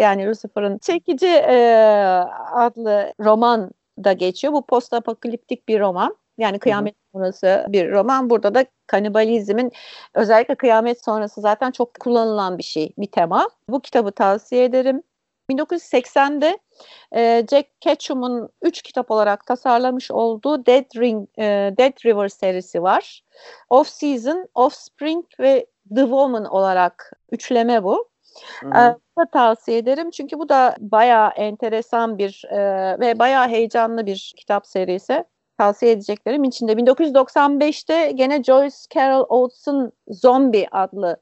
yani 0.02 0.28
Lucifer'ın 0.28 0.78
çekici 0.78 1.28
e, 1.28 1.56
adlı 2.54 3.14
roman 3.20 3.72
da 4.04 4.14
geçiyor. 4.14 4.54
Bu 4.54 4.62
post 4.62 4.94
apokaliptik 4.94 5.68
bir 5.68 5.80
roman. 5.80 6.16
Yani 6.38 6.60
kıyamet 6.60 6.96
sonrası 7.14 7.66
bir 7.70 7.92
roman. 7.92 8.30
Burada 8.30 8.56
da 8.56 8.66
kanibalizmin 8.88 9.72
özellikle 10.14 10.56
kıyamet 10.56 11.04
sonrası 11.04 11.42
zaten 11.42 11.72
çok 11.72 12.00
kullanılan 12.00 12.58
bir 12.58 12.64
şey, 12.64 12.94
bir 12.98 13.12
tema. 13.12 13.50
Bu 13.70 13.82
kitabı 13.82 14.12
tavsiye 14.12 14.64
ederim. 14.64 15.04
1980'de 15.52 16.60
e, 17.16 17.46
Jack 17.52 17.82
Ketchum'un 17.82 18.50
üç 18.62 18.82
kitap 18.82 19.12
olarak 19.12 19.46
tasarlamış 19.46 20.12
olduğu 20.12 20.66
Dead, 20.66 20.86
Ring, 20.96 21.30
e, 21.38 21.44
Dead 21.78 22.06
River 22.06 22.28
serisi 22.28 22.84
var. 22.84 23.24
Off 23.70 23.88
Season, 23.88 24.48
Offspring 24.56 25.26
ve 25.40 25.66
The 25.96 26.02
Woman 26.02 26.46
olarak 26.46 27.12
üçleme 27.32 27.84
bu. 27.84 28.10
Hı 28.62 28.70
hı. 28.70 29.00
E, 29.22 29.26
tavsiye 29.34 29.78
ederim 29.78 30.12
çünkü 30.12 30.40
bu 30.40 30.50
da 30.50 30.76
bayağı 30.80 31.30
enteresan 31.30 32.18
bir 32.18 32.44
e, 32.50 32.60
ve 33.00 33.20
bayağı 33.20 33.48
heyecanlı 33.48 34.06
bir 34.06 34.34
kitap 34.38 34.68
serisi 34.68 35.24
tavsiye 35.58 35.92
edeceklerim 35.92 36.44
içinde. 36.44 36.74
1995'te 36.74 38.12
gene 38.12 38.44
Joyce 38.44 38.76
Carol 38.96 39.26
Oates'ın 39.30 39.92
Zombie 40.08 40.68
adlı 40.72 41.18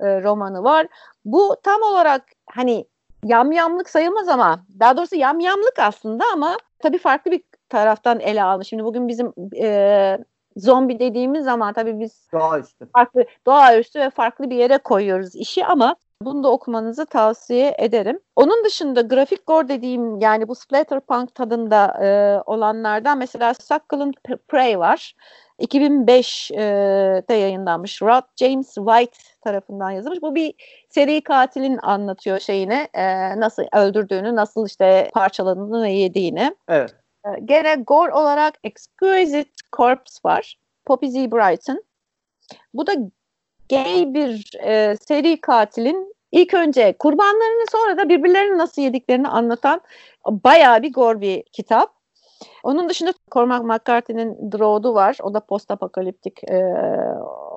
e, 0.00 0.22
romanı 0.22 0.64
var. 0.64 0.86
Bu 1.24 1.56
tam 1.62 1.82
olarak 1.82 2.22
hani 2.46 2.86
yamyamlık 3.24 3.90
sayılmaz 3.90 4.28
ama 4.28 4.60
daha 4.80 4.96
doğrusu 4.96 5.16
yamyamlık 5.16 5.78
aslında 5.78 6.24
ama 6.32 6.56
tabii 6.78 6.98
farklı 6.98 7.30
bir 7.30 7.42
taraftan 7.68 8.20
ele 8.20 8.42
almış. 8.42 8.68
Şimdi 8.68 8.84
bugün 8.84 9.08
bizim 9.08 9.32
e, 9.56 10.18
zombi 10.56 10.98
dediğimiz 10.98 11.44
zaman 11.44 11.72
tabii 11.72 12.00
biz 12.00 12.28
doğaüstü. 12.32 12.86
farklı 12.92 13.24
doğaüstü 13.46 14.00
ve 14.00 14.10
farklı 14.10 14.50
bir 14.50 14.56
yere 14.56 14.78
koyuyoruz 14.78 15.34
işi 15.34 15.66
ama 15.66 15.96
bunu 16.22 16.44
da 16.44 16.50
okumanızı 16.50 17.06
tavsiye 17.06 17.74
ederim. 17.78 18.20
Onun 18.36 18.64
dışında 18.64 19.00
grafik 19.00 19.46
gore 19.46 19.68
dediğim 19.68 20.20
yani 20.20 20.48
bu 20.48 20.54
splatterpunk 20.54 21.34
tadında 21.34 22.04
e, 22.04 22.42
olanlardan 22.46 23.18
mesela 23.18 23.54
Succulent 23.54 24.16
Prey 24.48 24.78
var. 24.78 25.14
2005'te 25.58 27.34
yayınlanmış. 27.34 28.02
Rod 28.02 28.22
James 28.36 28.74
White 28.74 29.18
tarafından 29.40 29.90
yazılmış. 29.90 30.22
Bu 30.22 30.34
bir 30.34 30.54
seri 30.90 31.20
katilin 31.20 31.78
anlatıyor 31.82 32.38
şeyini. 32.38 32.88
E, 32.94 33.40
nasıl 33.40 33.62
öldürdüğünü, 33.72 34.36
nasıl 34.36 34.66
işte 34.66 35.10
parçaladığını 35.14 35.82
ve 35.82 35.92
yediğini. 35.92 36.56
Evet. 36.68 36.94
E, 37.26 37.40
gene 37.44 37.74
gore 37.74 38.12
olarak 38.12 38.54
Exquisite 38.64 39.50
Corpse 39.76 40.20
var. 40.24 40.58
Poppy 40.84 41.06
Z. 41.06 41.14
Brighton. 41.14 41.84
Bu 42.74 42.86
da 42.86 42.92
gay 43.74 44.14
bir 44.14 44.58
e, 44.62 44.96
seri 44.96 45.40
katilin 45.40 46.14
ilk 46.32 46.54
önce 46.54 46.96
kurbanlarını 46.98 47.64
sonra 47.72 47.96
da 47.96 48.08
birbirlerini 48.08 48.58
nasıl 48.58 48.82
yediklerini 48.82 49.28
anlatan 49.28 49.80
bayağı 50.26 50.82
bir 50.82 50.92
gor 50.92 51.20
bir 51.20 51.42
kitap. 51.42 51.94
Onun 52.62 52.88
dışında 52.88 53.12
Cormac 53.32 53.64
McCarthy'nin 53.64 54.52
Draw'du 54.52 54.94
var. 54.94 55.18
O 55.22 55.34
da 55.34 55.40
post 55.40 55.70
apokaliptik. 55.70 56.44
E, 56.50 56.74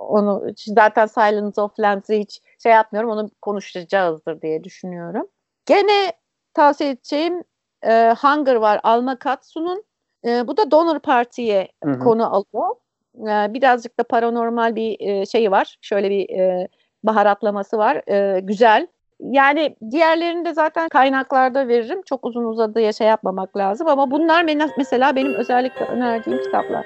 onu 0.08 0.44
zaten 0.56 1.06
Silence 1.06 1.62
of 1.62 1.80
Lambs'i 1.80 2.20
hiç 2.20 2.42
şey 2.64 2.72
yapmıyorum. 2.72 3.12
Onu 3.12 3.30
konuşacağızdır 3.42 4.42
diye 4.42 4.64
düşünüyorum. 4.64 5.28
Gene 5.66 6.14
tavsiye 6.54 6.90
edeceğim 6.90 7.44
e, 7.84 8.14
Hunger 8.22 8.56
var 8.56 8.80
Alma 8.84 9.20
Katsu'nun. 9.20 9.84
E, 10.26 10.48
bu 10.48 10.58
da 10.58 10.72
Donor 10.72 11.00
Parti'ye 11.00 11.68
konu 12.04 12.36
alıyor. 12.36 12.76
E, 13.18 13.54
birazcık 13.54 14.00
da 14.00 14.04
paranormal 14.04 14.76
bir 14.76 14.98
e, 15.00 15.26
şeyi 15.26 15.52
var. 15.52 15.78
Şöyle 15.82 16.10
bir 16.10 16.30
e, 16.30 16.68
baharatlaması 17.04 17.78
var. 17.78 18.02
E, 18.10 18.40
güzel. 18.40 18.88
Yani 19.20 19.76
diğerlerini 19.92 20.46
de 20.46 20.54
zaten 20.54 20.90
kaynaklarda 20.90 21.68
veririm. 21.68 22.02
Çok 22.06 22.26
uzun 22.26 22.44
uzadıya 22.44 22.94
şey 22.94 23.08
yapmamak 23.08 23.58
lazım 23.58 23.88
ama 23.88 24.12
bunlar 24.12 24.44
mesela 24.78 25.16
benim 25.16 25.34
özellikle 25.34 25.86
önerdiğim 25.86 26.44
kitaplar. 26.44 26.86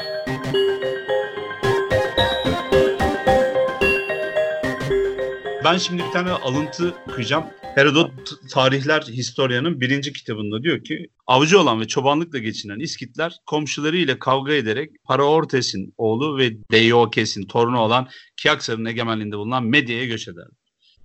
Ben 5.72 5.78
şimdi 5.78 6.04
bir 6.04 6.12
tane 6.12 6.32
alıntı 6.32 6.96
okuyacağım. 7.08 7.44
Herodot 7.76 8.12
Tarihler 8.50 9.02
Historia'nın 9.02 9.82
birinci 9.82 10.14
kitabında 10.14 10.64
diyor 10.64 10.84
ki 10.84 11.08
avcı 11.28 11.60
olan 11.60 11.80
ve 11.80 11.88
çobanlıkla 11.88 12.40
geçinen 12.40 12.80
İskitler 12.80 13.38
komşuları 13.46 13.98
ile 13.98 14.20
kavga 14.20 14.54
ederek 14.54 14.92
Paraortes'in 15.04 15.94
oğlu 15.98 16.38
ve 16.38 16.52
Deiokes'in 16.72 17.48
torunu 17.48 17.80
olan 17.80 18.10
Kiaksar'ın 18.38 18.86
egemenliğinde 18.86 19.38
bulunan 19.38 19.64
Medya'ya 19.64 20.06
göç 20.06 20.28
ederler. 20.28 20.58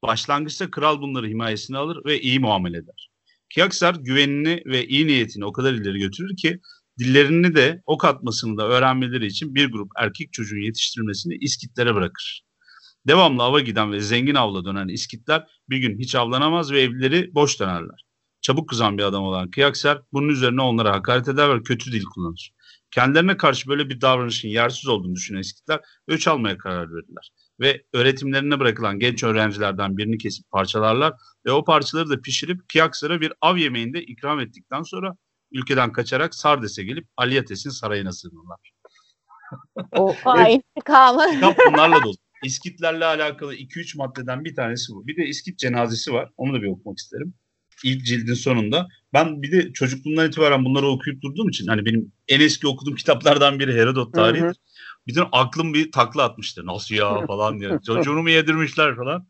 Başlangıçta 0.03 0.71
kral 0.71 1.01
bunları 1.01 1.29
himayesine 1.29 1.77
alır 1.77 2.05
ve 2.05 2.21
iyi 2.21 2.41
muamele 2.41 2.77
eder. 2.77 3.11
Kiaksar 3.51 3.95
güvenini 3.95 4.63
ve 4.67 4.87
iyi 4.87 5.07
niyetini 5.07 5.45
o 5.45 5.53
kadar 5.53 5.73
ileri 5.73 5.99
götürür 5.99 6.37
ki 6.37 6.61
dillerini 6.99 7.55
de 7.55 7.83
ok 7.87 8.05
atmasını 8.05 8.59
da 8.59 8.69
öğrenmeleri 8.69 9.27
için 9.27 9.55
bir 9.55 9.73
grup 9.73 9.91
erkek 9.97 10.33
çocuğun 10.33 10.65
yetiştirilmesini 10.65 11.35
İskitlere 11.41 11.95
bırakır. 11.95 12.46
Devamlı 13.07 13.43
ava 13.43 13.61
giden 13.61 13.93
ve 13.93 14.01
zengin 14.01 14.35
avla 14.35 14.65
dönen 14.65 14.89
İskitler 14.89 15.47
bir 15.69 15.79
gün 15.79 15.99
hiç 15.99 16.15
avlanamaz 16.15 16.73
ve 16.73 16.81
evlileri 16.81 17.35
boş 17.35 17.61
dönerler. 17.61 18.05
Çabuk 18.41 18.69
kızan 18.69 18.99
bir 18.99 19.03
adam 19.03 19.25
olan 19.25 19.51
Kıyakser 19.51 19.99
bunun 20.13 20.29
üzerine 20.29 20.63
onlara 20.63 20.93
hakaret 20.93 21.29
eder 21.29 21.55
ve 21.55 21.63
kötü 21.63 21.93
dil 21.93 22.05
kullanır. 22.05 22.53
Kendilerine 22.91 23.37
karşı 23.37 23.69
böyle 23.69 23.89
bir 23.89 24.01
davranışın 24.01 24.49
yersiz 24.49 24.89
olduğunu 24.89 25.15
düşünen 25.15 25.41
İskitler 25.41 25.81
öç 26.09 26.29
almaya 26.29 26.59
karar 26.59 26.89
verirler. 26.91 27.31
Ve 27.61 27.83
öğretimlerine 27.93 28.61
bırakılan 28.61 28.99
genç 28.99 29.25
öğrencilerden 29.25 29.97
birini 29.97 30.19
kesip 30.19 30.51
parçalarlar 30.51 31.13
ve 31.47 31.53
o 31.53 31.65
parçaları 31.65 32.11
da 32.11 32.21
pişirip 32.21 32.69
Kiyaksar'a 32.69 33.21
bir 33.21 33.33
av 33.41 33.57
yemeğinde 33.57 34.03
ikram 34.03 34.41
ettikten 34.41 34.83
sonra 34.83 35.17
ülkeden 35.53 35.93
kaçarak 35.93 36.35
Sardes'e 36.35 36.85
gelip 36.85 37.09
Aliyates'in 37.17 37.71
sarayına 37.71 38.13
sığınırlar. 38.13 38.73
O 39.93 40.15
intikamı. 40.49 41.31
Kitap 41.31 41.57
bunlarla 41.67 42.03
dolu. 42.03 42.15
İskitlerle 42.45 43.05
alakalı 43.05 43.55
2-3 43.55 43.97
maddeden 43.97 44.45
bir 44.45 44.55
tanesi 44.55 44.93
bu. 44.93 45.07
Bir 45.07 45.17
de 45.17 45.27
İskit 45.27 45.59
cenazesi 45.59 46.13
var. 46.13 46.31
Onu 46.37 46.55
da 46.55 46.63
bir 46.63 46.67
okumak 46.67 46.99
isterim. 46.99 47.35
İlk 47.85 48.07
cildin 48.07 48.35
sonunda. 48.35 48.89
Ben 49.13 49.43
bir 49.43 49.53
de 49.53 49.73
çocukluğumdan 49.73 50.29
itibaren 50.29 50.65
bunları 50.65 50.87
okuyup 50.87 51.23
durduğum 51.23 51.49
için 51.49 51.67
hani 51.67 51.87
benim 51.87 52.13
en 52.29 52.41
eski 52.41 52.67
okuduğum 52.67 52.95
kitaplardan 52.95 53.59
biri 53.59 53.75
Herodot 53.75 54.15
tarihidir. 54.15 54.57
Bütün 55.07 55.25
aklım 55.33 55.75
bir 55.75 55.93
takla 55.93 56.23
atmıştır. 56.23 56.67
Nasıl 56.67 56.95
ya 56.95 57.27
falan 57.27 57.61
diye. 57.61 57.71
Çocuğunu 57.87 58.23
mu 58.23 58.31
yedirmişler 58.31 58.97
falan. 58.97 59.29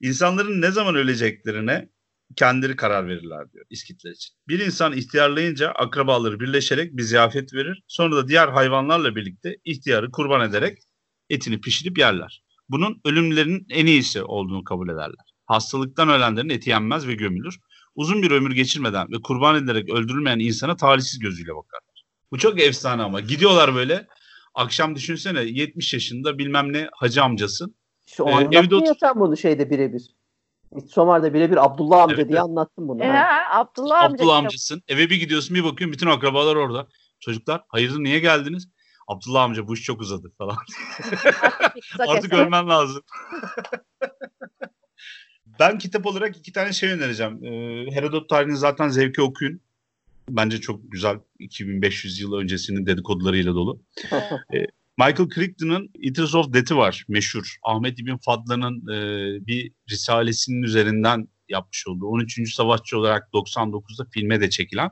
İnsanların 0.00 0.62
ne 0.62 0.70
zaman 0.70 0.94
öleceklerine 0.94 1.88
kendileri 2.36 2.76
karar 2.76 3.08
verirler 3.08 3.52
diyor 3.52 3.64
İskitler 3.70 4.10
için. 4.10 4.34
Bir 4.48 4.60
insan 4.60 4.92
ihtiyarlayınca 4.92 5.70
akrabaları 5.70 6.40
birleşerek 6.40 6.96
bir 6.96 7.02
ziyafet 7.02 7.54
verir. 7.54 7.82
Sonra 7.88 8.16
da 8.16 8.28
diğer 8.28 8.48
hayvanlarla 8.48 9.16
birlikte 9.16 9.56
ihtiyarı 9.64 10.10
kurban 10.10 10.50
ederek 10.50 10.78
etini 11.30 11.60
pişirip 11.60 11.98
yerler. 11.98 12.42
Bunun 12.68 13.00
ölümlerin 13.04 13.66
en 13.70 13.86
iyisi 13.86 14.22
olduğunu 14.22 14.64
kabul 14.64 14.88
ederler. 14.88 15.34
Hastalıktan 15.46 16.08
ölenlerin 16.08 16.48
eti 16.48 16.70
yenmez 16.70 17.06
ve 17.08 17.14
gömülür. 17.14 17.60
Uzun 17.94 18.22
bir 18.22 18.30
ömür 18.30 18.54
geçirmeden 18.54 19.12
ve 19.12 19.22
kurban 19.22 19.56
edilerek 19.56 19.90
öldürülmeyen 19.90 20.38
insana 20.38 20.76
talihsiz 20.76 21.18
gözüyle 21.18 21.50
bakarlar. 21.50 22.04
Bu 22.32 22.38
çok 22.38 22.60
efsane 22.60 23.02
ama. 23.02 23.20
Gidiyorlar 23.20 23.74
böyle. 23.74 24.06
Akşam 24.54 24.94
düşünsene 24.94 25.40
70 25.40 25.94
yaşında 25.94 26.38
bilmem 26.38 26.72
ne 26.72 26.88
hacı 26.92 27.22
amcası. 27.22 27.66
İşte 28.06 28.22
o 28.22 28.40
ee, 28.40 28.48
evde 28.52 28.74
otur- 28.74 28.96
sen 29.00 29.20
bunu 29.20 29.36
şeyde 29.36 29.70
birebir. 29.70 30.16
Midsomar'da 30.72 31.34
birebir 31.34 31.64
Abdullah 31.64 32.02
amca 32.02 32.14
evet, 32.14 32.28
diye 32.28 32.40
anlattım 32.40 32.88
bunu. 32.88 33.02
Ee, 33.02 33.24
Abdullah 33.50 34.02
amca. 34.02 34.14
Abdullah 34.14 34.36
amcasın. 34.36 34.82
Eve 34.88 35.10
bir 35.10 35.16
gidiyorsun 35.16 35.54
bir 35.54 35.64
bakıyorsun 35.64 35.92
bütün 35.92 36.06
akrabalar 36.06 36.56
orada. 36.56 36.86
Çocuklar 37.20 37.62
hayırdır 37.68 37.98
niye 37.98 38.18
geldiniz? 38.18 38.68
Abdullah 39.06 39.42
amca 39.42 39.68
bu 39.68 39.74
iş 39.74 39.82
çok 39.82 40.00
uzadı 40.00 40.32
falan. 40.38 40.56
Artık 42.08 42.32
ölmen 42.32 42.68
lazım. 42.68 43.02
ben 45.60 45.78
kitap 45.78 46.06
olarak 46.06 46.36
iki 46.36 46.52
tane 46.52 46.72
şey 46.72 46.90
önereceğim. 46.90 47.44
Ee, 47.44 47.86
Herodot 47.90 48.28
tarihini 48.28 48.56
zaten 48.56 48.88
zevki 48.88 49.22
okuyun. 49.22 49.60
Bence 50.28 50.60
çok 50.60 50.92
güzel 50.92 51.18
2500 51.38 52.20
yıl 52.20 52.32
öncesinin 52.32 52.86
dedikodularıyla 52.86 53.54
dolu. 53.54 53.82
ee, 54.54 54.66
Michael 54.98 55.28
Crichton'ın 55.34 55.90
Eaters 56.02 56.34
of 56.34 56.52
Death'i 56.52 56.76
var 56.76 57.04
meşhur. 57.08 57.56
Ahmet 57.62 58.00
İbn 58.00 58.16
Fadla'nın 58.16 58.80
e, 58.88 58.96
bir 59.46 59.72
risalesinin 59.90 60.62
üzerinden 60.62 61.28
yapmış 61.48 61.86
olduğu 61.88 62.06
13. 62.06 62.54
Savaşçı 62.54 62.98
olarak 62.98 63.28
99'da 63.34 64.06
filme 64.10 64.40
de 64.40 64.50
çekilen. 64.50 64.90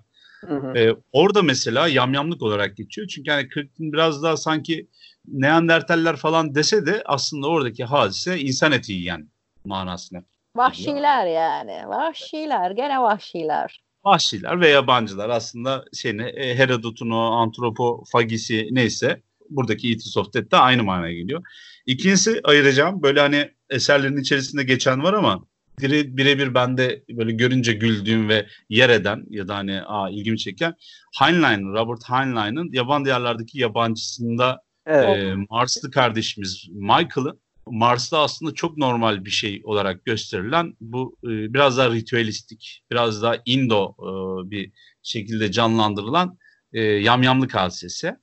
Hı 0.48 0.56
hı. 0.56 0.78
Ee, 0.78 0.96
orada 1.12 1.42
mesela 1.42 1.88
yamyamlık 1.88 2.42
olarak 2.42 2.76
geçiyor. 2.76 3.08
Çünkü 3.08 3.30
hani 3.30 3.48
Crichton 3.48 3.92
biraz 3.92 4.22
daha 4.22 4.36
sanki 4.36 4.88
Neandertaller 5.28 6.16
falan 6.16 6.54
dese 6.54 6.86
de 6.86 7.02
aslında 7.06 7.48
oradaki 7.48 7.84
hadise 7.84 8.40
insan 8.40 8.72
eti 8.72 8.92
yiyen 8.92 9.28
manasına 9.64 10.24
Vahşiler 10.56 11.26
yani. 11.26 11.88
Vahşiler. 11.88 12.70
Gene 12.70 13.00
vahşiler. 13.00 13.80
Vahşiler 14.04 14.60
ve 14.60 14.68
yabancılar 14.68 15.28
aslında 15.28 15.84
şeyini 15.94 16.22
e, 16.22 16.54
Herodot'un 16.54 17.10
o 17.10 17.20
antropofagisi 17.20 18.68
neyse 18.70 19.22
buradaki 19.50 19.88
Eaters 19.88 20.16
of 20.16 20.34
Death 20.34 20.50
de 20.50 20.56
aynı 20.56 20.82
manaya 20.84 21.14
geliyor. 21.14 21.42
İkincisi 21.86 22.40
ayıracağım 22.44 23.02
böyle 23.02 23.20
hani 23.20 23.50
eserlerin 23.70 24.16
içerisinde 24.16 24.62
geçen 24.62 25.02
var 25.02 25.12
ama 25.12 25.46
birebir 25.80 26.54
bende 26.54 27.04
böyle 27.10 27.32
görünce 27.32 27.72
güldüğüm 27.72 28.28
ve 28.28 28.46
yer 28.68 28.90
eden 28.90 29.24
ya 29.30 29.48
da 29.48 29.56
hani 29.56 29.82
aa, 29.82 30.10
ilgimi 30.10 30.38
çeken 30.38 30.74
Heinlein, 31.20 31.72
Robert 31.72 32.10
Heinlein'ın 32.10 32.72
Yaban 32.72 33.04
Diyarlardaki 33.04 33.58
yabancısında 33.58 34.60
evet. 34.86 35.24
e, 35.24 35.34
Marslı 35.50 35.90
kardeşimiz 35.90 36.68
Michael'ı 36.70 37.38
Mars'ta 37.66 38.18
aslında 38.18 38.54
çok 38.54 38.76
normal 38.76 39.24
bir 39.24 39.30
şey 39.30 39.62
olarak 39.64 40.04
gösterilen 40.04 40.74
bu 40.80 41.16
e, 41.24 41.28
biraz 41.54 41.78
daha 41.78 41.90
ritüelistik, 41.90 42.82
biraz 42.90 43.22
daha 43.22 43.36
Indo 43.44 43.94
e, 43.98 44.50
bir 44.50 44.72
şekilde 45.02 45.52
canlandırılan 45.52 46.38
e, 46.72 46.82
yamyamlık 46.82 47.54
hadisesi. 47.54 48.14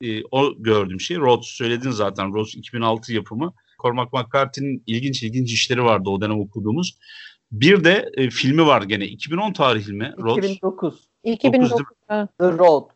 E, 0.00 0.22
o 0.30 0.62
gördüğüm 0.62 1.00
şey. 1.00 1.16
Rhodes 1.16 1.46
söyledin 1.46 1.90
zaten. 1.90 2.34
Rhodes 2.34 2.54
2006 2.54 3.12
yapımı. 3.12 3.54
Cormac 3.78 4.08
McCarthy'nin 4.12 4.82
ilginç 4.86 5.22
ilginç 5.22 5.52
işleri 5.52 5.84
vardı 5.84 6.10
o 6.10 6.20
dönem 6.20 6.40
okuduğumuz. 6.40 6.98
Bir 7.52 7.84
de 7.84 8.10
e, 8.14 8.30
filmi 8.30 8.66
var 8.66 8.82
gene. 8.82 9.06
2010 9.06 9.52
tarihli 9.52 9.92
mi? 9.92 10.14
Rhodes? 10.18 10.50
2009. 10.50 11.08
2009. 11.24 11.82
The 12.10 12.52
Road. 12.52 12.90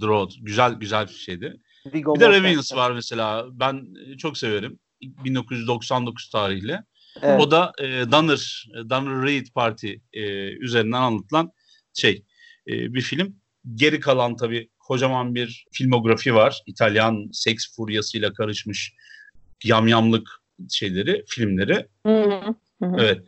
The 0.00 0.06
Road. 0.06 0.30
Güzel 0.40 0.72
güzel 0.72 1.08
bir 1.08 1.12
şeydi. 1.14 1.60
Viggo 1.94 2.14
bir 2.14 2.20
de 2.20 2.28
Revenants 2.28 2.74
var 2.74 2.90
mesela. 2.90 3.46
Ben 3.52 3.86
çok 4.18 4.38
severim. 4.38 4.78
1999 5.00 6.30
tarihli. 6.30 6.80
Evet. 7.22 7.40
O 7.40 7.50
da 7.50 7.72
e, 7.80 7.84
Donner, 7.84 8.68
Donner 8.90 9.26
Reed 9.26 9.46
Party 9.54 9.92
e, 10.12 10.22
üzerinden 10.52 11.02
anlatılan 11.02 11.52
şey 11.94 12.24
e, 12.68 12.94
bir 12.94 13.00
film. 13.00 13.36
Geri 13.74 14.00
kalan 14.00 14.36
tabii 14.36 14.70
kocaman 14.78 15.34
bir 15.34 15.66
filmografi 15.72 16.34
var. 16.34 16.62
İtalyan 16.66 17.28
seks 17.32 17.76
furyasıyla 17.76 18.32
karışmış 18.32 18.92
yamyamlık 19.64 20.28
şeyleri, 20.70 21.24
filmleri. 21.28 21.86
Hı 22.06 22.22
hı. 22.82 22.96
Evet. 22.98 23.20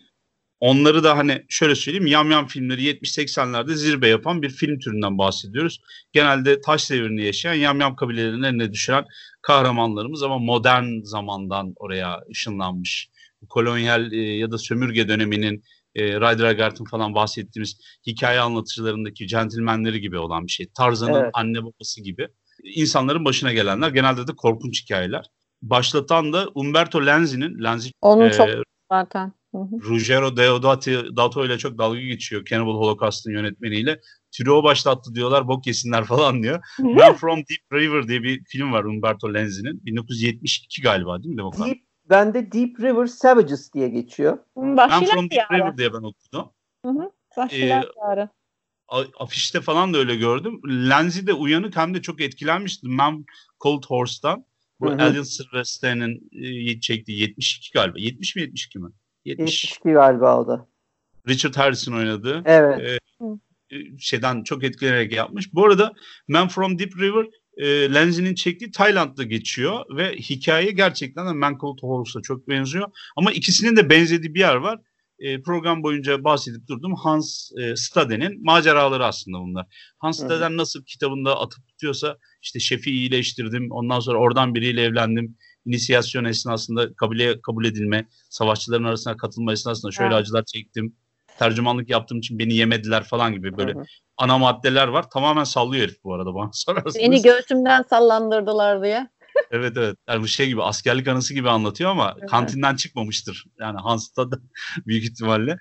Onları 0.60 1.04
da 1.04 1.16
hani 1.16 1.44
şöyle 1.48 1.74
söyleyeyim 1.74 2.06
yamyam 2.06 2.46
filmleri 2.46 2.82
70-80'lerde 2.82 3.74
zirve 3.74 4.08
yapan 4.08 4.42
bir 4.42 4.50
film 4.50 4.78
türünden 4.78 5.18
bahsediyoruz. 5.18 5.80
Genelde 6.12 6.60
taş 6.60 6.90
devrini 6.90 7.24
yaşayan 7.24 7.54
yamyam 7.54 7.96
kabilelerinin 7.96 8.42
eline 8.42 8.72
düşüren 8.72 9.04
kahramanlarımız 9.42 10.22
ama 10.22 10.38
modern 10.38 11.02
zamandan 11.02 11.72
oraya 11.76 12.20
ışınlanmış. 12.30 13.10
Kolonyal 13.48 14.12
e, 14.12 14.16
ya 14.16 14.50
da 14.50 14.58
sömürge 14.58 15.08
döneminin 15.08 15.64
e, 15.94 16.04
Ryder 16.04 16.44
Haggard'ın 16.44 16.84
falan 16.84 17.14
bahsettiğimiz 17.14 17.80
hikaye 18.06 18.40
anlatıcılarındaki 18.40 19.28
centilmenleri 19.28 20.00
gibi 20.00 20.18
olan 20.18 20.46
bir 20.46 20.52
şey. 20.52 20.66
Tarzan'ın 20.76 21.20
evet. 21.20 21.30
anne 21.34 21.64
babası 21.64 22.02
gibi. 22.02 22.28
İnsanların 22.64 23.24
başına 23.24 23.52
gelenler 23.52 23.90
genelde 23.90 24.26
de 24.26 24.32
korkunç 24.36 24.82
hikayeler. 24.82 25.24
Başlatan 25.62 26.32
da 26.32 26.48
Umberto 26.54 27.06
Lenzi'nin 27.06 27.64
Lenzi 27.64 27.90
Onun 28.00 28.26
e, 28.26 28.32
çok 28.32 28.48
zaten. 28.90 29.32
Ruggero 29.54 30.36
Deodato 30.36 31.16
Dato 31.16 31.46
ile 31.46 31.58
çok 31.58 31.78
dalga 31.78 32.00
geçiyor 32.00 32.44
Cannibal 32.44 32.74
Holocaust'ın 32.74 33.32
yönetmeniyle. 33.32 34.00
Türü 34.32 34.50
o 34.50 34.64
başlattı 34.64 35.14
diyorlar 35.14 35.48
bok 35.48 35.66
yesinler 35.66 36.04
falan 36.04 36.42
diyor. 36.42 36.64
Man 36.78 37.14
from 37.14 37.38
Deep 37.38 37.72
River 37.72 38.08
diye 38.08 38.22
bir 38.22 38.44
film 38.44 38.72
var 38.72 38.84
Umberto 38.84 39.34
Lenzi'nin. 39.34 39.86
1972 39.86 40.82
galiba 40.82 41.22
değil 41.22 41.34
mi 41.34 41.38
Demokrat? 41.38 41.66
Deep, 41.66 41.78
bende 42.10 42.52
Deep 42.52 42.80
River 42.80 43.06
Savages 43.06 43.72
diye 43.72 43.88
geçiyor. 43.88 44.38
Man 44.56 45.04
from 45.04 45.30
Deep 45.30 45.50
River 45.52 45.78
diye 45.78 45.92
ben 45.92 46.02
okudum. 46.02 46.50
Hı 46.84 46.90
hı. 46.90 47.10
Ee, 47.52 47.82
afişte 49.18 49.60
falan 49.60 49.94
da 49.94 49.98
öyle 49.98 50.16
gördüm. 50.16 50.60
Lenzi 50.64 51.26
de 51.26 51.32
uyanık 51.32 51.76
hem 51.76 51.94
de 51.94 52.02
çok 52.02 52.20
etkilenmişti 52.20 52.88
Man 52.88 53.24
Cold 53.60 53.82
Horse'dan. 53.86 54.44
Bu 54.80 54.90
Alan 54.90 55.22
Silvester'in 55.22 56.30
e, 56.32 56.80
çektiği 56.80 57.20
72 57.20 57.70
galiba. 57.74 57.98
70 57.98 58.36
mi 58.36 58.42
72 58.42 58.78
mi? 58.78 58.90
72 59.24 59.92
galiba 59.92 60.40
o 60.40 60.48
da. 60.48 60.66
Richard 61.28 61.54
Harrison 61.54 61.92
oynadı. 61.92 62.42
Evet. 62.44 62.80
Ee, 62.80 62.98
şeyden 63.98 64.42
çok 64.42 64.64
etkilenerek 64.64 65.12
yapmış. 65.12 65.54
Bu 65.54 65.64
arada 65.64 65.92
Man 66.28 66.48
from 66.48 66.78
Deep 66.78 66.96
River 66.98 67.26
e, 67.56 67.94
Lenzi'nin 67.94 68.34
çektiği 68.34 68.70
Tayland'da 68.70 69.22
geçiyor 69.22 69.84
ve 69.96 70.12
hikaye 70.16 70.70
gerçekten 70.70 71.26
de 71.26 71.32
Man 71.32 71.58
Called 71.62 71.82
Horse'a 71.82 72.22
çok 72.22 72.48
benziyor. 72.48 72.90
Ama 73.16 73.32
ikisinin 73.32 73.76
de 73.76 73.90
benzediği 73.90 74.34
bir 74.34 74.40
yer 74.40 74.54
var. 74.54 74.78
E, 75.20 75.42
program 75.42 75.82
boyunca 75.82 76.24
bahsedip 76.24 76.68
durdum. 76.68 76.94
Hans 76.94 77.50
e, 77.58 77.76
Stade'nin 77.76 78.44
maceraları 78.44 79.06
aslında 79.06 79.38
bunlar. 79.38 79.66
Hans 79.98 80.20
Staden 80.20 80.56
nasıl 80.56 80.84
kitabında 80.84 81.40
atıp 81.40 81.68
tutuyorsa 81.68 82.16
işte 82.42 82.60
şefi 82.60 82.90
iyileştirdim. 82.90 83.70
Ondan 83.70 84.00
sonra 84.00 84.18
oradan 84.18 84.54
biriyle 84.54 84.82
evlendim 84.82 85.36
inisiyasyon 85.66 86.24
esnasında 86.24 86.94
kabule, 86.94 87.40
kabul 87.40 87.64
edilme, 87.64 88.06
savaşçıların 88.30 88.84
arasına 88.84 89.16
katılma 89.16 89.52
esnasında 89.52 89.92
şöyle 89.92 90.14
evet. 90.14 90.22
acılar 90.22 90.44
çektim. 90.44 90.96
Tercümanlık 91.38 91.90
yaptığım 91.90 92.18
için 92.18 92.38
beni 92.38 92.54
yemediler 92.54 93.04
falan 93.04 93.32
gibi 93.32 93.56
böyle 93.56 93.72
Hı-hı. 93.72 93.84
ana 94.16 94.38
maddeler 94.38 94.88
var. 94.88 95.10
Tamamen 95.10 95.44
sallıyor 95.44 95.84
herif 95.84 96.04
bu 96.04 96.14
arada 96.14 96.34
bana 96.34 96.50
sorarsanız. 96.52 96.96
Beni 96.96 97.22
göğsümden 97.22 97.82
sallandırdılar 97.82 98.82
diye. 98.82 99.08
Evet 99.50 99.72
evet. 99.76 99.96
Yani 100.08 100.22
bu 100.22 100.28
şey 100.28 100.48
gibi 100.48 100.62
askerlik 100.62 101.08
anısı 101.08 101.34
gibi 101.34 101.50
anlatıyor 101.50 101.90
ama 101.90 102.16
evet. 102.18 102.30
kantinden 102.30 102.76
çıkmamıştır. 102.76 103.44
Yani 103.60 103.78
Hans'ta 103.80 104.30
da 104.30 104.36
büyük 104.86 105.04
ihtimalle. 105.04 105.58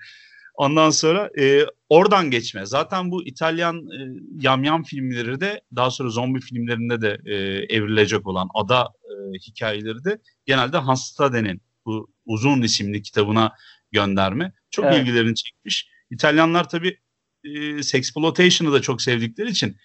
Ondan 0.54 0.90
sonra 0.90 1.30
e, 1.38 1.66
oradan 1.88 2.30
geçme. 2.30 2.66
Zaten 2.66 3.10
bu 3.10 3.26
İtalyan 3.26 3.76
e, 3.76 3.98
yamyam 4.40 4.82
filmleri 4.82 5.40
de 5.40 5.60
daha 5.76 5.90
sonra 5.90 6.08
zombi 6.08 6.40
filmlerinde 6.40 7.00
de 7.00 7.18
e, 7.24 7.34
evrilecek 7.76 8.26
olan 8.26 8.48
ada 8.54 8.82
e, 8.82 9.38
hikayeleri 9.48 10.04
de 10.04 10.18
genelde 10.46 10.76
Hans 10.76 11.12
Stade'nin 11.12 11.62
bu 11.86 12.10
uzun 12.26 12.62
isimli 12.62 13.02
kitabına 13.02 13.52
gönderme. 13.92 14.52
Çok 14.70 14.84
evet. 14.84 15.00
ilgilerini 15.00 15.34
çekmiş. 15.34 15.88
İtalyanlar 16.10 16.68
tabii 16.68 16.98
e, 17.44 17.82
sexploitation'ı 17.82 18.72
da 18.72 18.82
çok 18.82 19.02
sevdikleri 19.02 19.50
için 19.50 19.76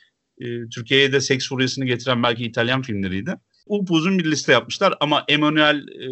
e, 0.42 0.46
Türkiye'ye 0.70 1.14
de 1.14 1.22
seks 1.22 1.50
furyasını 1.50 1.86
getiren 1.86 2.24
belki 2.24 2.46
İtalyan 2.46 2.82
filmleriydi. 2.82 3.36
Uzun 3.66 4.20
bir 4.20 4.32
liste 4.32 4.52
yapmışlar 4.52 4.94
ama 5.00 5.24
Emanuel 5.28 5.88
e, 5.88 6.08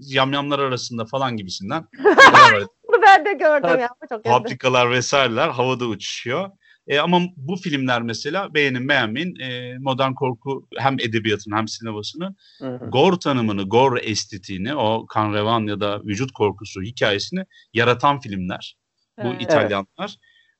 yamyamlar 0.00 0.58
arasında 0.58 1.04
falan 1.04 1.36
gibisinden 1.36 1.84
ben 3.02 3.24
de 3.24 3.32
gördüm 3.32 3.80
ya. 3.80 3.88
Çok 4.08 4.24
Fabrikalar 4.24 4.90
vesaireler 4.90 5.48
havada 5.48 5.86
uçuşuyor. 5.86 6.50
E, 6.86 6.98
ama 6.98 7.20
bu 7.36 7.56
filmler 7.56 8.02
mesela 8.02 8.54
beğenin 8.54 8.88
beğenmeyin 8.88 9.40
e, 9.40 9.78
modern 9.78 10.12
korku 10.12 10.68
hem 10.78 10.96
edebiyatını 11.00 11.56
hem 11.56 11.68
sinemasını 11.68 12.34
gore 12.88 13.18
tanımını, 13.18 13.62
gore 13.62 14.00
estetiğini 14.00 14.74
o 14.74 15.06
kan 15.06 15.34
revan 15.34 15.66
ya 15.66 15.80
da 15.80 16.00
vücut 16.04 16.32
korkusu 16.32 16.82
hikayesini 16.82 17.44
yaratan 17.74 18.20
filmler. 18.20 18.76
Bu 19.22 19.28
evet. 19.28 19.42
İtalyanlar. 19.42 20.16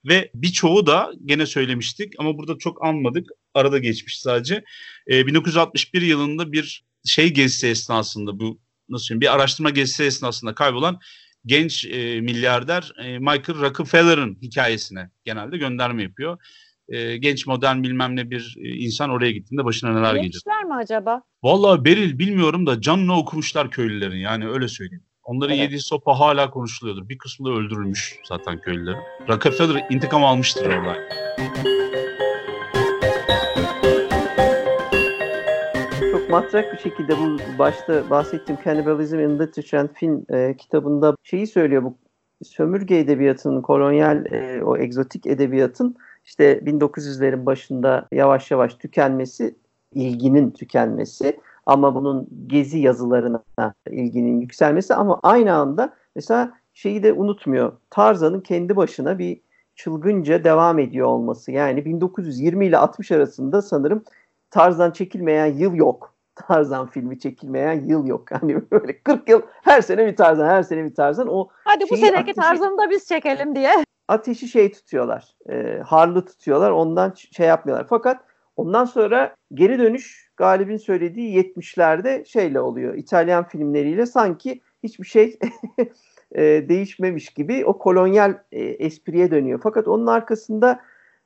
Ve 0.07 0.31
birçoğu 0.35 0.87
da 0.87 1.13
gene 1.25 1.47
söylemiştik 1.47 2.13
ama 2.19 2.39
burada 2.39 2.59
çok 2.59 2.85
anmadık. 2.85 3.29
Arada 3.55 3.79
geçmiş 3.79 4.21
sadece. 4.21 4.65
E, 5.11 5.27
1961 5.27 6.03
yılında 6.03 6.53
bir 6.53 6.85
şey 7.05 7.33
gezisi 7.33 7.67
esnasında 7.67 8.41
bu 8.41 8.59
nasıl 8.89 9.05
söyleyeyim 9.05 9.21
bir 9.21 9.35
araştırma 9.35 9.71
gezisi 9.71 10.05
esnasında 10.05 10.55
kaybolan 10.55 11.01
genç 11.47 11.85
e, 11.85 12.21
milyarder 12.21 12.93
e, 13.05 13.19
Michael 13.19 13.61
Rockefeller'ın 13.61 14.39
hikayesine 14.43 15.11
genelde 15.25 15.57
gönderme 15.57 16.03
yapıyor. 16.03 16.39
E, 16.89 17.17
genç 17.17 17.47
modern 17.47 17.83
bilmem 17.83 18.17
ne 18.17 18.31
bir 18.31 18.57
e, 18.59 18.69
insan 18.69 19.11
oraya 19.11 19.33
gittiğinde 19.33 19.65
başına 19.65 19.93
neler 19.93 20.15
gelir. 20.15 20.23
Gençler 20.23 20.65
mi 20.65 20.75
acaba? 20.75 21.23
Vallahi 21.43 21.85
Beril 21.85 22.19
bilmiyorum 22.19 22.67
da 22.67 22.81
canını 22.81 23.19
okumuşlar 23.19 23.71
köylülerin 23.71 24.19
yani 24.19 24.49
öyle 24.49 24.69
söyleyeyim. 24.69 25.05
Onların 25.27 25.55
evet. 25.55 25.65
yediği 25.65 25.81
sopa 25.81 26.19
hala 26.19 26.51
konuşuluyordur. 26.51 27.09
Bir 27.09 27.19
kısmı 27.19 27.47
da 27.47 27.51
öldürülmüş 27.51 28.19
zaten 28.25 28.61
köylülerin. 28.61 28.99
Rockefeller 29.29 29.87
intikam 29.91 30.25
almıştır 30.25 30.67
orada. 30.67 30.97
matrak 36.31 36.73
bir 36.73 36.79
şekilde 36.79 37.19
bu 37.19 37.59
başta 37.59 38.11
bahsettiğim 38.11 38.61
Cannibalism 38.65 39.19
in 39.19 39.39
Literature 39.39 39.81
and 39.81 39.89
Film 39.95 40.27
e, 40.31 40.57
kitabında 40.57 41.17
şeyi 41.23 41.47
söylüyor 41.47 41.83
bu 41.83 41.97
sömürge 42.43 42.99
edebiyatının, 42.99 43.63
kolonyal 43.63 44.27
e, 44.33 44.65
o 44.65 44.77
egzotik 44.77 45.27
edebiyatın 45.27 45.97
işte 46.25 46.59
1900'lerin 46.59 47.47
başında 47.47 48.09
yavaş 48.13 48.51
yavaş 48.51 48.75
tükenmesi, 48.75 49.55
ilginin 49.95 50.51
tükenmesi 50.51 51.41
ama 51.67 51.95
bunun 51.95 52.29
gezi 52.47 52.79
yazılarına 52.79 53.43
ilginin 53.91 54.41
yükselmesi 54.41 54.95
ama 54.95 55.21
aynı 55.23 55.55
anda 55.55 55.95
mesela 56.15 56.53
şeyi 56.75 57.03
de 57.03 57.13
unutmuyor. 57.13 57.73
Tarzan'ın 57.91 58.41
kendi 58.41 58.77
başına 58.77 59.19
bir 59.19 59.41
çılgınca 59.77 60.45
devam 60.45 60.79
ediyor 60.79 61.07
olması. 61.07 61.53
Yani 61.53 61.85
1920 61.85 62.67
ile 62.67 62.79
60 62.79 63.13
arasında 63.13 63.63
sanırım 63.63 64.05
Tarzan 64.51 64.91
çekilmeyen 64.91 65.47
yıl 65.47 65.75
yok. 65.75 66.15
Tarzan 66.35 66.87
filmi 66.87 67.19
çekilmeyen 67.19 67.85
yıl 67.85 68.07
yok. 68.07 68.33
Hani 68.41 68.71
böyle 68.71 69.03
40 69.03 69.29
yıl 69.29 69.43
her 69.63 69.81
sene 69.81 70.07
bir 70.07 70.17
Tarzan, 70.17 70.47
her 70.49 70.63
sene 70.63 70.85
bir 70.85 70.95
Tarzan. 70.95 71.29
O 71.29 71.49
hadi 71.65 71.85
bu 71.91 71.97
seneki 71.97 72.17
ateşi, 72.17 72.35
tarzında 72.35 72.91
biz 72.91 73.09
çekelim 73.09 73.57
diye. 73.57 73.73
Ateşi 74.09 74.49
şey 74.49 74.73
tutuyorlar. 74.73 75.35
E, 75.51 75.81
harlı 75.87 76.25
tutuyorlar. 76.25 76.71
Ondan 76.71 77.13
şey 77.33 77.47
yapmıyorlar. 77.47 77.87
Fakat 77.89 78.21
ondan 78.57 78.85
sonra 78.85 79.35
geri 79.55 79.79
dönüş 79.79 80.31
Galip'in 80.37 80.77
söylediği 80.77 81.37
70'lerde 81.37 82.25
şeyle 82.25 82.61
oluyor. 82.61 82.95
İtalyan 82.95 83.49
filmleriyle 83.49 84.07
sanki 84.07 84.61
hiçbir 84.83 85.07
şey 85.07 85.39
e, 86.33 86.43
değişmemiş 86.69 87.29
gibi 87.29 87.65
o 87.67 87.79
kolonyal 87.79 88.39
e, 88.53 88.65
espriye 88.65 89.31
dönüyor. 89.31 89.61
Fakat 89.63 89.89
onun 89.89 90.07
arkasında 90.07 90.81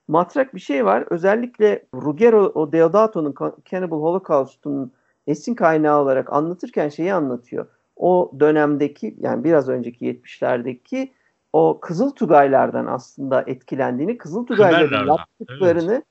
matrak 0.08 0.54
bir 0.54 0.60
şey 0.60 0.84
var. 0.84 1.04
Özellikle 1.10 1.86
Ruggero 1.94 2.72
Deodato'nun 2.72 3.34
Cannibal 3.64 4.00
Holocaust'un 4.00 4.92
esin 5.26 5.54
kaynağı 5.54 6.02
olarak 6.02 6.32
anlatırken 6.32 6.88
şeyi 6.88 7.14
anlatıyor. 7.14 7.66
O 7.96 8.32
dönemdeki 8.40 9.16
yani 9.20 9.44
biraz 9.44 9.68
önceki 9.68 10.04
70'lerdeki 10.04 11.10
o 11.52 11.80
Kızıl 11.80 12.10
Tugaylardan 12.10 12.86
aslında 12.86 13.44
etkilendiğini, 13.46 14.18
Kızıl 14.18 14.46
Tugayların 14.46 15.06
yaptıklarını 15.06 15.92
evet. 15.92 16.04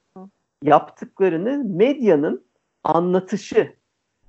Yaptıklarını 0.64 1.64
medyanın 1.66 2.46
anlatışı, 2.84 3.74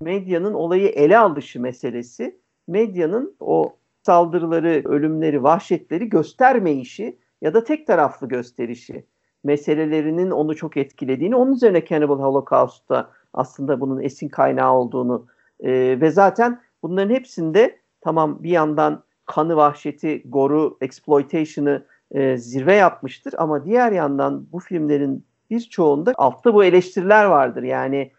medyanın 0.01 0.55
olayı 0.55 0.89
ele 0.89 1.19
alışı 1.19 1.61
meselesi, 1.61 2.41
medyanın 2.69 3.37
o 3.41 3.77
saldırıları, 4.03 4.83
ölümleri, 4.85 5.43
vahşetleri 5.43 6.09
göstermeyişi 6.09 7.19
ya 7.43 7.55
da 7.55 7.65
tek 7.65 7.87
taraflı 7.87 8.29
gösterişi 8.29 9.07
meselelerinin 9.45 10.31
onu 10.31 10.57
çok 10.57 10.77
etkilediğini, 10.77 11.37
onun 11.37 11.53
üzerine 11.53 11.85
Cannibal 11.85 12.19
Holocaust'ta 12.19 13.11
aslında 13.35 13.81
bunun 13.81 14.03
esin 14.03 14.29
kaynağı 14.29 14.75
olduğunu 14.75 15.27
e, 15.61 16.01
ve 16.01 16.11
zaten 16.11 16.61
bunların 16.83 17.15
hepsinde 17.15 17.79
tamam 18.01 18.43
bir 18.43 18.51
yandan 18.51 19.03
kanı 19.27 19.57
vahşeti, 19.57 20.23
goru, 20.25 20.79
exploitation'ı 20.81 21.87
e, 22.11 22.37
zirve 22.37 22.75
yapmıştır 22.75 23.35
ama 23.39 23.65
diğer 23.65 23.93
yandan 23.93 24.47
bu 24.53 24.59
filmlerin 24.59 25.25
birçoğunda 25.51 26.13
altta 26.17 26.55
bu 26.55 26.65
eleştiriler 26.65 27.25
vardır. 27.25 27.63
Yani 27.63 28.13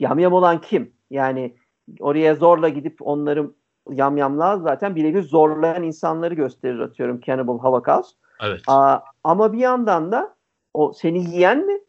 yamyam 0.00 0.32
olan 0.32 0.60
kim? 0.60 0.92
Yani 1.10 1.54
oraya 2.00 2.34
zorla 2.34 2.68
gidip 2.68 2.96
onları 3.00 3.50
yamyamlığa 3.90 4.58
zaten 4.58 4.96
birebir 4.96 5.22
zorlayan 5.22 5.82
insanları 5.82 6.34
gösterir 6.34 6.78
atıyorum 6.78 7.20
Cannibal 7.20 7.58
Holocaust. 7.58 8.16
Evet. 8.42 8.60
Aa, 8.66 8.98
ama 9.24 9.52
bir 9.52 9.58
yandan 9.58 10.12
da 10.12 10.34
o 10.74 10.92
seni 10.92 11.18
yiyen 11.18 11.66
mi? 11.66 11.80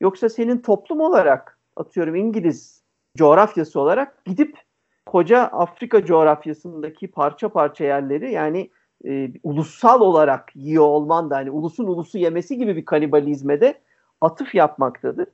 Yoksa 0.00 0.28
senin 0.28 0.58
toplum 0.58 1.00
olarak 1.00 1.58
atıyorum 1.76 2.14
İngiliz 2.14 2.82
coğrafyası 3.16 3.80
olarak 3.80 4.24
gidip 4.24 4.58
koca 5.06 5.40
Afrika 5.40 6.04
coğrafyasındaki 6.04 7.10
parça 7.10 7.48
parça 7.48 7.84
yerleri 7.84 8.32
yani 8.32 8.70
e, 9.04 9.30
ulusal 9.42 10.00
olarak 10.00 10.56
yiyor 10.56 10.84
olman 10.84 11.30
da 11.30 11.36
hani 11.36 11.50
ulusun 11.50 11.84
ulusu 11.84 12.18
yemesi 12.18 12.58
gibi 12.58 12.76
bir 12.76 12.84
kanibalizme 12.84 13.60
de 13.60 13.80
atıf 14.20 14.54
yapmaktadır. 14.54 15.28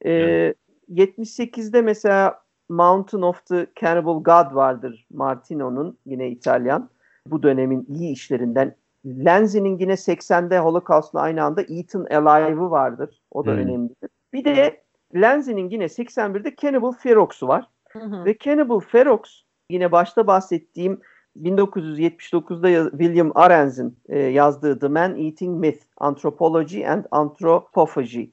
E, 0.00 0.12
evet. 0.12 0.56
78'de 0.88 1.82
mesela 1.82 2.42
Mountain 2.68 3.22
of 3.22 3.46
the 3.46 3.66
Cannibal 3.80 4.22
God 4.22 4.54
vardır 4.54 5.06
Martino'nun 5.10 5.98
yine 6.06 6.28
İtalyan. 6.28 6.90
Bu 7.26 7.42
dönemin 7.42 7.86
iyi 7.88 8.12
işlerinden. 8.12 8.76
Lenzi'nin 9.06 9.78
yine 9.78 9.92
80'de 9.92 10.58
Holocaust'la 10.58 11.20
aynı 11.20 11.44
anda 11.44 11.62
Eaten 11.62 12.04
Alive'ı 12.26 12.70
vardır. 12.70 13.22
O 13.30 13.46
da 13.46 13.50
hmm. 13.50 13.58
önemlidir. 13.58 14.10
Bir 14.32 14.44
de 14.44 14.82
Lenzi'nin 15.14 15.70
yine 15.70 15.84
81'de 15.84 16.54
Cannibal 16.56 16.92
Ferox'u 16.92 17.48
var. 17.48 17.68
Hı 17.92 18.24
Ve 18.24 18.38
Cannibal 18.38 18.80
Ferox 18.80 19.20
yine 19.70 19.92
başta 19.92 20.26
bahsettiğim 20.26 21.00
1979'da 21.36 22.90
William 22.90 23.32
Arens'in 23.34 23.98
e, 24.08 24.18
yazdığı 24.18 24.78
The 24.78 24.88
Man 24.88 25.18
Eating 25.18 25.60
Myth, 25.60 25.84
Anthropology 25.96 26.86
and 26.86 27.04
Anthropophagy 27.10 28.24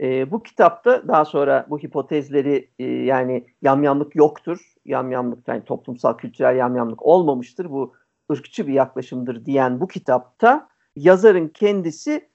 e, 0.00 0.30
bu 0.30 0.42
kitapta 0.42 1.08
daha 1.08 1.24
sonra 1.24 1.66
bu 1.70 1.78
hipotezleri 1.78 2.70
e, 2.78 2.84
yani 2.84 3.46
yamyamlık 3.62 4.16
yoktur. 4.16 4.74
Yamyamlık 4.84 5.48
yani 5.48 5.64
toplumsal 5.64 6.16
kültürel 6.16 6.56
yamyamlık 6.56 7.02
olmamıştır. 7.02 7.70
Bu 7.70 7.94
ırkçı 8.32 8.66
bir 8.66 8.72
yaklaşımdır 8.72 9.44
diyen 9.44 9.80
bu 9.80 9.88
kitapta 9.88 10.68
yazarın 10.96 11.48
kendisi 11.48 12.28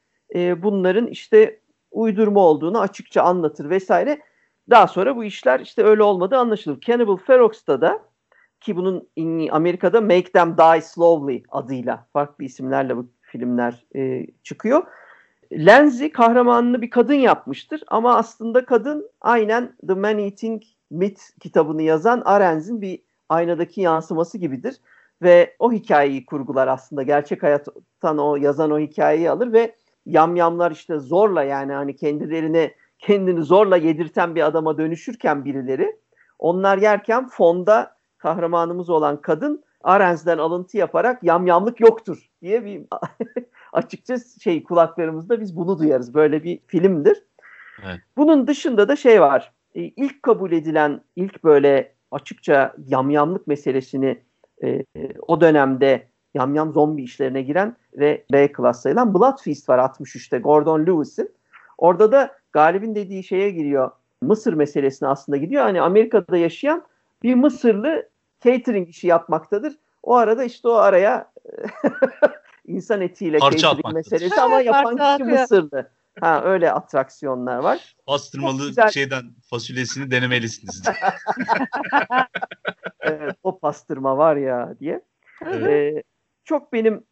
bunların 0.57 1.07
işte 1.07 1.59
uydurma 1.91 2.39
olduğunu 2.39 2.80
açıkça 2.80 3.22
anlatır 3.22 3.69
vesaire. 3.69 4.22
Daha 4.69 4.88
sonra 4.88 5.15
bu 5.15 5.24
işler 5.24 5.59
işte 5.59 5.84
öyle 5.84 6.03
olmadı 6.03 6.38
anlaşılır. 6.38 6.82
Cannibal 6.82 7.17
Ferox'ta 7.17 7.82
da 7.82 7.99
ki 8.62 8.76
bunun 8.76 9.07
Amerika'da 9.51 10.01
Make 10.01 10.32
Them 10.32 10.57
Die 10.57 10.82
Slowly 10.82 11.43
adıyla 11.49 12.07
farklı 12.14 12.43
isimlerle 12.43 12.97
bu 12.97 13.07
filmler 13.22 13.86
e, 13.95 14.28
çıkıyor. 14.43 14.84
Lenzi 15.53 16.12
kahramanını 16.12 16.82
bir 16.82 16.89
kadın 16.89 17.14
yapmıştır 17.14 17.84
ama 17.88 18.16
aslında 18.16 18.66
kadın 18.66 19.09
aynen 19.22 19.76
The 19.88 19.93
Man 19.93 20.20
Eating 20.20 20.64
Meat 20.91 21.20
kitabını 21.39 21.82
yazan 21.82 22.22
Arens'in 22.26 22.82
bir 22.82 23.01
aynadaki 23.30 23.82
yansıması 23.82 24.38
gibidir. 24.38 24.76
Ve 25.22 25.55
o 25.59 25.72
hikayeyi 25.72 26.26
kurgular 26.26 26.68
aslında. 26.68 27.03
Gerçek 27.03 27.43
hayattan 27.43 28.18
o 28.18 28.36
yazan 28.36 28.72
o 28.72 28.80
hikayeyi 28.80 29.30
alır 29.30 29.53
ve 29.53 29.76
yamyamlar 30.05 30.72
işte 30.72 30.99
zorla 30.99 31.43
yani 31.43 31.74
hani 31.74 31.95
kendilerine 31.95 32.74
kendini 32.99 33.41
zorla 33.43 33.78
yedirten 33.78 34.36
bir 34.36 34.45
adama 34.45 34.78
dönüşürken 34.78 35.45
birileri 35.45 35.99
onlar 36.39 36.78
yerken 36.78 37.28
fonda 37.28 37.95
kahramanımız 38.22 38.89
olan 38.89 39.22
kadın 39.22 39.63
Arens'den 39.84 40.38
alıntı 40.38 40.78
yaparak 40.78 41.24
yamyamlık 41.24 41.80
yoktur 41.80 42.30
diye 42.41 42.65
bir 42.65 42.82
açıkça 43.74 44.15
şey 44.43 44.63
kulaklarımızda 44.63 45.41
biz 45.41 45.55
bunu 45.55 45.80
duyarız. 45.80 46.13
Böyle 46.13 46.43
bir 46.43 46.59
filmdir. 46.67 47.24
Evet. 47.86 47.99
Bunun 48.17 48.47
dışında 48.47 48.88
da 48.88 48.95
şey 48.95 49.22
var. 49.22 49.51
E, 49.76 49.82
ilk 49.82 50.24
kabul 50.24 50.51
edilen, 50.51 51.01
ilk 51.15 51.43
böyle 51.43 51.93
açıkça 52.11 52.76
yamyamlık 52.88 53.47
meselesini 53.47 54.22
e, 54.63 54.86
o 55.28 55.41
dönemde 55.41 56.07
yamyam 56.34 56.74
zombi 56.74 57.03
işlerine 57.03 57.41
giren 57.41 57.76
ve 57.93 58.26
B 58.32 58.51
klas 58.51 58.82
sayılan 58.82 59.13
Blood 59.13 59.38
Feast 59.43 59.69
var 59.69 59.80
63'te 59.80 60.38
Gordon 60.38 60.86
Lewis'in. 60.86 61.32
Orada 61.78 62.11
da 62.11 62.36
Galip'in 62.51 62.95
dediği 62.95 63.24
şeye 63.24 63.49
giriyor. 63.49 63.91
Mısır 64.22 64.53
meselesine 64.53 65.07
aslında 65.07 65.38
gidiyor. 65.38 65.63
Hani 65.63 65.82
Amerika'da 65.82 66.38
yaşayan 66.38 66.84
bir 67.24 67.36
Mısırlı 67.36 68.09
catering 68.43 68.89
işi 68.89 69.07
yapmaktadır. 69.07 69.74
O 70.03 70.15
arada 70.15 70.43
işte 70.43 70.67
o 70.67 70.74
araya 70.74 71.32
insan 72.65 73.01
etiyle 73.01 73.39
catering 73.39 73.93
meselesi 73.93 74.41
ama 74.41 74.61
yapan 74.61 74.97
kişi 74.97 75.24
Mısırlı. 75.24 75.91
Ha 76.19 76.43
öyle 76.43 76.72
atraksiyonlar 76.72 77.57
var. 77.57 77.95
Pastırmalı 78.05 78.91
şeyden 78.93 79.24
fasulyesini 79.49 80.11
denemelisiniz. 80.11 80.84
evet, 82.99 83.36
o 83.43 83.59
pastırma 83.59 84.17
var 84.17 84.36
ya 84.36 84.76
diye. 84.80 85.01
Ee, 85.45 86.03
çok 86.43 86.74
benim 86.74 87.03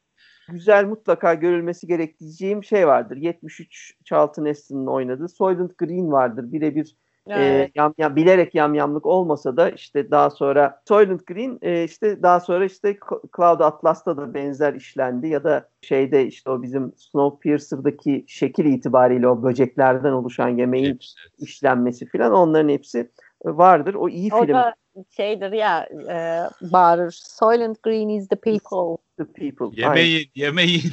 güzel 0.50 0.86
mutlaka 0.86 1.34
görülmesi 1.34 1.88
gerektiğim 1.88 2.64
şey 2.64 2.88
vardır. 2.88 3.18
73 3.18 3.94
Charlton 4.06 4.46
Heston'ın 4.46 4.88
oynadığı 4.88 5.30
Soylent 5.30 5.78
Green 5.78 6.12
vardır. 6.12 6.52
Birebir 6.52 6.96
Evet. 7.30 7.70
E, 7.70 7.72
yam, 7.76 7.94
yam, 7.98 8.16
bilerek 8.16 8.56
yamyamlık 8.56 9.06
olmasa 9.06 9.58
da 9.58 9.70
işte 9.70 10.12
daha 10.12 10.30
sonra 10.30 10.82
Soylent 10.88 11.28
Green 11.28 11.60
e, 11.62 11.84
işte 11.84 12.24
daha 12.24 12.40
sonra 12.40 12.66
işte 12.66 12.98
Cloud 13.38 13.60
Atlas'ta 13.60 14.18
da 14.18 14.34
benzer 14.34 14.74
işlendi 14.74 15.28
ya 15.28 15.44
da 15.44 15.70
şeyde 15.82 16.26
işte 16.26 16.50
o 16.50 16.62
bizim 16.62 16.94
Snowpiercer'daki 16.98 18.26
şekil 18.28 18.66
itibariyle 18.66 19.28
o 19.28 19.44
böceklerden 19.44 20.12
oluşan 20.12 20.50
yemeğin 20.50 20.94
hepsi. 20.94 21.20
işlenmesi 21.40 22.10
falan 22.10 22.34
onların 22.34 22.70
hepsi 22.70 23.10
vardır. 23.46 23.94
O 23.94 24.10
iyi 24.10 24.34
o 24.34 24.42
film. 24.42 24.54
Da 24.54 24.74
şeydir 25.10 25.52
ya 25.52 25.90
e, 26.10 26.42
bağırır. 26.62 27.12
Soylent 27.12 27.84
Green 27.84 28.10
is 28.10 28.28
the 28.28 28.36
people. 28.36 28.98
The 29.18 29.26
people. 29.26 29.82
Yemeğin, 29.82 30.32
yemeğin. 30.36 30.82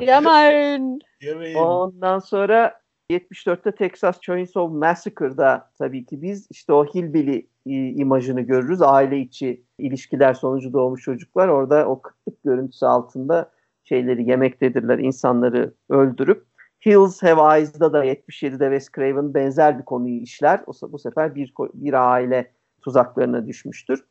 Yemeğin. 0.00 1.00
yemeğin. 1.20 1.56
Ondan 1.56 2.18
sonra 2.18 2.80
74'te 3.10 3.72
Texas 3.72 4.20
Chainsaw 4.20 4.78
Massacre'da 4.78 5.70
tabii 5.78 6.04
ki 6.04 6.22
biz 6.22 6.46
işte 6.50 6.72
o 6.72 6.84
hillbilly 6.84 7.46
imajını 8.00 8.40
görürüz. 8.40 8.82
Aile 8.82 9.18
içi 9.18 9.62
ilişkiler 9.78 10.34
sonucu 10.34 10.72
doğmuş 10.72 11.02
çocuklar 11.02 11.48
orada 11.48 11.86
o 11.86 12.02
kıtlık 12.02 12.42
görüntüsü 12.44 12.86
altında 12.86 13.50
şeyleri 13.84 14.30
yemektedirler, 14.30 14.98
insanları 14.98 15.74
öldürüp. 15.88 16.46
Hills 16.86 17.22
Have 17.22 17.58
Eyes'da 17.58 17.92
da 17.92 18.04
77'de 18.04 18.64
Wes 18.64 18.90
Craven 18.90 19.34
benzer 19.34 19.78
bir 19.78 19.84
konuyu 19.84 20.20
işler. 20.20 20.60
O, 20.66 20.92
bu 20.92 20.98
sefer 20.98 21.34
bir, 21.34 21.54
bir 21.74 22.12
aile 22.12 22.52
tuzaklarına 22.82 23.46
düşmüştür. 23.46 24.04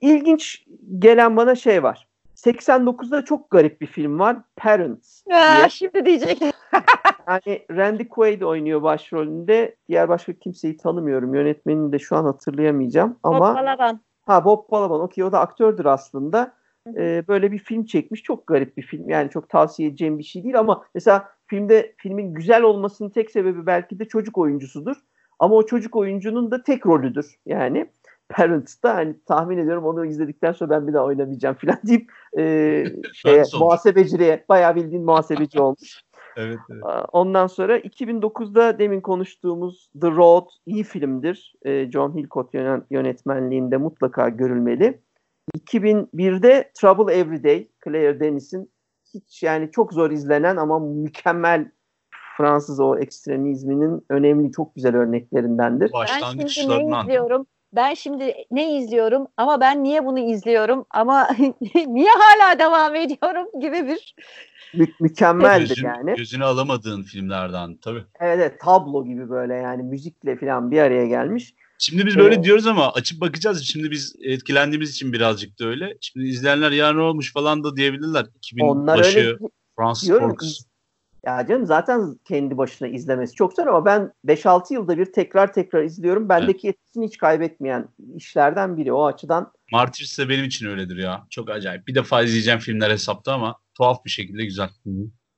İlginç 0.00 0.64
gelen 0.98 1.36
bana 1.36 1.54
şey 1.54 1.82
var. 1.82 2.09
89'da 2.44 3.24
çok 3.24 3.50
garip 3.50 3.80
bir 3.80 3.86
film 3.86 4.18
var. 4.18 4.36
Parents. 4.56 5.22
Aa, 5.32 5.68
şimdi 5.68 6.06
diyecek. 6.06 6.42
yani 7.28 7.66
Randy 7.70 8.08
Quaid 8.08 8.42
oynuyor 8.42 8.82
başrolünde. 8.82 9.76
Diğer 9.88 10.08
başka 10.08 10.32
kimseyi 10.32 10.76
tanımıyorum. 10.76 11.34
Yönetmenini 11.34 11.92
de 11.92 11.98
şu 11.98 12.16
an 12.16 12.24
hatırlayamayacağım. 12.24 13.16
Ama, 13.22 13.50
Bob 13.50 13.56
Balaban. 13.56 14.00
Ha 14.26 14.44
Bob 14.44 14.70
Balaban. 14.70 15.00
Okey 15.00 15.24
o 15.24 15.32
da 15.32 15.40
aktördür 15.40 15.84
aslında. 15.84 16.52
e, 16.96 17.24
böyle 17.28 17.52
bir 17.52 17.58
film 17.58 17.84
çekmiş. 17.84 18.22
Çok 18.22 18.46
garip 18.46 18.76
bir 18.76 18.82
film. 18.82 19.08
Yani 19.08 19.30
çok 19.30 19.48
tavsiye 19.48 19.88
edeceğim 19.88 20.18
bir 20.18 20.24
şey 20.24 20.44
değil 20.44 20.58
ama 20.58 20.84
mesela 20.94 21.28
filmde 21.46 21.94
filmin 21.96 22.34
güzel 22.34 22.62
olmasının 22.62 23.10
tek 23.10 23.30
sebebi 23.30 23.66
belki 23.66 23.98
de 23.98 24.04
çocuk 24.04 24.38
oyuncusudur. 24.38 24.96
Ama 25.38 25.54
o 25.54 25.66
çocuk 25.66 25.96
oyuncunun 25.96 26.50
da 26.50 26.62
tek 26.62 26.86
rolüdür. 26.86 27.34
Yani 27.46 27.90
Parents'ta 28.30 28.94
hani 28.94 29.14
tahmin 29.26 29.58
ediyorum 29.58 29.84
onu 29.84 30.06
izledikten 30.06 30.52
sonra 30.52 30.70
ben 30.70 30.88
bir 30.88 30.92
daha 30.92 31.04
oynamayacağım 31.04 31.56
falan 31.56 31.78
deyip 31.86 32.12
e, 32.38 32.84
şeye, 33.12 33.44
muhasebeciliğe 33.60 34.44
bayağı 34.48 34.76
bildiğin 34.76 35.04
muhasebeci 35.04 35.60
olmuş. 35.62 36.02
evet, 36.36 36.58
evet. 36.70 36.84
Ondan 37.12 37.46
sonra 37.46 37.78
2009'da 37.78 38.78
demin 38.78 39.00
konuştuğumuz 39.00 39.90
The 40.00 40.10
Road 40.10 40.46
iyi 40.66 40.84
filmdir. 40.84 41.54
E, 41.64 41.90
John 41.90 42.16
Hillcoat 42.16 42.54
yönetmenliğinde 42.90 43.76
mutlaka 43.76 44.28
görülmeli. 44.28 45.00
2001'de 45.58 46.70
Trouble 46.74 47.14
Every 47.14 47.44
Day, 47.44 47.68
Claire 47.84 48.20
Denis'in 48.20 48.70
hiç 49.14 49.42
yani 49.42 49.70
çok 49.70 49.92
zor 49.92 50.10
izlenen 50.10 50.56
ama 50.56 50.78
mükemmel 50.78 51.70
Fransız 52.36 52.80
o 52.80 52.98
ekstremizminin 52.98 54.06
önemli 54.10 54.52
çok 54.52 54.74
güzel 54.74 54.96
örneklerindendir. 54.96 55.90
Ben 55.94 56.46
şimdi 56.46 56.70
ne 56.70 57.00
izliyorum? 57.00 57.46
Ben 57.72 57.94
şimdi 57.94 58.34
ne 58.50 58.78
izliyorum 58.78 59.26
ama 59.36 59.60
ben 59.60 59.84
niye 59.84 60.06
bunu 60.06 60.18
izliyorum 60.18 60.86
ama 60.90 61.28
niye 61.86 62.10
hala 62.10 62.58
devam 62.58 62.94
ediyorum 62.94 63.46
gibi 63.60 63.88
bir 63.88 64.14
Mü- 64.74 64.94
mükemmeldir 65.00 65.68
Gözün, 65.68 65.86
yani. 65.86 66.14
Gözünü 66.14 66.44
alamadığın 66.44 67.02
filmlerden 67.02 67.76
tabii. 67.76 68.04
Evet, 68.20 68.38
evet 68.38 68.60
tablo 68.60 69.04
gibi 69.04 69.30
böyle 69.30 69.54
yani 69.54 69.82
müzikle 69.82 70.36
falan 70.36 70.70
bir 70.70 70.80
araya 70.80 71.06
gelmiş. 71.06 71.54
Şimdi 71.78 72.06
biz 72.06 72.16
böyle 72.16 72.34
evet. 72.34 72.44
diyoruz 72.44 72.66
ama 72.66 72.92
açıp 72.92 73.20
bakacağız. 73.20 73.62
Şimdi 73.62 73.90
biz 73.90 74.16
etkilendiğimiz 74.22 74.90
için 74.90 75.12
birazcık 75.12 75.58
da 75.60 75.66
öyle. 75.66 75.98
Şimdi 76.00 76.26
izleyenler 76.26 76.70
ya 76.70 76.92
ne 76.92 77.00
olmuş 77.00 77.32
falan 77.32 77.64
da 77.64 77.76
diyebilirler. 77.76 78.26
2000 78.36 78.64
Onlar 78.64 78.98
başı 78.98 79.18
öyle, 79.18 79.38
Francis 79.76 80.08
Forks. 80.08 80.64
Ya 81.26 81.46
canım 81.46 81.66
zaten 81.66 82.18
kendi 82.24 82.58
başına 82.58 82.88
izlemesi 82.88 83.34
çok 83.34 83.52
zor 83.52 83.66
ama 83.66 83.84
ben 83.84 84.12
5-6 84.26 84.74
yılda 84.74 84.98
bir 84.98 85.12
tekrar 85.12 85.52
tekrar 85.52 85.82
izliyorum. 85.82 86.28
Bendeki 86.28 86.68
evet. 86.68 86.76
etkisini 86.76 87.06
hiç 87.06 87.18
kaybetmeyen 87.18 87.88
işlerden 88.16 88.76
biri 88.76 88.92
o 88.92 89.06
açıdan. 89.06 89.52
Martyrs 89.72 90.18
de 90.18 90.28
benim 90.28 90.44
için 90.44 90.66
öyledir 90.66 90.96
ya. 90.96 91.26
Çok 91.30 91.50
acayip. 91.50 91.86
Bir 91.86 91.94
defa 91.94 92.22
izleyeceğim 92.22 92.60
filmler 92.60 92.90
hesapta 92.90 93.32
ama 93.32 93.56
tuhaf 93.74 94.04
bir 94.04 94.10
şekilde 94.10 94.44
güzel. 94.44 94.68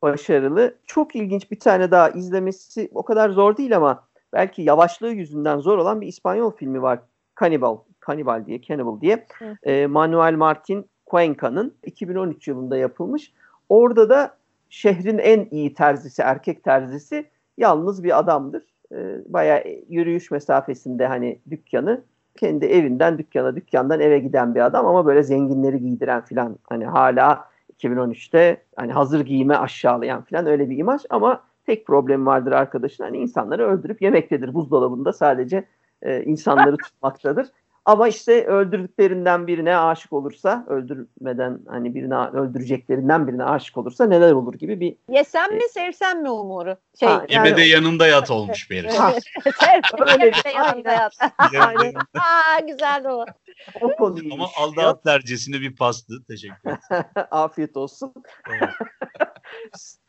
Başarılı. 0.03 0.75
Çok 0.87 1.17
ilginç 1.17 1.51
bir 1.51 1.61
tane 1.61 1.91
daha 1.91 2.11
izlemesi 2.11 2.91
o 2.95 3.05
kadar 3.05 3.31
zor 3.31 3.57
değil 3.57 3.77
ama 3.77 4.05
belki 4.33 4.63
yavaşlığı 4.63 5.11
yüzünden 5.11 5.59
zor 5.59 5.79
olan 5.79 6.01
bir 6.01 6.07
İspanyol 6.07 6.57
filmi 6.57 6.83
var. 6.83 6.99
Cannibal. 7.41 7.79
Cannibal 8.07 8.47
diye, 8.47 8.63
Cannibal 8.63 9.01
diye. 9.01 9.27
E, 9.63 9.87
Manuel 9.87 10.35
Martin 10.35 10.87
Cuenca'nın 11.11 11.75
2013 11.85 12.49
yılında 12.49 12.77
yapılmış. 12.77 13.33
Orada 13.69 14.09
da 14.09 14.37
şehrin 14.73 15.19
en 15.19 15.49
iyi 15.51 15.75
terzisi, 15.75 16.23
erkek 16.23 16.65
terzisi 16.65 17.31
yalnız 17.59 18.05
bir 18.05 18.19
adamdır. 18.19 18.63
E, 18.93 18.97
bayağı 19.27 19.63
yürüyüş 19.89 20.31
mesafesinde 20.31 21.07
hani 21.07 21.39
dükkanı. 21.51 22.05
Kendi 22.37 22.67
evinden 22.67 23.19
dükkana, 23.19 23.57
dükkandan 23.57 24.01
eve 24.01 24.19
giden 24.19 24.55
bir 24.55 24.61
adam 24.61 24.87
ama 24.87 25.07
böyle 25.07 25.23
zenginleri 25.23 25.81
giydiren 25.81 26.25
filan 26.25 26.59
hani 26.69 26.87
hala 26.87 27.45
2013'te 27.79 28.63
hani 28.77 28.93
hazır 28.93 29.21
giyime 29.21 29.57
aşağılayan 29.57 30.23
filan 30.23 30.47
öyle 30.47 30.71
bir 30.71 30.79
imaj 30.79 31.03
ama 31.11 31.43
tek 31.67 31.87
problemi 31.87 32.27
vardır 32.27 32.53
arkadaşın. 32.53 33.05
Hani 33.05 33.19
insanları 33.19 33.67
öldürüp 33.67 34.03
yemektedir. 34.03 34.55
Buzdolabında 34.55 35.13
sadece 35.13 35.65
e, 36.03 36.25
insanları 36.25 36.77
tutmaktadır. 36.77 37.47
Ama 37.85 38.09
işte 38.09 38.47
öldürdüklerinden 38.47 39.47
birine 39.47 39.77
aşık 39.77 40.13
olursa, 40.13 40.67
öldürmeden 40.69 41.61
hani 41.69 41.95
birine 41.95 42.17
öldüreceklerinden 42.17 43.29
birine 43.29 43.45
aşık 43.45 43.79
olursa 43.79 44.07
neler 44.07 44.33
olur 44.33 44.55
gibi 44.55 44.81
bir... 44.81 44.97
Yesem 45.09 45.55
mi 45.55 45.63
sevsem 45.71 46.23
mi 46.23 46.31
umuru? 46.31 46.77
Şey, 47.01 47.09
ha, 47.09 47.27
yani, 47.29 47.49
Yeme 47.49 47.57
de 47.57 47.63
yanında 47.63 48.07
yat 48.07 48.31
olmuş 48.31 48.71
bir 48.71 48.77
herif. 48.77 49.25
Öyle 50.13 50.33
de 50.45 50.49
yanında 50.57 50.93
yat. 50.93 51.13
Aynen. 51.39 51.95
Aa, 51.95 52.61
güzel 52.67 53.07
o. 53.07 53.25
O 53.81 53.97
konuyu 53.97 54.35
Ama 54.35 54.47
aldı 54.57 54.81
at 54.81 55.05
dercesine 55.07 55.61
bir 55.61 55.77
pastı. 55.77 56.25
Teşekkür 56.29 56.71
ederim. 56.71 57.05
Afiyet 57.31 57.77
olsun. 57.77 58.15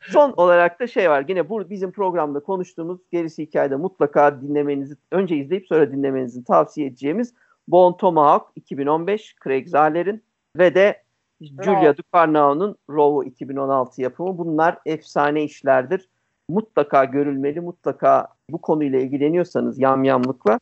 Son 0.00 0.32
olarak 0.36 0.80
da 0.80 0.86
şey 0.86 1.10
var. 1.10 1.24
Yine 1.28 1.48
bu 1.48 1.70
bizim 1.70 1.92
programda 1.92 2.40
konuştuğumuz 2.40 3.00
gerisi 3.12 3.42
hikayede 3.42 3.76
mutlaka 3.76 4.42
dinlemenizi, 4.42 4.94
önce 5.10 5.36
izleyip 5.36 5.66
sonra 5.66 5.92
dinlemenizi 5.92 6.44
tavsiye 6.44 6.86
edeceğimiz 6.86 7.34
Bon 7.68 7.92
Tomahawk 7.96 8.52
2015 8.56 9.36
Craig 9.44 9.68
Zahler'in 9.68 10.22
ve 10.58 10.74
de 10.74 11.02
Julia 11.40 11.96
Ducarnau'nun 11.96 12.76
Row 12.90 13.30
2016 13.30 14.02
yapımı. 14.02 14.38
Bunlar 14.38 14.78
efsane 14.86 15.44
işlerdir. 15.44 16.08
Mutlaka 16.48 17.04
görülmeli, 17.04 17.60
mutlaka 17.60 18.28
bu 18.50 18.60
konuyla 18.60 19.00
ilgileniyorsanız 19.00 19.78
yamyamlıkla 19.78 20.58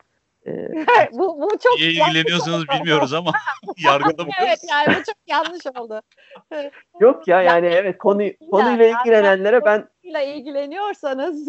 bu, 1.13 1.41
bu 1.43 1.49
çok 1.63 1.79
Niye 1.79 1.91
ilgileniyorsanız 1.91 2.65
bilmiyoruz 2.69 3.13
ama 3.13 3.33
yargıda 3.85 4.25
Evet 4.43 4.59
yani 4.71 4.87
bu 4.89 5.05
çok 5.05 5.17
yanlış 5.27 5.67
oldu. 5.67 6.01
Yok 7.01 7.29
ya 7.29 7.43
yani 7.43 7.67
evet 7.67 7.99
konu 7.99 8.23
konuyla 8.51 8.87
ilgilenenlere 8.87 9.65
ben 9.65 9.89
konuyla 10.03 10.23
ilgileniyorsanız 10.23 11.49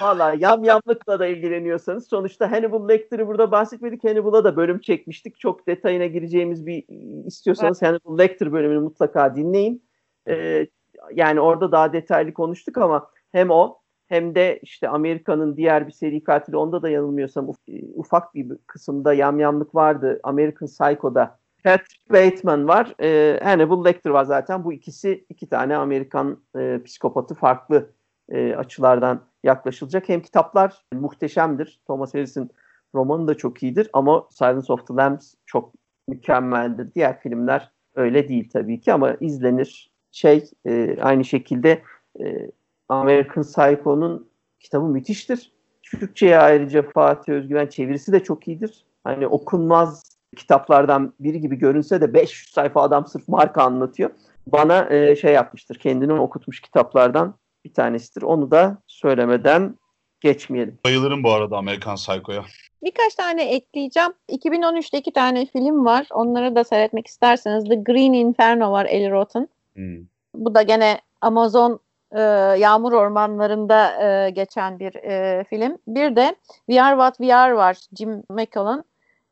valla 0.00 0.34
yamyamlıkla 0.38 1.18
da 1.18 1.26
ilgileniyorsanız 1.26 2.08
sonuçta 2.08 2.52
Hannibal 2.52 2.88
Lecter'ı 2.88 3.26
burada 3.26 3.50
bahsetmedik. 3.50 4.04
Hannibal'a 4.04 4.44
da 4.44 4.56
bölüm 4.56 4.80
çekmiştik. 4.80 5.40
Çok 5.40 5.66
detayına 5.66 6.06
gireceğimiz 6.06 6.66
bir 6.66 6.84
istiyorsanız 7.26 7.82
evet. 7.82 7.90
Hannibal 7.90 8.18
Lecter 8.18 8.52
bölümünü 8.52 8.78
mutlaka 8.78 9.36
dinleyin. 9.36 9.86
Ee, 10.28 10.66
yani 11.12 11.40
orada 11.40 11.72
daha 11.72 11.92
detaylı 11.92 12.34
konuştuk 12.34 12.78
ama 12.78 13.10
hem 13.32 13.50
o 13.50 13.78
hem 14.08 14.34
de 14.34 14.58
işte 14.62 14.88
Amerika'nın 14.88 15.56
diğer 15.56 15.86
bir 15.86 15.92
seri 15.92 16.24
katili 16.24 16.56
onda 16.56 16.82
da 16.82 16.88
yanılmıyorsam 16.88 17.48
ufak 17.94 18.34
bir 18.34 18.58
kısımda 18.66 19.14
yamyamlık 19.14 19.74
vardı. 19.74 20.20
American 20.22 20.66
Psycho'da 20.66 21.38
Patrick 21.64 22.10
Bateman 22.10 22.68
var. 22.68 22.94
E, 23.02 23.40
Hannibal 23.44 23.84
Lecter 23.84 24.10
var 24.10 24.24
zaten. 24.24 24.64
Bu 24.64 24.72
ikisi 24.72 25.24
iki 25.28 25.48
tane 25.48 25.76
Amerikan 25.76 26.40
e, 26.58 26.82
psikopatı 26.84 27.34
farklı 27.34 27.90
e, 28.28 28.54
açılardan 28.54 29.20
yaklaşılacak. 29.44 30.08
Hem 30.08 30.22
kitaplar 30.22 30.84
muhteşemdir. 30.94 31.80
Thomas 31.86 32.14
Harris'in 32.14 32.50
romanı 32.94 33.28
da 33.28 33.34
çok 33.34 33.62
iyidir 33.62 33.90
ama 33.92 34.28
Silence 34.30 34.72
of 34.72 34.86
the 34.86 34.94
Lambs 34.94 35.34
çok 35.46 35.72
mükemmeldir. 36.08 36.94
Diğer 36.94 37.20
filmler 37.20 37.72
öyle 37.94 38.28
değil 38.28 38.50
tabii 38.52 38.80
ki 38.80 38.92
ama 38.92 39.14
izlenir. 39.20 39.90
Şey 40.12 40.50
e, 40.66 40.96
aynı 41.00 41.24
şekilde 41.24 41.82
e, 42.20 42.50
American 42.88 43.42
Psycho'nun 43.42 44.30
kitabı 44.60 44.86
müthiştir. 44.86 45.52
Türkçe'ye 45.82 46.38
ayrıca 46.38 46.82
Fatih 46.82 47.32
Özgüven 47.32 47.66
çevirisi 47.66 48.12
de 48.12 48.24
çok 48.24 48.48
iyidir. 48.48 48.84
Hani 49.04 49.26
okunmaz 49.26 50.16
kitaplardan 50.36 51.12
biri 51.20 51.40
gibi 51.40 51.56
görünse 51.56 52.00
de 52.00 52.14
500 52.14 52.50
sayfa 52.50 52.82
adam 52.82 53.06
sırf 53.06 53.28
marka 53.28 53.62
anlatıyor. 53.62 54.10
Bana 54.46 54.88
e, 54.90 55.16
şey 55.16 55.32
yapmıştır. 55.32 55.78
Kendini 55.78 56.12
okutmuş 56.12 56.60
kitaplardan 56.60 57.34
bir 57.64 57.72
tanesidir. 57.72 58.22
Onu 58.22 58.50
da 58.50 58.78
söylemeden 58.86 59.76
geçmeyelim. 60.20 60.78
Bayılırım 60.84 61.22
bu 61.22 61.32
arada 61.32 61.56
Amerikan 61.56 61.94
Psycho'ya. 61.94 62.44
Birkaç 62.82 63.14
tane 63.14 63.44
ekleyeceğim. 63.44 64.12
2013'te 64.28 64.98
iki 64.98 65.12
tane 65.12 65.46
film 65.46 65.84
var. 65.84 66.06
Onları 66.10 66.54
da 66.54 66.64
seyretmek 66.64 67.06
isterseniz 67.06 67.64
The 67.64 67.74
Green 67.74 68.12
Inferno 68.12 68.72
var 68.72 68.86
Eli 68.86 69.10
Roth'un. 69.10 69.48
Hmm. 69.74 69.98
Bu 70.34 70.54
da 70.54 70.62
gene 70.62 71.00
Amazon 71.20 71.80
e, 72.12 72.20
yağmur 72.58 72.92
ormanlarında 72.92 74.04
e, 74.04 74.30
geçen 74.30 74.78
bir 74.78 74.94
e, 74.94 75.44
film. 75.44 75.78
Bir 75.86 76.16
de 76.16 76.36
We 76.66 76.82
Are 76.82 76.94
What 76.94 77.16
We 77.16 77.34
Are 77.34 77.56
var 77.56 77.76
Jim 77.98 78.22
McCallum. 78.30 78.84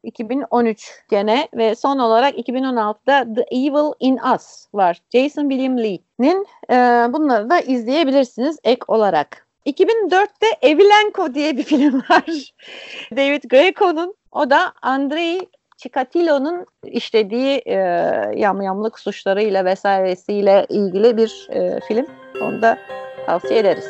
2013 0.02 0.92
gene 1.10 1.48
ve 1.54 1.74
son 1.74 1.98
olarak 1.98 2.34
2016'da 2.34 3.34
The 3.34 3.42
Evil 3.42 3.92
in 4.00 4.18
Us 4.34 4.66
var. 4.74 5.00
Jason 5.12 5.48
William 5.48 5.78
Lee'nin 5.78 6.46
e, 6.70 6.74
bunları 7.12 7.50
da 7.50 7.60
izleyebilirsiniz 7.60 8.58
ek 8.64 8.80
olarak. 8.88 9.46
2004'te 9.66 10.46
Evilenko 10.62 11.34
diye 11.34 11.56
bir 11.56 11.62
film 11.62 12.02
var. 12.10 12.54
David 13.16 13.44
Greco'nun. 13.50 14.14
O 14.32 14.50
da 14.50 14.72
Andrei 14.82 15.40
Chikatilo'nun 15.84 16.66
işlediği 16.84 17.62
e, 17.66 17.74
yamyamlık 18.36 18.98
suçlarıyla 18.98 19.64
vesairesiyle 19.64 20.66
ilgili 20.68 21.16
bir 21.16 21.48
e, 21.50 21.80
film. 21.88 22.06
Onu 22.40 22.62
da 22.62 22.78
tavsiye 23.26 23.60
ederiz. 23.60 23.84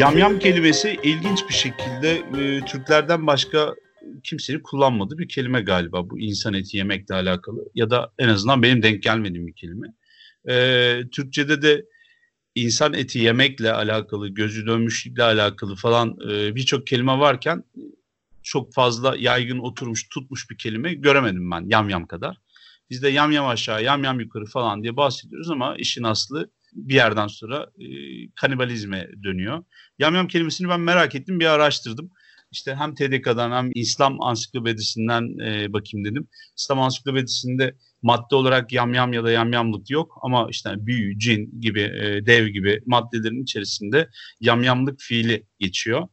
Yamyam 0.00 0.38
kelimesi 0.38 0.98
ilginç 1.02 1.48
bir 1.48 1.54
şekilde 1.54 2.10
e, 2.12 2.64
Türklerden 2.64 3.26
başka 3.26 3.74
kimsenin 4.24 4.60
kullanmadığı 4.60 5.18
bir 5.18 5.28
kelime 5.28 5.60
galiba. 5.60 6.10
Bu 6.10 6.20
insan 6.20 6.54
eti 6.54 6.76
yemekle 6.76 7.14
alakalı 7.14 7.64
ya 7.74 7.90
da 7.90 8.12
en 8.18 8.28
azından 8.28 8.62
benim 8.62 8.82
denk 8.82 9.02
gelmediğim 9.02 9.46
bir 9.46 9.54
kelime. 9.54 9.86
E, 10.48 10.54
Türkçe'de 11.12 11.62
de 11.62 11.84
insan 12.54 12.94
eti 12.94 13.18
yemekle 13.18 13.72
alakalı, 13.72 14.28
gözü 14.28 14.66
dönmüşlükle 14.66 15.22
alakalı 15.22 15.76
falan 15.76 16.16
e, 16.30 16.54
birçok 16.54 16.86
kelime 16.86 17.18
varken 17.18 17.64
çok 18.42 18.74
fazla 18.74 19.16
yaygın 19.16 19.58
oturmuş 19.58 20.08
tutmuş 20.08 20.50
bir 20.50 20.58
kelime 20.58 20.94
göremedim 20.94 21.50
ben 21.50 21.64
yam 21.68 21.88
yam 21.88 22.06
kadar. 22.06 22.36
Biz 22.90 23.02
de 23.02 23.08
yam 23.08 23.32
yam 23.32 23.46
aşağı 23.46 23.84
yam 23.84 24.04
yam 24.04 24.20
yukarı 24.20 24.46
falan 24.46 24.82
diye 24.82 24.96
bahsediyoruz 24.96 25.50
ama 25.50 25.76
işin 25.76 26.02
aslı 26.02 26.50
bir 26.72 26.94
yerden 26.94 27.26
sonra 27.26 27.70
e, 27.78 27.86
kanibalizme 28.34 29.08
dönüyor. 29.24 29.64
Yam 29.98 30.14
yam 30.14 30.28
kelimesini 30.28 30.68
ben 30.68 30.80
merak 30.80 31.14
ettim 31.14 31.40
bir 31.40 31.46
araştırdım. 31.46 32.10
İşte 32.52 32.74
hem 32.74 32.94
TDK'dan 32.94 33.52
hem 33.52 33.70
İslam 33.74 34.22
ansiklopedisinden 34.22 35.38
e, 35.38 35.72
bakayım 35.72 36.04
dedim. 36.04 36.28
İslam 36.56 36.80
ansiklopedisinde 36.80 37.76
madde 38.02 38.34
olarak 38.34 38.72
yamyam 38.72 39.12
ya 39.12 39.24
da 39.24 39.30
yamyamlık 39.30 39.90
yok 39.90 40.18
ama 40.22 40.46
işte 40.50 40.70
büyü, 40.86 41.18
cin 41.18 41.60
gibi, 41.60 41.80
e, 41.80 42.26
dev 42.26 42.46
gibi 42.48 42.80
maddelerin 42.86 43.42
içerisinde 43.42 44.08
yamyamlık 44.40 45.00
fiili 45.00 45.46
geçiyor. 45.58 46.08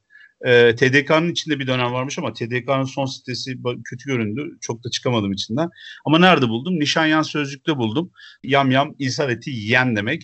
E, 0.45 0.75
TDK'nın 0.75 1.31
içinde 1.31 1.59
bir 1.59 1.67
dönem 1.67 1.93
varmış 1.93 2.19
ama 2.19 2.33
TDK'nın 2.33 2.83
son 2.83 3.05
sitesi 3.05 3.57
kötü 3.63 4.05
göründü. 4.05 4.57
Çok 4.61 4.83
da 4.83 4.89
çıkamadım 4.89 5.31
içinden. 5.31 5.69
Ama 6.05 6.19
nerede 6.19 6.49
buldum? 6.49 6.79
Nişanyan 6.79 7.21
Sözlük'te 7.21 7.77
buldum. 7.77 8.11
Yamyam 8.43 8.95
insan 8.99 9.29
eti 9.29 9.49
yiyen 9.49 9.95
demek. 9.95 10.23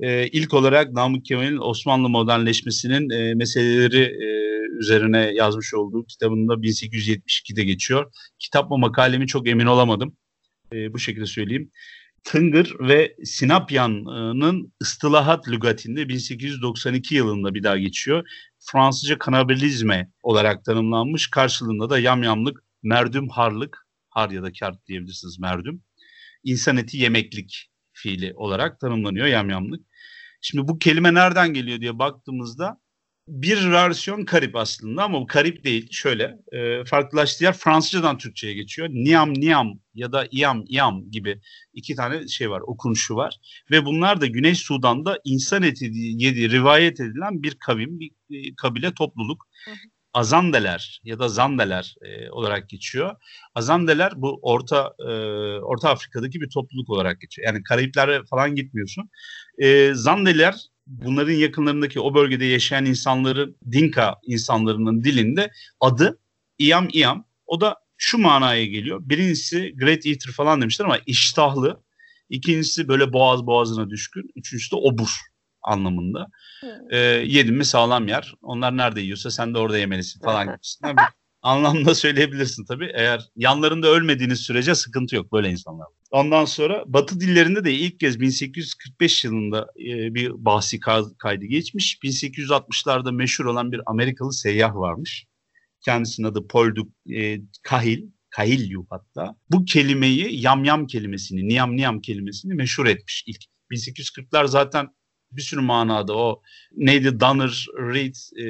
E, 0.00 0.28
ilk 0.28 0.54
olarak 0.54 0.92
Namık 0.92 1.24
Kemal'in 1.24 1.58
Osmanlı 1.58 2.08
modernleşmesinin 2.08 3.10
e, 3.10 3.34
meseleleri 3.34 4.02
e, 4.02 4.54
üzerine 4.78 5.18
yazmış 5.34 5.74
olduğu 5.74 6.06
kitabında 6.06 6.52
1872'de 6.54 7.64
geçiyor. 7.64 8.12
Kitap 8.38 8.70
mı 8.70 8.78
makale 8.78 9.18
mi 9.18 9.26
çok 9.26 9.48
emin 9.48 9.66
olamadım. 9.66 10.16
E, 10.74 10.92
bu 10.92 10.98
şekilde 10.98 11.26
söyleyeyim. 11.26 11.70
Tıngır 12.24 12.76
ve 12.80 13.16
Sinapyan'ın 13.24 14.72
ıstılahat 14.82 15.48
lügatinde 15.48 16.08
1892 16.08 17.14
yılında 17.14 17.54
bir 17.54 17.62
daha 17.62 17.78
geçiyor. 17.78 18.28
Fransızca 18.58 19.18
kanabalizme 19.18 20.10
olarak 20.22 20.64
tanımlanmış. 20.64 21.30
Karşılığında 21.30 21.90
da 21.90 21.98
yamyamlık, 21.98 22.62
merdüm 22.82 23.28
harlık, 23.28 23.88
har 24.10 24.30
ya 24.30 24.42
da 24.42 24.52
kar 24.52 24.74
diyebilirsiniz 24.86 25.38
merdüm. 25.38 25.82
İnsan 26.44 26.76
eti 26.76 26.96
yemeklik 26.96 27.70
fiili 27.92 28.32
olarak 28.34 28.80
tanımlanıyor 28.80 29.26
yamyamlık. 29.26 29.86
Şimdi 30.40 30.68
bu 30.68 30.78
kelime 30.78 31.14
nereden 31.14 31.54
geliyor 31.54 31.80
diye 31.80 31.98
baktığımızda 31.98 32.80
bir 33.28 33.70
versiyon 33.70 34.24
karip 34.24 34.56
aslında 34.56 35.04
ama 35.04 35.20
bu 35.20 35.26
karip 35.26 35.64
değil. 35.64 35.88
Şöyle 35.90 36.38
e, 36.52 36.84
farklılaştığı 36.84 37.44
yer 37.44 37.52
Fransızcadan 37.52 38.18
Türkçe'ye 38.18 38.54
geçiyor. 38.54 38.88
Niam 38.90 39.34
niam 39.34 39.78
ya 39.94 40.12
da 40.12 40.26
iam 40.30 40.64
iam 40.68 41.10
gibi 41.10 41.40
iki 41.72 41.94
tane 41.94 42.28
şey 42.28 42.50
var, 42.50 42.60
okunuşu 42.60 43.16
var. 43.16 43.36
Ve 43.70 43.84
bunlar 43.84 44.20
da 44.20 44.26
Güney 44.26 44.54
Sudan'da 44.54 45.18
insan 45.24 45.62
eti 45.62 45.84
yediği 45.94 46.50
rivayet 46.50 47.00
edilen 47.00 47.42
bir 47.42 47.54
kavim, 47.54 48.00
bir 48.00 48.10
e, 48.30 48.54
kabile 48.56 48.94
topluluk. 48.94 49.46
Azandeler 50.14 51.00
ya 51.04 51.18
da 51.18 51.28
Zandeler 51.28 51.94
e, 52.02 52.30
olarak 52.30 52.68
geçiyor. 52.68 53.16
Azandeler 53.54 54.12
bu 54.16 54.38
Orta 54.42 54.94
e, 54.98 55.12
Orta 55.60 55.90
Afrika'daki 55.90 56.40
bir 56.40 56.50
topluluk 56.50 56.90
olarak 56.90 57.20
geçiyor. 57.20 57.46
Yani 57.46 57.62
Karayipler'e 57.62 58.24
falan 58.30 58.54
gitmiyorsun. 58.54 59.10
E, 59.58 59.94
Zandeler 59.94 60.54
bunların 60.86 61.32
yakınlarındaki 61.32 62.00
o 62.00 62.14
bölgede 62.14 62.44
yaşayan 62.44 62.84
insanların 62.84 63.56
Dinka 63.72 64.16
insanlarının 64.26 65.04
dilinde 65.04 65.50
adı 65.80 66.18
İyam 66.58 66.88
İyam. 66.92 67.24
O 67.46 67.60
da 67.60 67.76
şu 67.96 68.18
manaya 68.18 68.66
geliyor. 68.66 69.00
Birincisi 69.04 69.76
Great 69.76 70.06
Eater 70.06 70.32
falan 70.32 70.60
demişler 70.60 70.84
ama 70.84 70.98
iştahlı. 71.06 71.84
İkincisi 72.28 72.88
böyle 72.88 73.12
boğaz 73.12 73.46
boğazına 73.46 73.90
düşkün. 73.90 74.30
Üçüncüsü 74.36 74.70
de 74.70 74.76
obur 74.76 75.10
anlamında. 75.62 76.26
Hmm. 76.60 76.70
E, 76.90 76.98
yedim 77.26 77.56
mi 77.56 77.64
sağlam 77.64 78.08
yer. 78.08 78.34
Onlar 78.42 78.76
nerede 78.76 79.00
yiyorsa 79.00 79.30
sen 79.30 79.54
de 79.54 79.58
orada 79.58 79.78
yemelisin 79.78 80.20
falan 80.20 80.46
gibisinden 80.54 80.96
anlamda 81.44 81.94
söyleyebilirsin 81.94 82.64
tabii. 82.64 82.90
Eğer 82.94 83.28
yanlarında 83.36 83.88
ölmediğiniz 83.88 84.40
sürece 84.40 84.74
sıkıntı 84.74 85.16
yok 85.16 85.32
böyle 85.32 85.50
insanlar. 85.50 85.86
Ondan 86.10 86.44
sonra 86.44 86.84
Batı 86.86 87.20
dillerinde 87.20 87.64
de 87.64 87.72
ilk 87.72 88.00
kez 88.00 88.20
1845 88.20 89.24
yılında 89.24 89.66
e, 89.78 90.14
bir 90.14 90.30
bahsi 90.44 90.80
kaydı 91.18 91.44
geçmiş. 91.44 91.98
1860'larda 92.04 93.16
meşhur 93.16 93.44
olan 93.44 93.72
bir 93.72 93.80
Amerikalı 93.86 94.32
seyyah 94.32 94.74
varmış. 94.74 95.26
Kendisinin 95.80 96.26
adı 96.26 96.46
Paul 96.48 96.74
du 96.74 96.88
e, 97.14 97.40
Cahill. 97.70 98.08
Hatta. 98.90 99.36
Bu 99.50 99.64
kelimeyi 99.64 100.40
yamyam 100.40 100.86
kelimesini, 100.86 101.48
niyam 101.48 101.76
niyam 101.76 102.00
kelimesini 102.00 102.54
meşhur 102.54 102.86
etmiş 102.86 103.24
ilk. 103.26 103.40
1840'lar 103.70 104.48
zaten 104.48 104.88
bir 105.36 105.42
sürü 105.42 105.60
manada 105.60 106.16
o 106.16 106.42
neydi 106.76 107.20
Donner 107.20 107.66
Reed 107.78 108.14
e, 108.38 108.46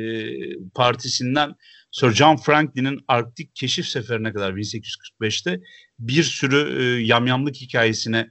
partisinden 0.74 1.54
Sir 1.90 2.10
John 2.10 2.36
Franklin'in 2.36 3.00
Arktik 3.08 3.56
keşif 3.56 3.86
seferine 3.86 4.32
kadar 4.32 4.52
1845'te 4.52 5.60
bir 5.98 6.22
sürü 6.22 6.82
e, 6.82 7.04
yamyamlık 7.04 7.56
hikayesine, 7.56 8.30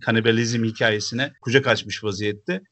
kanibalizm 0.00 0.64
hikayesine 0.64 1.32
kucak 1.40 1.66
açmış 1.66 2.04
vaziyette. 2.04 2.62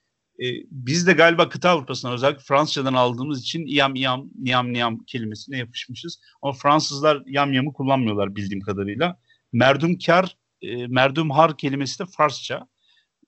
E, 0.42 0.46
biz 0.70 1.06
de 1.06 1.12
galiba 1.12 1.48
kıta 1.48 1.70
Avrupa'sından 1.70 2.14
özellikle 2.14 2.42
Fransızcadan 2.42 2.94
aldığımız 2.94 3.40
için 3.40 3.66
iyam 3.66 3.94
iyam 3.94 4.28
niyam 4.38 4.72
niyam 4.72 4.98
kelimesine 5.06 5.58
yapışmışız. 5.58 6.20
Ama 6.42 6.52
Fransızlar 6.52 7.22
yam 7.26 7.52
yamı 7.52 7.72
kullanmıyorlar 7.72 8.36
bildiğim 8.36 8.60
kadarıyla. 8.60 9.18
Merdumkar, 9.52 10.36
e, 10.62 10.86
merdumhar 10.86 11.56
kelimesi 11.56 11.98
de 11.98 12.04
Farsça 12.16 12.66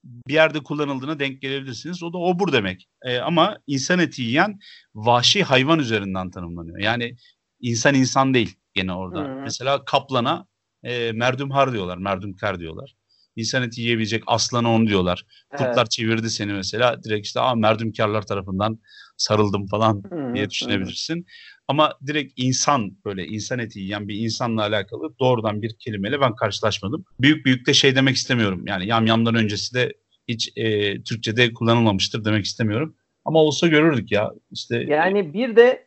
bir 0.05 0.34
yerde 0.34 0.62
kullanıldığına 0.62 1.18
denk 1.18 1.42
gelebilirsiniz. 1.42 2.03
O 2.03 2.12
da 2.12 2.18
obur 2.18 2.53
demek. 2.53 2.88
E, 3.03 3.18
ama 3.18 3.59
insan 3.66 3.98
eti 3.98 4.22
yiyen 4.22 4.59
vahşi 4.94 5.42
hayvan 5.42 5.78
üzerinden 5.78 6.30
tanımlanıyor. 6.30 6.78
Yani 6.78 7.16
insan 7.61 7.94
insan 7.94 8.34
değil 8.34 8.57
gene 8.74 8.92
orada. 8.92 9.24
Hmm. 9.24 9.42
Mesela 9.42 9.84
kaplana 9.84 10.46
e, 10.84 11.12
merdumhar 11.12 11.72
diyorlar, 11.72 11.98
merdumkar 11.98 12.61
diyorlar. 12.61 12.94
İnsan 13.36 13.62
eti 13.62 13.80
yiyebilecek 13.80 14.22
aslana 14.26 14.72
onu 14.72 14.86
diyorlar. 14.86 15.24
Kurtlar 15.51 15.76
evet. 15.76 15.90
çevirdi 15.90 16.30
seni 16.30 16.53
mesela. 16.53 17.03
Direkt 17.03 17.26
işte 17.26 17.40
Aa, 17.40 17.55
merdumkarlar 17.55 18.26
tarafından 18.26 18.78
sarıldım 19.16 19.66
falan 19.66 20.03
hmm. 20.11 20.34
diye 20.34 20.51
düşünebilirsin. 20.51 21.14
Hmm. 21.14 21.24
Ama 21.70 21.94
direkt 22.06 22.32
insan 22.36 22.96
böyle 23.04 23.26
insan 23.26 23.58
eti 23.58 23.80
yiyen 23.80 24.08
bir 24.08 24.14
insanla 24.14 24.62
alakalı 24.62 25.18
doğrudan 25.18 25.62
bir 25.62 25.76
kelimeyle 25.78 26.20
ben 26.20 26.34
karşılaşmadım. 26.34 27.04
Büyük 27.20 27.46
büyük 27.46 27.66
de 27.66 27.74
şey 27.74 27.96
demek 27.96 28.16
istemiyorum. 28.16 28.64
Yani 28.66 28.86
yamyamdan 28.86 29.34
öncesi 29.34 29.74
de 29.74 29.92
hiç 30.28 30.52
e, 30.56 30.94
Türkçe'de 31.02 31.52
kullanılmamıştır 31.52 32.24
demek 32.24 32.44
istemiyorum. 32.44 32.96
Ama 33.24 33.38
olsa 33.38 33.66
görürdük 33.66 34.12
ya. 34.12 34.32
İşte 34.50 34.76
yani 34.88 35.34
bir 35.34 35.56
de 35.56 35.86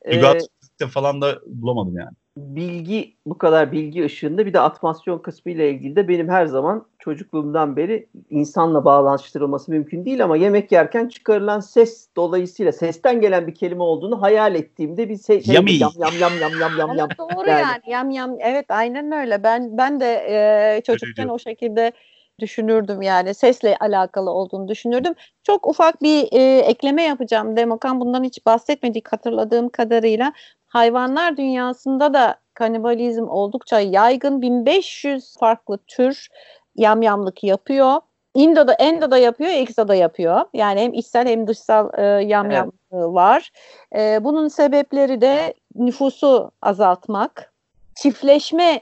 e, 0.81 0.88
falan 0.88 1.21
da 1.21 1.41
bulamadım 1.45 1.97
yani 1.97 2.15
bilgi 2.38 3.13
bu 3.25 3.38
kadar 3.38 3.71
bilgi 3.71 4.05
ışığında 4.05 4.45
bir 4.45 4.53
de 4.53 4.59
atmasyon 4.59 5.19
kısmı 5.19 5.51
ile 5.51 5.69
ilgili 5.69 5.95
de 5.95 6.07
benim 6.07 6.29
her 6.29 6.45
zaman 6.45 6.86
çocukluğumdan 6.99 7.77
beri 7.77 8.07
insanla 8.29 8.86
bağlaştırılması 8.86 9.71
mümkün 9.71 10.05
değil 10.05 10.23
ama 10.23 10.38
yemek 10.38 10.71
yerken 10.71 11.07
çıkarılan 11.07 11.59
ses 11.59 12.07
dolayısıyla 12.15 12.71
sesten 12.71 13.21
gelen 13.21 13.47
bir 13.47 13.55
kelime 13.55 13.84
olduğunu 13.84 14.21
hayal 14.21 14.55
ettiğimde 14.55 15.09
bir 15.09 15.17
şey, 15.17 15.43
şey 15.43 15.55
yam 15.55 15.67
yam 15.67 15.91
yam 15.97 16.13
yam 16.19 16.51
yam 16.59 16.77
yam 16.79 16.97
yam. 16.97 17.09
Doğru 17.19 17.49
yani. 17.49 17.61
yani 17.61 17.81
yam 17.88 18.09
yam 18.09 18.36
evet 18.39 18.65
aynen 18.69 19.11
öyle. 19.11 19.43
Ben 19.43 19.77
ben 19.77 19.99
de 19.99 20.25
e, 20.27 20.81
çocukken 20.81 21.27
o 21.27 21.39
şekilde 21.39 21.91
düşünürdüm 22.39 23.01
yani 23.01 23.34
sesle 23.34 23.77
alakalı 23.77 24.31
olduğunu 24.31 24.67
düşünürdüm. 24.67 25.13
Çok 25.43 25.67
ufak 25.67 26.01
bir 26.01 26.27
e, 26.31 26.59
ekleme 26.59 27.03
yapacağım. 27.03 27.57
Demokan 27.57 27.99
bundan 27.99 28.23
hiç 28.23 28.45
bahsetmedik 28.45 29.07
hatırladığım 29.13 29.69
kadarıyla 29.69 30.34
hayvanlar 30.74 31.38
dünyasında 31.38 32.13
da 32.13 32.36
kanibalizm 32.53 33.28
oldukça 33.28 33.80
yaygın. 33.80 34.41
1500 34.41 35.38
farklı 35.38 35.78
tür 35.78 36.28
yamyamlık 36.76 37.43
yapıyor. 37.43 38.01
Indo'da, 38.36 38.74
Endo'da 38.74 39.17
yapıyor, 39.17 39.49
Exo'da 39.51 39.95
yapıyor. 39.95 40.41
Yani 40.53 40.82
hem 40.82 40.93
içsel 40.93 41.28
hem 41.28 41.47
dışsal 41.47 41.89
e, 41.97 42.03
yamyam 42.24 42.71
evet. 42.91 43.03
var. 43.03 43.51
E, 43.95 44.24
bunun 44.24 44.47
sebepleri 44.47 45.21
de 45.21 45.53
nüfusu 45.76 46.51
azaltmak, 46.61 47.53
çiftleşme 47.95 48.82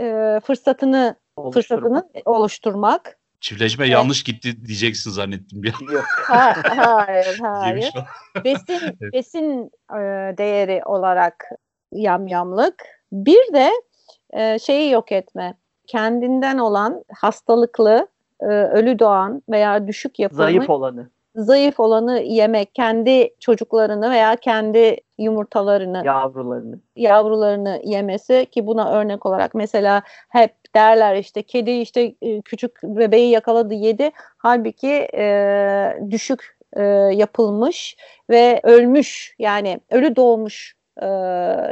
e, 0.00 0.40
fırsatını 0.44 1.16
fırsatını 1.52 2.08
oluşturmak. 2.24 3.19
Çiftleşme 3.40 3.84
evet. 3.84 3.92
yanlış 3.92 4.22
gitti 4.22 4.66
diyeceksin 4.66 5.10
zannettim 5.10 5.62
bir 5.62 5.74
Yok. 5.92 6.04
Ha, 6.26 6.54
hayır, 6.76 7.38
hayır. 7.42 7.92
besin 8.44 8.64
evet. 9.00 9.12
besin 9.12 9.70
e, 9.90 9.98
değeri 10.38 10.82
olarak 10.84 11.44
yamyamlık. 11.92 12.84
Bir 13.12 13.52
de 13.52 13.70
e, 14.30 14.58
şeyi 14.58 14.90
yok 14.90 15.12
etme. 15.12 15.54
Kendinden 15.86 16.58
olan 16.58 17.04
hastalıklı, 17.14 18.08
e, 18.40 18.46
ölü 18.46 18.98
doğan 18.98 19.42
veya 19.48 19.86
düşük 19.86 20.18
yapılı 20.18 20.38
zayıf 20.38 20.70
olanı 20.70 21.10
zayıf 21.34 21.80
olanı 21.80 22.20
yemek, 22.20 22.74
kendi 22.74 23.34
çocuklarını 23.40 24.10
veya 24.10 24.36
kendi 24.36 24.96
yumurtalarını, 25.18 26.02
yavrularını, 26.04 26.78
yavrularını 26.96 27.80
yemesi 27.84 28.46
ki 28.50 28.66
buna 28.66 28.92
örnek 28.92 29.26
olarak 29.26 29.54
mesela 29.54 30.02
hep 30.28 30.54
derler 30.74 31.16
işte 31.16 31.42
kedi 31.42 31.70
işte 31.70 32.14
e, 32.22 32.40
küçük 32.40 32.82
bebeği 32.82 33.30
yakaladı 33.30 33.74
yedi. 33.74 34.10
Halbuki 34.16 35.08
e, 35.14 35.96
düşük 36.10 36.58
e, 36.76 36.82
yapılmış 37.14 37.96
ve 38.30 38.60
ölmüş 38.62 39.34
yani 39.38 39.80
ölü 39.90 40.16
doğmuş 40.16 40.74
e, 41.02 41.06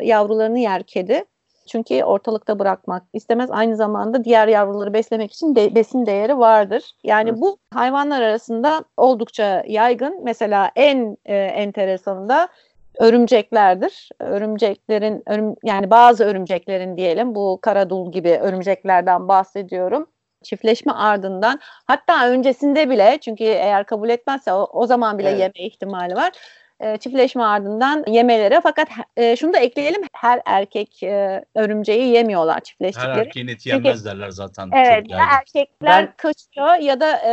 yavrularını 0.03 0.59
yer 0.59 0.83
kedi. 0.83 1.25
Çünkü 1.69 2.03
ortalıkta 2.03 2.59
bırakmak 2.59 3.03
istemez. 3.13 3.51
Aynı 3.51 3.77
zamanda 3.77 4.25
diğer 4.25 4.49
yavruları 4.49 4.93
beslemek 4.93 5.33
için 5.33 5.57
de, 5.57 5.75
besin 5.75 6.07
değeri 6.07 6.39
vardır. 6.39 6.93
Yani 7.05 7.31
evet. 7.31 7.41
bu 7.41 7.59
hayvanlar 7.75 8.23
arasında 8.23 8.85
oldukça 8.97 9.65
yaygın. 9.67 10.21
Mesela 10.25 10.71
en 10.77 11.17
e, 11.25 11.37
enteresanı 11.37 12.29
da 12.29 12.49
örümceklerdir. 12.99 14.09
Örümceklerin 14.19 15.23
örüm, 15.27 15.55
yani 15.65 15.91
bazı 15.91 16.25
örümceklerin 16.25 16.97
diyelim 16.97 17.35
bu 17.35 17.59
karadul 17.63 18.13
gibi 18.13 18.31
örümceklerden 18.31 19.29
bahsediyorum. 19.29 20.07
Çiftleşme 20.43 20.93
ardından 20.93 21.61
hatta 21.87 22.29
öncesinde 22.29 22.91
bile 22.91 23.19
çünkü 23.21 23.45
eğer 23.45 23.87
kabul 23.87 24.09
etmezse 24.09 24.53
o, 24.53 24.69
o 24.73 24.87
zaman 24.87 25.19
bile 25.19 25.29
evet. 25.29 25.41
yeme 25.41 25.67
ihtimali 25.67 26.15
var 26.15 26.33
e, 26.81 26.97
çiftleşme 26.97 27.43
ardından 27.43 28.05
yemelere. 28.07 28.61
Fakat 28.63 28.89
e, 29.17 29.37
şunu 29.37 29.53
da 29.53 29.59
ekleyelim 29.59 30.03
her 30.13 30.43
erkek 30.47 31.03
e, 31.03 31.45
örümceği 31.55 32.13
yemiyorlar 32.13 32.61
çiftleştikleri. 32.61 33.13
Her 33.13 33.19
erkeğin 33.19 33.49
eti 33.49 33.69
yenmez 33.69 34.05
derler 34.05 34.31
zaten. 34.31 34.71
Evet 34.73 35.11
ya 35.11 35.19
erkekler 35.39 36.07
ben... 36.07 36.13
kaçıyor 36.17 36.75
ya 36.75 37.01
da 37.01 37.17
e, 37.17 37.33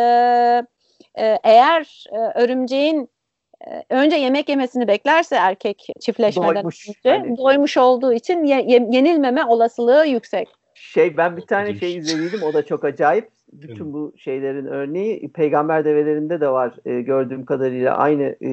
e, 1.24 1.40
eğer 1.44 2.06
e, 2.12 2.18
örümceğin 2.18 3.10
önce 3.90 4.16
yemek 4.16 4.50
yemesini 4.50 4.88
beklerse 4.88 5.36
erkek 5.36 5.88
çiftleşmeden 6.00 6.56
doymuş, 6.56 6.90
önce 6.90 7.18
hani... 7.18 7.38
doymuş 7.38 7.78
olduğu 7.78 8.14
için 8.14 8.44
ye, 8.44 8.66
ye, 8.68 8.88
yenilmeme 8.92 9.46
olasılığı 9.46 10.06
yüksek. 10.06 10.50
Şey 10.74 11.18
ben 11.18 11.38
bir 11.38 11.42
tane 11.42 11.76
şey 11.76 11.98
izlediydim 11.98 12.44
o 12.44 12.54
da 12.54 12.66
çok 12.66 12.86
acayip 12.86 13.30
bütün 13.54 13.94
bu 13.94 14.14
şeylerin 14.18 14.66
örneği 14.66 15.32
peygamber 15.32 15.86
develerinde 15.86 16.42
de 16.42 16.50
var 16.50 16.74
e, 16.86 17.02
gördüğüm 17.02 17.46
kadarıyla 17.46 17.98
aynı 17.98 18.24
e, 18.24 18.50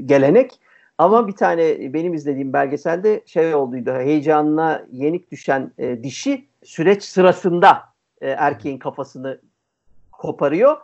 gelenek. 0.00 0.60
Ama 0.98 1.28
bir 1.28 1.32
tane 1.32 1.92
benim 1.94 2.14
izlediğim 2.14 2.52
belgeselde 2.52 3.22
şey 3.26 3.54
olduydu 3.54 3.92
heyecanına 3.92 4.86
yenik 4.92 5.30
düşen 5.30 5.72
e, 5.78 6.02
dişi 6.02 6.44
süreç 6.64 7.02
sırasında 7.02 7.82
e, 8.20 8.28
erkeğin 8.28 8.78
kafasını 8.78 9.40
koparıyor. 10.12 10.76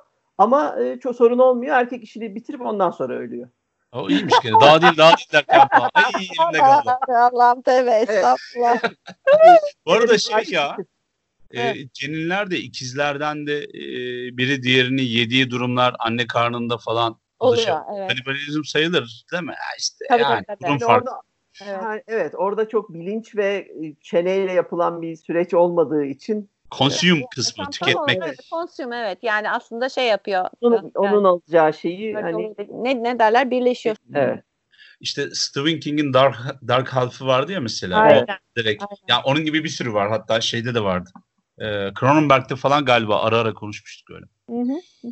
Ama 0.43 0.77
e, 0.83 1.01
çok 1.01 1.17
sorun 1.17 1.39
olmuyor. 1.39 1.77
Erkek 1.77 2.05
işini 2.05 2.35
bitirip 2.35 2.61
ondan 2.61 2.91
sonra 2.91 3.15
ölüyor. 3.15 3.49
O 3.93 4.09
iyiymiş 4.09 4.35
gene. 4.43 4.61
Daha 4.61 4.83
değil 4.83 4.97
daha 4.97 5.17
değil 5.17 5.29
derken 5.33 5.69
falan. 5.69 5.91
Ay 5.95 6.05
elimde 6.17 6.59
kaldı. 6.59 6.99
Allah'ım 7.09 7.63
tövbe 7.63 7.91
estağfurullah. 7.91 8.83
Bu 9.87 9.93
arada 9.93 10.19
şey 10.19 10.45
ya 10.51 10.77
Evet. 11.55 11.77
E, 11.77 11.89
ceninler 11.93 12.51
de 12.51 12.59
ikizlerden 12.59 13.47
de 13.47 13.59
e, 13.59 13.83
biri 14.37 14.63
diğerini 14.63 15.05
yediği 15.05 15.51
durumlar 15.51 15.97
anne 15.99 16.27
karnında 16.27 16.79
falan 16.79 17.17
oluyor. 17.39 17.79
Evet. 17.97 18.09
Kanibalizm 18.09 18.65
sayılır 18.65 19.25
değil 19.33 19.43
mi? 19.43 19.51
Ya 19.53 19.77
işte 19.79 20.05
tabii, 20.09 20.23
yani 20.23 20.45
tabii, 20.47 20.65
durum 20.65 20.79
farklı. 20.79 21.11
Orada, 21.11 21.21
evet. 21.65 21.83
Yani, 21.83 22.03
evet 22.07 22.35
orada 22.37 22.69
çok 22.69 22.95
bilinç 22.95 23.37
ve 23.37 23.69
çeneyle 24.01 24.53
yapılan 24.53 25.03
bir 25.03 25.17
süreç 25.17 25.55
olmadığı 25.55 26.05
için 26.05 26.51
Consume 26.79 27.19
evet. 27.19 27.27
kısmı, 27.35 27.71
tüketmek. 27.71 28.19
Evet, 28.23 28.39
consume 28.51 28.97
evet. 28.97 29.19
Yani 29.23 29.51
aslında 29.51 29.89
şey 29.89 30.07
yapıyor. 30.07 30.45
Onun, 30.61 30.77
yani, 30.77 30.91
onun 30.95 31.25
alacağı 31.25 31.75
şeyi 31.75 32.15
hani 32.15 32.55
ne 32.71 33.03
ne 33.03 33.19
derler 33.19 33.51
birleşiyor. 33.51 33.97
Evet. 34.15 34.45
İşte 35.01 35.29
Stephen 35.35 35.81
King'in 35.81 36.13
Dark 36.13 36.37
Dark 36.69 36.89
Half'ı 36.89 37.27
vardı 37.27 37.53
ya 37.53 37.61
mesela. 37.61 37.99
Aynen. 37.99 38.23
O 38.23 38.27
direkt. 38.57 38.83
Aynen. 38.83 38.97
Yani 39.09 39.23
onun 39.25 39.45
gibi 39.45 39.65
bir 39.65 39.69
sürü 39.69 39.93
var. 39.93 40.09
Hatta 40.09 40.41
şeyde 40.41 40.75
de 40.75 40.83
vardı. 40.83 41.11
E, 41.59 41.65
Cronenberg'de 42.01 42.57
falan 42.57 42.85
galiba 42.85 43.23
ara 43.23 43.39
ara 43.39 43.55
konuşmuştuk 43.55 44.11
öyle. 44.11 44.27
Hı 44.51 44.73
hı. 44.73 45.11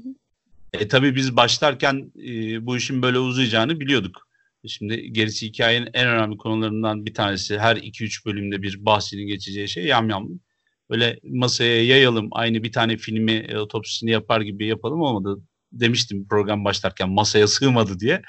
E 0.72 0.88
tabii 0.88 1.16
biz 1.16 1.36
başlarken 1.36 2.12
e, 2.18 2.66
bu 2.66 2.76
işin 2.76 3.02
böyle 3.02 3.18
uzayacağını 3.18 3.80
biliyorduk. 3.80 4.28
Şimdi 4.66 5.12
gerisi 5.12 5.46
hikayenin 5.46 5.90
en 5.94 6.08
önemli 6.08 6.36
konularından 6.36 7.06
bir 7.06 7.14
tanesi 7.14 7.58
her 7.58 7.76
2-3 7.76 8.26
bölümde 8.26 8.62
bir 8.62 8.86
bahsinin 8.86 9.26
geçeceği 9.26 9.68
şey 9.68 9.84
yamyamlık. 9.84 10.42
Böyle 10.90 11.20
masaya 11.24 11.84
yayalım 11.84 12.28
aynı 12.32 12.62
bir 12.62 12.72
tane 12.72 12.96
filmi 12.96 13.32
e, 13.32 13.58
otopsisini 13.58 14.10
yapar 14.10 14.40
gibi 14.40 14.66
yapalım 14.66 15.00
olmadı. 15.00 15.42
Demiştim 15.72 16.28
program 16.28 16.64
başlarken 16.64 17.10
masaya 17.10 17.46
sığmadı 17.46 18.00
diye. 18.00 18.22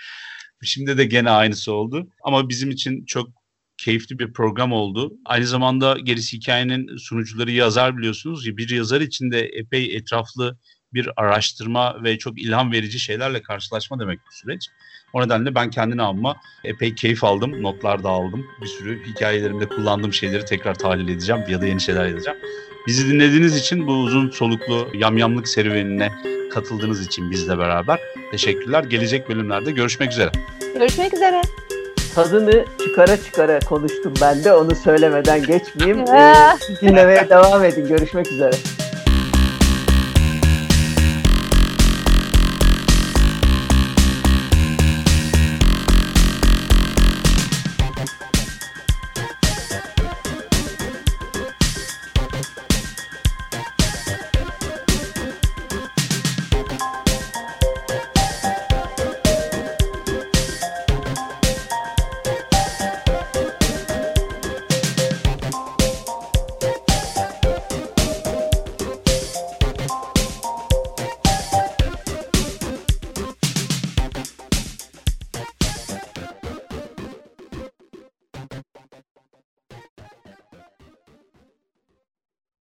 Şimdi 0.63 0.97
de 0.97 1.05
gene 1.05 1.29
aynısı 1.29 1.73
oldu. 1.73 2.07
Ama 2.23 2.49
bizim 2.49 2.71
için 2.71 3.05
çok 3.05 3.29
keyifli 3.77 4.19
bir 4.19 4.33
program 4.33 4.71
oldu. 4.71 5.13
Aynı 5.25 5.47
zamanda 5.47 5.97
gerisi 6.03 6.37
hikayenin 6.37 6.97
sunucuları 6.97 7.51
yazar 7.51 7.97
biliyorsunuz. 7.97 8.57
Bir 8.57 8.69
yazar 8.69 9.01
için 9.01 9.31
de 9.31 9.39
epey 9.45 9.95
etraflı 9.95 10.57
bir 10.93 11.09
araştırma 11.17 12.03
ve 12.03 12.17
çok 12.17 12.41
ilham 12.41 12.71
verici 12.71 12.99
şeylerle 12.99 13.41
karşılaşma 13.41 13.99
demek 13.99 14.19
bu 14.19 14.35
süreç. 14.35 14.67
O 15.13 15.21
nedenle 15.21 15.55
ben 15.55 15.69
kendine 15.69 16.01
alma 16.01 16.35
epey 16.63 16.95
keyif 16.95 17.23
aldım. 17.23 17.63
Notlar 17.63 18.03
da 18.03 18.09
aldım. 18.09 18.47
Bir 18.61 18.67
sürü 18.67 19.05
hikayelerimde 19.05 19.65
kullandığım 19.65 20.13
şeyleri 20.13 20.45
tekrar 20.45 20.75
tahlil 20.75 21.07
edeceğim 21.07 21.43
ya 21.47 21.61
da 21.61 21.67
yeni 21.67 21.81
şeyler 21.81 22.05
yazacağım. 22.05 22.37
Bizi 22.87 23.07
dinlediğiniz 23.13 23.57
için 23.57 23.87
bu 23.87 23.91
uzun 23.91 24.29
soluklu 24.29 24.87
yamyamlık 24.93 25.47
serüvenine 25.47 26.11
katıldığınız 26.53 27.05
için 27.07 27.31
bizle 27.31 27.57
beraber 27.57 27.99
teşekkürler. 28.31 28.83
Gelecek 28.83 29.29
bölümlerde 29.29 29.71
görüşmek 29.71 30.11
üzere. 30.11 30.31
Görüşmek 30.75 31.13
üzere 31.13 31.41
tadını 32.15 32.65
çıkara 32.79 33.17
çıkara 33.17 33.59
konuştum 33.59 34.13
ben 34.21 34.43
de 34.43 34.53
onu 34.53 34.75
söylemeden 34.75 35.43
geçmeyeyim. 35.43 35.99
ee, 36.15 36.35
dinlemeye 36.81 37.29
devam 37.29 37.65
edin. 37.65 37.87
Görüşmek 37.87 38.31
üzere. 38.31 38.51